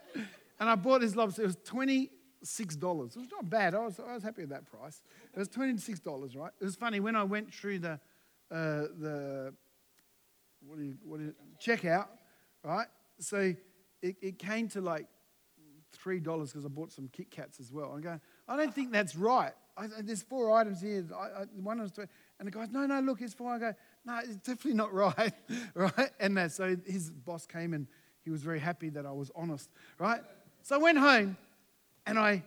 And 0.61 0.69
I 0.69 0.75
bought 0.75 1.01
this 1.01 1.15
lobster. 1.15 1.41
It 1.41 1.47
was 1.47 1.57
$26. 1.57 2.07
It 2.45 2.83
was 2.83 3.15
not 3.31 3.49
bad. 3.49 3.73
I 3.73 3.79
was, 3.79 3.99
I 3.99 4.13
was 4.13 4.21
happy 4.21 4.43
with 4.43 4.51
that 4.51 4.63
price. 4.63 5.01
It 5.33 5.39
was 5.39 5.49
$26, 5.49 6.37
right? 6.37 6.51
It 6.61 6.63
was 6.63 6.75
funny. 6.75 6.99
When 6.99 7.15
I 7.15 7.23
went 7.23 7.51
through 7.51 7.79
the, 7.79 7.93
uh, 7.93 7.97
the 8.51 9.55
what 10.63 10.77
do 10.77 10.85
you, 10.85 10.97
what 11.03 11.17
do 11.19 11.25
you, 11.25 11.35
checkout, 11.59 12.09
right? 12.63 12.85
So 13.17 13.55
it, 14.03 14.17
it 14.21 14.37
came 14.37 14.67
to 14.69 14.81
like 14.81 15.07
$3 16.05 16.23
because 16.23 16.63
I 16.63 16.67
bought 16.67 16.91
some 16.91 17.07
Kit 17.11 17.31
Kats 17.31 17.59
as 17.59 17.71
well. 17.71 17.91
I'm 17.95 18.01
going, 18.01 18.21
I 18.47 18.55
don't 18.55 18.73
think 18.73 18.91
that's 18.91 19.15
right. 19.15 19.53
I, 19.75 19.87
there's 20.01 20.21
four 20.21 20.55
items 20.55 20.79
here. 20.79 21.03
I, 21.11 21.41
I, 21.41 21.45
one 21.59 21.81
was, 21.81 21.97
and 21.97 22.47
the 22.47 22.51
guy's, 22.51 22.69
no, 22.69 22.85
no, 22.85 22.99
look, 22.99 23.19
it's 23.21 23.33
four. 23.33 23.51
I 23.51 23.57
go, 23.57 23.73
no, 24.05 24.19
it's 24.19 24.35
definitely 24.35 24.75
not 24.75 24.93
right, 24.93 25.33
right? 25.73 26.11
And 26.19 26.51
so 26.51 26.77
his 26.85 27.09
boss 27.09 27.47
came 27.47 27.73
and 27.73 27.87
he 28.23 28.29
was 28.29 28.43
very 28.43 28.59
happy 28.59 28.89
that 28.89 29.07
I 29.07 29.11
was 29.11 29.31
honest, 29.35 29.67
right? 29.97 30.21
So 30.63 30.75
I 30.75 30.77
went 30.77 30.97
home 30.97 31.37
and 32.05 32.19
I 32.19 32.43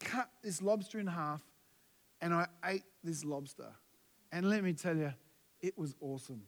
cut 0.00 0.28
this 0.42 0.62
lobster 0.62 0.98
in 0.98 1.06
half 1.06 1.40
and 2.20 2.34
I 2.34 2.46
ate 2.64 2.84
this 3.02 3.24
lobster. 3.24 3.68
And 4.32 4.48
let 4.48 4.62
me 4.62 4.72
tell 4.72 4.96
you, 4.96 5.12
it 5.60 5.76
was 5.78 5.94
awesome. 6.00 6.42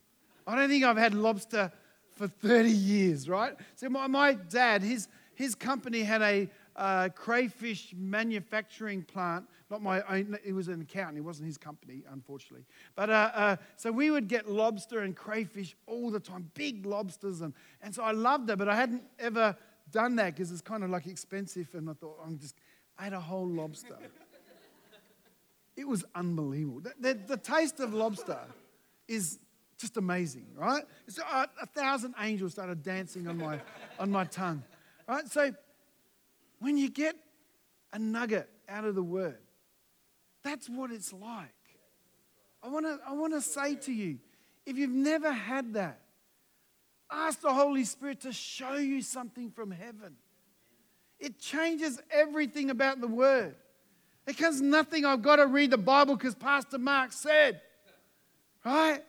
I 0.47 0.55
don't 0.55 0.69
think 0.69 0.85
I've 0.85 0.97
had 0.97 1.15
lobster 1.15 1.73
for 2.15 2.27
30 2.27 2.71
years, 2.71 3.29
right? 3.29 3.55
So 3.77 3.89
my, 3.89 4.07
my 4.07 4.35
dad, 4.35 4.83
his, 4.83 5.09
his 5.35 5.55
company 5.55 6.01
had 6.01 6.21
a 6.23 6.49
uh, 6.77 7.09
crayfish 7.15 7.93
manufacturing 7.97 9.03
plant. 9.03 9.47
Not 9.71 9.83
my 9.83 10.03
own, 10.03 10.39
it 10.45 10.53
was 10.53 10.69
an 10.69 10.81
accountant, 10.81 11.19
it 11.19 11.23
wasn't 11.23 11.47
his 11.47 11.59
company, 11.59 12.03
unfortunately. 12.11 12.65
But 12.95 13.11
uh, 13.11 13.31
uh, 13.35 13.57
so 13.77 13.93
we 13.93 14.11
would 14.11 14.29
get 14.29 14.49
lobster 14.49 15.01
and 15.01 15.15
crayfish 15.15 15.77
all 15.87 16.11
the 16.11 16.21
time, 16.21 16.51
big 16.55 16.87
lobsters. 16.87 17.41
And, 17.41 17.53
and 17.83 17.95
so 17.95 18.03
I 18.03 18.13
loved 18.13 18.49
it, 18.51 18.59
but 18.59 18.69
I 18.69 18.77
hadn't 18.77 19.03
ever 19.19 19.57
done 19.91 20.17
that 20.17 20.35
because 20.35 20.53
it's 20.53 20.61
kind 20.61 20.85
of 20.85 20.91
like 20.91 21.07
expensive. 21.07 21.69
And 21.75 21.89
I 21.91 21.95
thought, 21.95 22.19
I'm 22.25 22.39
just, 22.39 22.55
I 22.99 23.05
had 23.05 23.13
a 23.13 23.21
whole 23.21 23.47
lobster. 23.47 23.97
it 25.77 25.87
was 25.87 26.05
unbelievable. 26.15 26.81
The, 26.81 26.95
the, 27.01 27.15
the 27.15 27.37
taste 27.37 27.81
of 27.81 27.95
lobster 27.95 28.41
is 29.07 29.39
just 29.79 29.97
amazing, 29.97 30.47
right? 30.55 30.85
So 31.09 31.23
a, 31.23 31.37
uh, 31.37 31.47
a 31.63 31.67
thousand 31.67 32.15
angels 32.21 32.53
started 32.53 32.83
dancing 32.83 33.29
on 33.29 33.39
my, 33.39 33.61
on 33.99 34.11
my 34.11 34.25
tongue, 34.25 34.63
right? 35.09 35.27
So 35.29 35.53
when 36.59 36.77
you 36.77 36.91
get 36.91 37.15
a 37.93 37.99
nugget 37.99 38.49
out 38.69 38.85
of 38.85 38.95
the 38.95 39.03
word, 39.03 39.39
that's 40.43 40.69
what 40.69 40.91
it's 40.91 41.13
like. 41.13 41.49
I 42.63 42.69
want 42.69 42.87
to 42.87 42.99
I 43.07 43.13
wanna 43.13 43.41
say 43.41 43.77
to 43.77 43.93
you, 43.93 44.19
if 44.67 44.77
you've 44.77 44.91
never 44.91 45.33
had 45.33 45.75
that, 45.75 46.01
ask 47.11 47.41
the 47.41 47.53
Holy 47.53 47.85
Spirit 47.85 48.21
to 48.23 48.33
show 48.33 48.75
you 48.75 49.03
something 49.03 49.51
from 49.51 49.71
heaven. 49.71 50.17
It 51.19 51.39
changes 51.39 52.01
everything 52.11 52.71
about 52.71 53.01
the 53.01 53.09
word. 53.09 53.55
It 54.27 54.37
Because 54.37 54.61
nothing 54.61 55.05
I've 55.05 55.23
got 55.23 55.37
to 55.37 55.47
read 55.47 55.71
the 55.71 55.79
Bible 55.79 56.17
because 56.17 56.35
Pastor 56.35 56.79
Mark 56.79 57.13
said, 57.13 57.61
right? 58.65 59.03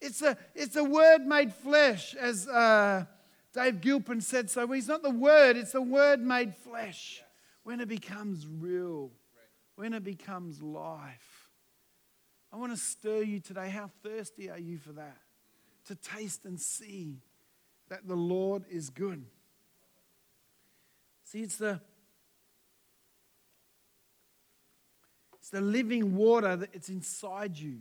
It's 0.00 0.22
a, 0.22 0.36
it's 0.54 0.76
a 0.76 0.84
word 0.84 1.26
made 1.26 1.52
flesh, 1.52 2.14
as 2.14 2.46
uh, 2.46 3.04
Dave 3.52 3.80
Gilpin 3.80 4.20
said 4.20 4.50
so. 4.50 4.66
He's 4.68 4.88
not 4.88 5.02
the 5.02 5.10
word, 5.10 5.56
it's 5.56 5.72
the 5.72 5.82
word 5.82 6.20
made 6.20 6.54
flesh. 6.56 7.22
When 7.62 7.80
it 7.80 7.88
becomes 7.88 8.46
real, 8.46 9.10
when 9.76 9.94
it 9.94 10.04
becomes 10.04 10.62
life. 10.62 11.48
I 12.52 12.56
want 12.56 12.72
to 12.72 12.78
stir 12.78 13.22
you 13.22 13.40
today. 13.40 13.68
How 13.68 13.90
thirsty 14.02 14.50
are 14.50 14.58
you 14.58 14.78
for 14.78 14.92
that? 14.92 15.16
To 15.86 15.94
taste 15.94 16.44
and 16.44 16.60
see 16.60 17.18
that 17.88 18.06
the 18.06 18.14
Lord 18.14 18.64
is 18.70 18.90
good. 18.90 19.24
See, 21.24 21.42
it's 21.42 21.56
the 21.56 21.80
it's 25.38 25.50
the 25.50 25.60
living 25.60 26.16
water 26.16 26.56
that 26.56 26.70
it's 26.72 26.88
inside 26.88 27.58
you 27.58 27.80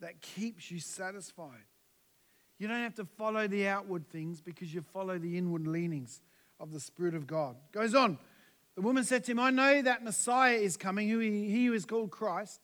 that 0.00 0.20
keeps 0.20 0.70
you 0.70 0.78
satisfied. 0.78 1.64
You 2.58 2.68
don't 2.68 2.82
have 2.82 2.94
to 2.94 3.04
follow 3.04 3.48
the 3.48 3.66
outward 3.66 4.08
things 4.08 4.40
because 4.40 4.72
you 4.72 4.82
follow 4.82 5.18
the 5.18 5.36
inward 5.36 5.66
leanings 5.66 6.20
of 6.60 6.72
the 6.72 6.78
Spirit 6.78 7.16
of 7.16 7.26
God. 7.26 7.56
Goes 7.72 7.96
on. 7.96 8.18
The 8.76 8.82
woman 8.82 9.02
said 9.02 9.24
to 9.24 9.32
him, 9.32 9.40
I 9.40 9.50
know 9.50 9.82
that 9.82 10.04
Messiah 10.04 10.54
is 10.54 10.76
coming, 10.76 11.08
who 11.08 11.18
he, 11.18 11.50
he 11.50 11.66
who 11.66 11.72
is 11.72 11.84
called 11.84 12.12
Christ. 12.12 12.60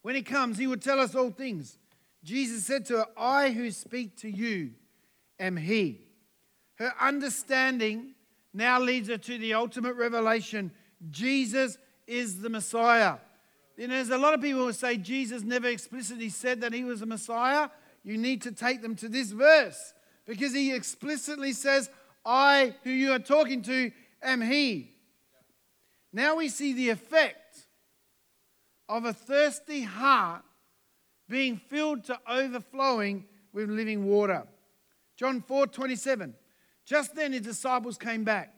When 0.00 0.14
he 0.14 0.22
comes, 0.22 0.56
he 0.56 0.66
will 0.66 0.78
tell 0.78 0.98
us 0.98 1.14
all 1.14 1.30
things. 1.30 1.78
Jesus 2.26 2.66
said 2.66 2.84
to 2.86 2.98
her, 2.98 3.06
I 3.16 3.50
who 3.50 3.70
speak 3.70 4.16
to 4.16 4.28
you 4.28 4.72
am 5.38 5.56
he. 5.56 6.00
Her 6.74 6.92
understanding 7.00 8.14
now 8.52 8.80
leads 8.80 9.08
her 9.08 9.16
to 9.16 9.38
the 9.38 9.54
ultimate 9.54 9.94
revelation 9.94 10.72
Jesus 11.10 11.78
is 12.08 12.40
the 12.40 12.48
Messiah. 12.48 13.18
You 13.76 13.86
know, 13.86 13.94
there's 13.94 14.10
a 14.10 14.18
lot 14.18 14.34
of 14.34 14.40
people 14.40 14.62
who 14.64 14.72
say 14.72 14.96
Jesus 14.96 15.42
never 15.42 15.68
explicitly 15.68 16.28
said 16.28 16.62
that 16.62 16.72
he 16.72 16.82
was 16.82 17.00
a 17.00 17.06
Messiah. 17.06 17.68
You 18.02 18.18
need 18.18 18.42
to 18.42 18.50
take 18.50 18.82
them 18.82 18.96
to 18.96 19.08
this 19.08 19.30
verse 19.30 19.94
because 20.26 20.52
he 20.52 20.74
explicitly 20.74 21.52
says, 21.52 21.88
I, 22.24 22.74
who 22.82 22.90
you 22.90 23.12
are 23.12 23.20
talking 23.20 23.62
to, 23.62 23.92
am 24.20 24.40
he. 24.40 24.90
Now 26.12 26.36
we 26.36 26.48
see 26.48 26.72
the 26.72 26.88
effect 26.88 27.68
of 28.88 29.04
a 29.04 29.12
thirsty 29.12 29.82
heart 29.82 30.42
being 31.28 31.56
filled 31.56 32.04
to 32.04 32.18
overflowing 32.28 33.24
with 33.52 33.68
living 33.70 34.04
water. 34.06 34.44
John 35.16 35.42
4 35.42 35.66
27. 35.66 36.34
Just 36.84 37.14
then 37.14 37.32
his 37.32 37.42
disciples 37.42 37.98
came 37.98 38.22
back. 38.22 38.54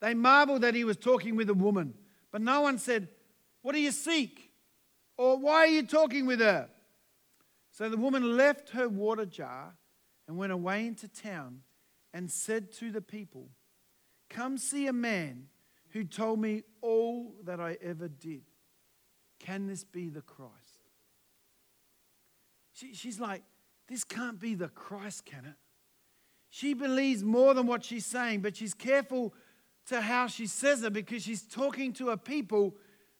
They 0.00 0.14
marveled 0.14 0.62
that 0.62 0.74
he 0.74 0.84
was 0.84 0.96
talking 0.96 1.36
with 1.36 1.48
a 1.48 1.54
woman, 1.54 1.94
but 2.30 2.42
no 2.42 2.60
one 2.60 2.78
said, 2.78 3.08
what 3.62 3.74
do 3.74 3.80
you 3.80 3.90
seek? 3.90 4.52
Or 5.16 5.38
why 5.38 5.60
are 5.60 5.66
you 5.66 5.82
talking 5.82 6.26
with 6.26 6.40
her? 6.40 6.68
So 7.72 7.88
the 7.88 7.96
woman 7.96 8.36
left 8.36 8.70
her 8.70 8.88
water 8.88 9.26
jar 9.26 9.74
and 10.28 10.36
went 10.36 10.52
away 10.52 10.86
into 10.86 11.08
town 11.08 11.62
and 12.12 12.30
said 12.30 12.72
to 12.74 12.92
the 12.92 13.00
people, 13.00 13.48
Come 14.30 14.58
see 14.58 14.86
a 14.86 14.92
man 14.92 15.48
who 15.90 16.04
told 16.04 16.40
me 16.40 16.62
all 16.80 17.34
that 17.44 17.60
I 17.60 17.76
ever 17.82 18.08
did. 18.08 18.42
Can 19.38 19.66
this 19.66 19.84
be 19.84 20.08
the 20.08 20.22
Christ? 20.22 20.65
She, 22.76 22.92
she's 22.92 23.18
like, 23.18 23.42
This 23.88 24.04
can't 24.04 24.38
be 24.38 24.54
the 24.54 24.68
Christ, 24.68 25.24
can 25.24 25.46
it? 25.46 25.54
She 26.50 26.74
believes 26.74 27.24
more 27.24 27.54
than 27.54 27.66
what 27.66 27.84
she's 27.84 28.04
saying, 28.04 28.40
but 28.40 28.54
she's 28.54 28.74
careful 28.74 29.32
to 29.86 30.00
how 30.00 30.26
she 30.26 30.46
says 30.46 30.82
it 30.82 30.92
because 30.92 31.22
she's 31.22 31.42
talking 31.42 31.92
to 31.94 32.10
a 32.10 32.16
people 32.16 32.74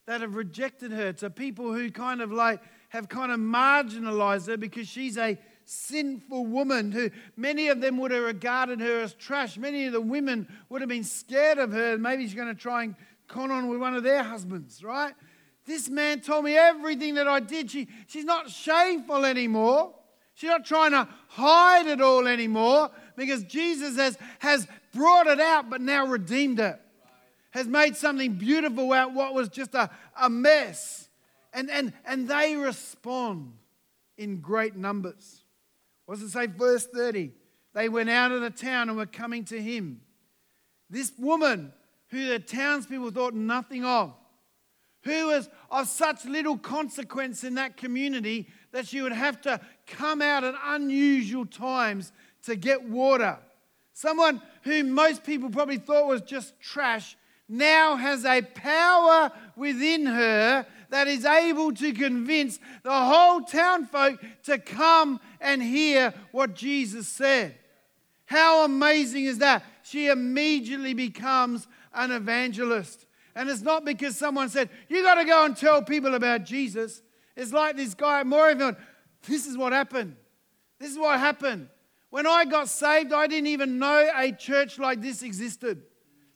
that 0.06 0.20
have 0.20 0.36
rejected 0.36 0.92
her, 0.92 1.12
to 1.14 1.30
people 1.30 1.72
who 1.72 1.90
kind 1.90 2.20
of 2.20 2.30
like 2.30 2.60
have 2.90 3.08
kind 3.08 3.32
of 3.32 3.40
marginalized 3.40 4.46
her 4.46 4.56
because 4.56 4.88
she's 4.88 5.16
a 5.16 5.38
sinful 5.64 6.46
woman 6.46 6.92
who 6.92 7.10
many 7.36 7.68
of 7.68 7.80
them 7.80 7.96
would 7.98 8.10
have 8.10 8.22
regarded 8.22 8.80
her 8.80 9.00
as 9.00 9.14
trash. 9.14 9.56
Many 9.56 9.86
of 9.86 9.92
the 9.92 10.00
women 10.00 10.46
would 10.68 10.82
have 10.82 10.88
been 10.88 11.02
scared 11.02 11.58
of 11.58 11.72
her. 11.72 11.96
Maybe 11.98 12.24
she's 12.24 12.34
going 12.34 12.54
to 12.54 12.60
try 12.60 12.84
and 12.84 12.94
con 13.26 13.50
on 13.50 13.68
with 13.68 13.80
one 13.80 13.94
of 13.94 14.02
their 14.02 14.22
husbands, 14.22 14.84
right? 14.84 15.14
This 15.66 15.88
man 15.88 16.20
told 16.20 16.44
me 16.44 16.56
everything 16.56 17.14
that 17.14 17.26
I 17.26 17.40
did. 17.40 17.70
She, 17.70 17.88
she's 18.06 18.24
not 18.24 18.50
shameful 18.50 19.24
anymore. 19.24 19.94
She's 20.34 20.50
not 20.50 20.64
trying 20.64 20.92
to 20.92 21.08
hide 21.28 21.86
it 21.86 22.00
all 22.00 22.28
anymore 22.28 22.90
because 23.16 23.42
Jesus 23.44 23.96
has, 23.96 24.18
has 24.38 24.68
brought 24.94 25.26
it 25.26 25.40
out 25.40 25.68
but 25.68 25.80
now 25.80 26.06
redeemed 26.06 26.60
it 26.60 26.80
has 27.56 27.66
made 27.66 27.96
something 27.96 28.34
beautiful 28.34 28.92
out 28.92 29.14
what 29.14 29.32
was 29.32 29.48
just 29.48 29.74
a, 29.74 29.88
a 30.20 30.28
mess. 30.28 31.08
And, 31.54 31.70
and, 31.70 31.94
and 32.04 32.28
they 32.28 32.54
respond 32.54 33.54
in 34.18 34.40
great 34.40 34.76
numbers. 34.76 35.42
What 36.04 36.18
does 36.18 36.28
it 36.28 36.32
say, 36.32 36.46
verse 36.46 36.86
30? 36.86 37.32
They 37.72 37.88
went 37.88 38.10
out 38.10 38.30
of 38.30 38.42
the 38.42 38.50
town 38.50 38.90
and 38.90 38.98
were 38.98 39.06
coming 39.06 39.44
to 39.46 39.60
him. 39.60 40.02
This 40.90 41.12
woman, 41.18 41.72
who 42.08 42.28
the 42.28 42.38
townspeople 42.38 43.10
thought 43.10 43.34
nothing 43.34 43.86
of, 43.86 44.12
who 45.06 45.28
was 45.28 45.48
of 45.70 45.88
such 45.88 46.24
little 46.24 46.58
consequence 46.58 47.44
in 47.44 47.54
that 47.54 47.76
community 47.76 48.48
that 48.72 48.86
she 48.86 49.00
would 49.00 49.12
have 49.12 49.40
to 49.40 49.60
come 49.86 50.20
out 50.20 50.44
at 50.44 50.54
unusual 50.64 51.46
times 51.46 52.12
to 52.42 52.56
get 52.56 52.82
water. 52.82 53.38
Someone 53.92 54.42
who 54.62 54.82
most 54.84 55.24
people 55.24 55.48
probably 55.48 55.78
thought 55.78 56.08
was 56.08 56.20
just 56.22 56.60
trash 56.60 57.16
now 57.48 57.94
has 57.94 58.24
a 58.24 58.42
power 58.42 59.30
within 59.54 60.06
her 60.06 60.66
that 60.90 61.06
is 61.06 61.24
able 61.24 61.72
to 61.72 61.92
convince 61.92 62.58
the 62.82 62.92
whole 62.92 63.42
town 63.42 63.86
folk 63.86 64.20
to 64.44 64.58
come 64.58 65.20
and 65.40 65.62
hear 65.62 66.12
what 66.32 66.54
Jesus 66.54 67.06
said. 67.06 67.54
How 68.24 68.64
amazing 68.64 69.24
is 69.26 69.38
that? 69.38 69.64
She 69.84 70.08
immediately 70.08 70.94
becomes 70.94 71.68
an 71.94 72.10
evangelist. 72.10 73.05
And 73.36 73.50
it's 73.50 73.60
not 73.60 73.84
because 73.84 74.16
someone 74.16 74.48
said, 74.48 74.70
You 74.88 75.02
got 75.02 75.16
to 75.16 75.24
go 75.24 75.44
and 75.44 75.54
tell 75.54 75.82
people 75.82 76.14
about 76.14 76.44
Jesus. 76.44 77.02
It's 77.36 77.52
like 77.52 77.76
this 77.76 77.92
guy 77.94 78.20
at 78.20 78.26
Morayfield. 78.26 78.76
This 79.28 79.46
is 79.46 79.58
what 79.58 79.74
happened. 79.74 80.16
This 80.80 80.90
is 80.90 80.98
what 80.98 81.20
happened. 81.20 81.68
When 82.08 82.26
I 82.26 82.46
got 82.46 82.68
saved, 82.68 83.12
I 83.12 83.26
didn't 83.26 83.48
even 83.48 83.78
know 83.78 84.10
a 84.16 84.32
church 84.32 84.78
like 84.78 85.02
this 85.02 85.22
existed. 85.22 85.82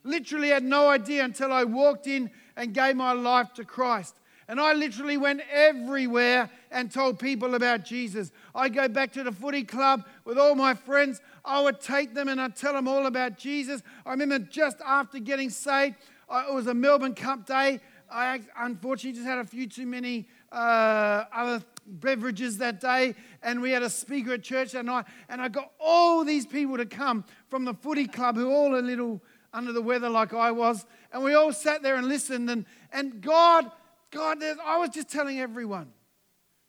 Literally 0.03 0.49
had 0.49 0.63
no 0.63 0.89
idea 0.89 1.25
until 1.25 1.51
I 1.51 1.63
walked 1.63 2.05
in 2.05 2.29
and 2.55 2.73
gave 2.73 2.95
my 2.95 3.13
life 3.13 3.51
to 3.55 3.65
Christ. 3.65 4.15
And 4.47 4.59
I 4.59 4.73
literally 4.73 5.17
went 5.17 5.41
everywhere 5.51 6.49
and 6.71 6.91
told 6.91 7.17
people 7.17 7.55
about 7.55 7.85
Jesus. 7.85 8.31
I 8.53 8.69
go 8.69 8.87
back 8.87 9.11
to 9.13 9.23
the 9.23 9.31
footy 9.31 9.63
club 9.63 10.05
with 10.25 10.37
all 10.37 10.55
my 10.55 10.73
friends. 10.73 11.21
I 11.45 11.61
would 11.61 11.79
take 11.79 12.13
them 12.13 12.27
and 12.27 12.39
I'd 12.39 12.55
tell 12.55 12.73
them 12.73 12.87
all 12.87 13.07
about 13.07 13.37
Jesus. 13.37 13.81
I 14.05 14.11
remember 14.11 14.39
just 14.39 14.77
after 14.85 15.19
getting 15.19 15.49
saved, 15.49 15.95
it 16.31 16.53
was 16.53 16.67
a 16.67 16.73
Melbourne 16.73 17.15
Cup 17.15 17.45
day. 17.45 17.79
I 18.11 18.41
unfortunately 18.57 19.13
just 19.13 19.27
had 19.27 19.39
a 19.39 19.45
few 19.45 19.67
too 19.67 19.85
many 19.85 20.27
uh, 20.51 21.25
other 21.33 21.63
beverages 21.85 22.57
that 22.57 22.81
day, 22.81 23.15
and 23.41 23.61
we 23.61 23.71
had 23.71 23.83
a 23.83 23.89
speaker 23.89 24.33
at 24.33 24.43
church 24.43 24.71
that 24.73 24.85
night. 24.85 25.05
And 25.29 25.41
I 25.41 25.47
got 25.47 25.71
all 25.79 26.23
these 26.23 26.45
people 26.45 26.77
to 26.77 26.85
come 26.85 27.23
from 27.49 27.65
the 27.65 27.73
footy 27.73 28.07
club 28.07 28.35
who 28.35 28.51
all 28.51 28.75
a 28.75 28.81
little 28.81 29.21
under 29.53 29.71
the 29.71 29.81
weather 29.81 30.09
like 30.09 30.33
I 30.33 30.51
was. 30.51 30.85
And 31.11 31.23
we 31.23 31.33
all 31.33 31.53
sat 31.53 31.83
there 31.83 31.95
and 31.95 32.07
listened. 32.07 32.49
And, 32.49 32.65
and 32.91 33.21
God, 33.21 33.71
God, 34.11 34.37
I 34.63 34.77
was 34.77 34.89
just 34.89 35.09
telling 35.09 35.39
everyone. 35.39 35.91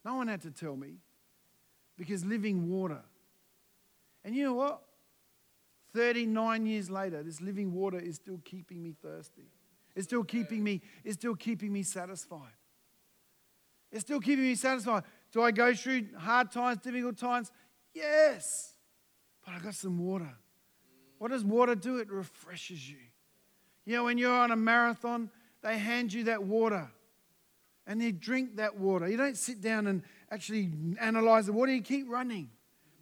No 0.04 0.16
one 0.16 0.28
had 0.28 0.42
to 0.42 0.50
tell 0.50 0.76
me 0.76 0.94
because 1.96 2.24
living 2.24 2.68
water. 2.68 3.00
And 4.24 4.34
you 4.34 4.44
know 4.44 4.54
what? 4.54 4.82
39 5.94 6.66
years 6.66 6.90
later, 6.90 7.22
this 7.22 7.40
living 7.40 7.72
water 7.72 7.98
is 7.98 8.16
still 8.16 8.40
keeping 8.44 8.82
me 8.82 8.94
thirsty. 9.02 9.50
It's 9.94 10.06
still 10.06 10.24
keeping 10.24 10.64
me, 10.64 10.80
it's 11.04 11.16
still 11.16 11.34
keeping 11.34 11.72
me 11.72 11.82
satisfied. 11.82 12.52
It's 13.90 14.00
still 14.02 14.20
keeping 14.20 14.44
me 14.44 14.54
satisfied. 14.54 15.04
Do 15.32 15.42
I 15.42 15.50
go 15.50 15.74
through 15.74 16.06
hard 16.16 16.50
times, 16.50 16.78
difficult 16.78 17.18
times? 17.18 17.52
Yes. 17.94 18.72
But 19.44 19.54
I 19.54 19.58
got 19.58 19.74
some 19.74 19.98
water. 19.98 20.30
What 21.18 21.30
does 21.30 21.44
water 21.44 21.74
do? 21.74 21.98
It 21.98 22.10
refreshes 22.10 22.88
you. 22.88 22.96
You 23.84 23.96
know, 23.96 24.04
when 24.04 24.16
you're 24.16 24.32
on 24.32 24.50
a 24.50 24.56
marathon, 24.56 25.30
they 25.62 25.78
hand 25.78 26.12
you 26.12 26.24
that 26.24 26.42
water 26.42 26.90
and 27.86 28.00
you 28.00 28.12
drink 28.12 28.56
that 28.56 28.78
water. 28.78 29.08
You 29.08 29.16
don't 29.16 29.36
sit 29.36 29.60
down 29.60 29.86
and 29.86 30.02
actually 30.30 30.70
analyze 31.00 31.46
the 31.46 31.52
water, 31.52 31.72
you 31.72 31.82
keep 31.82 32.08
running. 32.08 32.50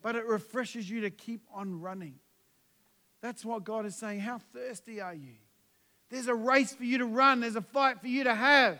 But 0.02 0.16
it 0.16 0.24
refreshes 0.26 0.88
you 0.88 1.02
to 1.02 1.10
keep 1.10 1.42
on 1.52 1.80
running. 1.80 2.14
That's 3.22 3.44
what 3.44 3.64
God 3.64 3.86
is 3.86 3.96
saying. 3.96 4.20
How 4.20 4.38
thirsty 4.54 5.00
are 5.00 5.14
you? 5.14 5.34
There's 6.10 6.26
a 6.26 6.34
race 6.34 6.72
for 6.72 6.84
you 6.84 6.98
to 6.98 7.06
run, 7.06 7.40
there's 7.40 7.56
a 7.56 7.62
fight 7.62 8.00
for 8.00 8.08
you 8.08 8.24
to 8.24 8.34
have. 8.34 8.78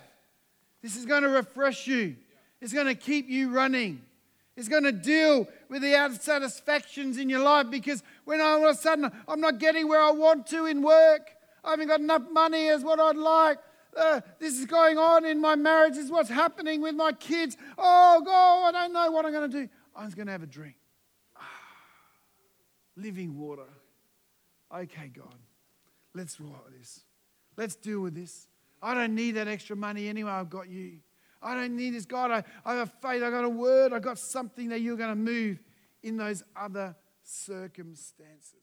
This 0.83 0.97
is 0.97 1.07
going 1.07 1.23
to 1.23 1.29
refresh 1.29 1.87
you, 1.87 2.17
it's 2.61 2.73
going 2.73 2.87
to 2.87 2.95
keep 2.95 3.29
you 3.29 3.51
running. 3.51 4.03
It's 4.57 4.69
going 4.69 4.83
to 4.83 4.93
deal 4.93 5.49
with 5.71 5.81
the 5.81 5.95
unsatisfactions 5.95 7.17
in 7.17 7.31
your 7.31 7.41
life 7.41 7.71
because 7.71 8.03
when 8.25 8.43
all 8.43 8.63
of 8.63 8.71
a 8.71 8.75
sudden 8.75 9.11
I'm 9.27 9.41
not 9.41 9.59
getting 9.59 9.89
where 9.89 10.03
I 10.03 10.11
want 10.11 10.47
to 10.49 10.67
in 10.67 10.83
work, 10.83 11.31
I 11.65 11.71
haven't 11.71 11.89
got 11.89 12.01
enough 12.01 12.25
money 12.31 12.69
as 12.69 12.83
what 12.83 13.01
I'd 13.01 13.17
like. 13.17 13.59
Uh, 13.97 14.21
this 14.39 14.59
is 14.59 14.67
going 14.67 14.99
on 14.99 15.25
in 15.25 15.41
my 15.41 15.55
marriage. 15.55 15.95
This 15.95 16.05
is 16.05 16.11
what's 16.11 16.29
happening 16.29 16.83
with 16.83 16.95
my 16.95 17.13
kids. 17.13 17.57
Oh, 17.79 18.21
God, 18.25 18.75
I 18.75 18.83
don't 18.83 18.93
know 18.93 19.11
what 19.11 19.25
I'm 19.25 19.33
going 19.33 19.51
to 19.51 19.63
do. 19.63 19.69
I'm 19.97 20.07
just 20.07 20.17
going 20.17 20.27
to 20.27 20.33
have 20.33 20.43
a 20.43 20.47
drink. 20.47 20.77
Ah, 21.37 21.41
living 22.97 23.39
water. 23.39 23.67
Okay, 24.75 25.11
God, 25.15 25.35
let's 26.15 26.41
roll 26.41 26.55
this. 26.79 27.01
Let's 27.57 27.75
deal 27.75 28.01
with 28.01 28.15
this. 28.15 28.47
I 28.83 28.95
don't 28.95 29.15
need 29.15 29.33
that 29.33 29.49
extra 29.49 29.77
money 29.77 30.09
anyway. 30.09 30.31
I've 30.31 30.51
got 30.51 30.69
you. 30.69 30.99
I 31.43 31.55
don't 31.55 31.77
need 31.77 31.95
this. 31.95 32.07
God, 32.07 32.31
I, 32.31 32.45
I 32.65 32.75
have 32.75 32.93
faith. 33.03 33.23
I 33.23 33.31
got 33.31 33.45
a 33.45 33.49
word. 33.49 33.93
I 33.93 33.99
got 33.99 34.19
something 34.19 34.69
that 34.69 34.81
you're 34.81 34.97
going 34.97 35.11
to 35.11 35.17
move 35.17 35.59
in 36.03 36.17
those 36.17 36.43
other 36.57 36.95
circumstances. 37.23 38.61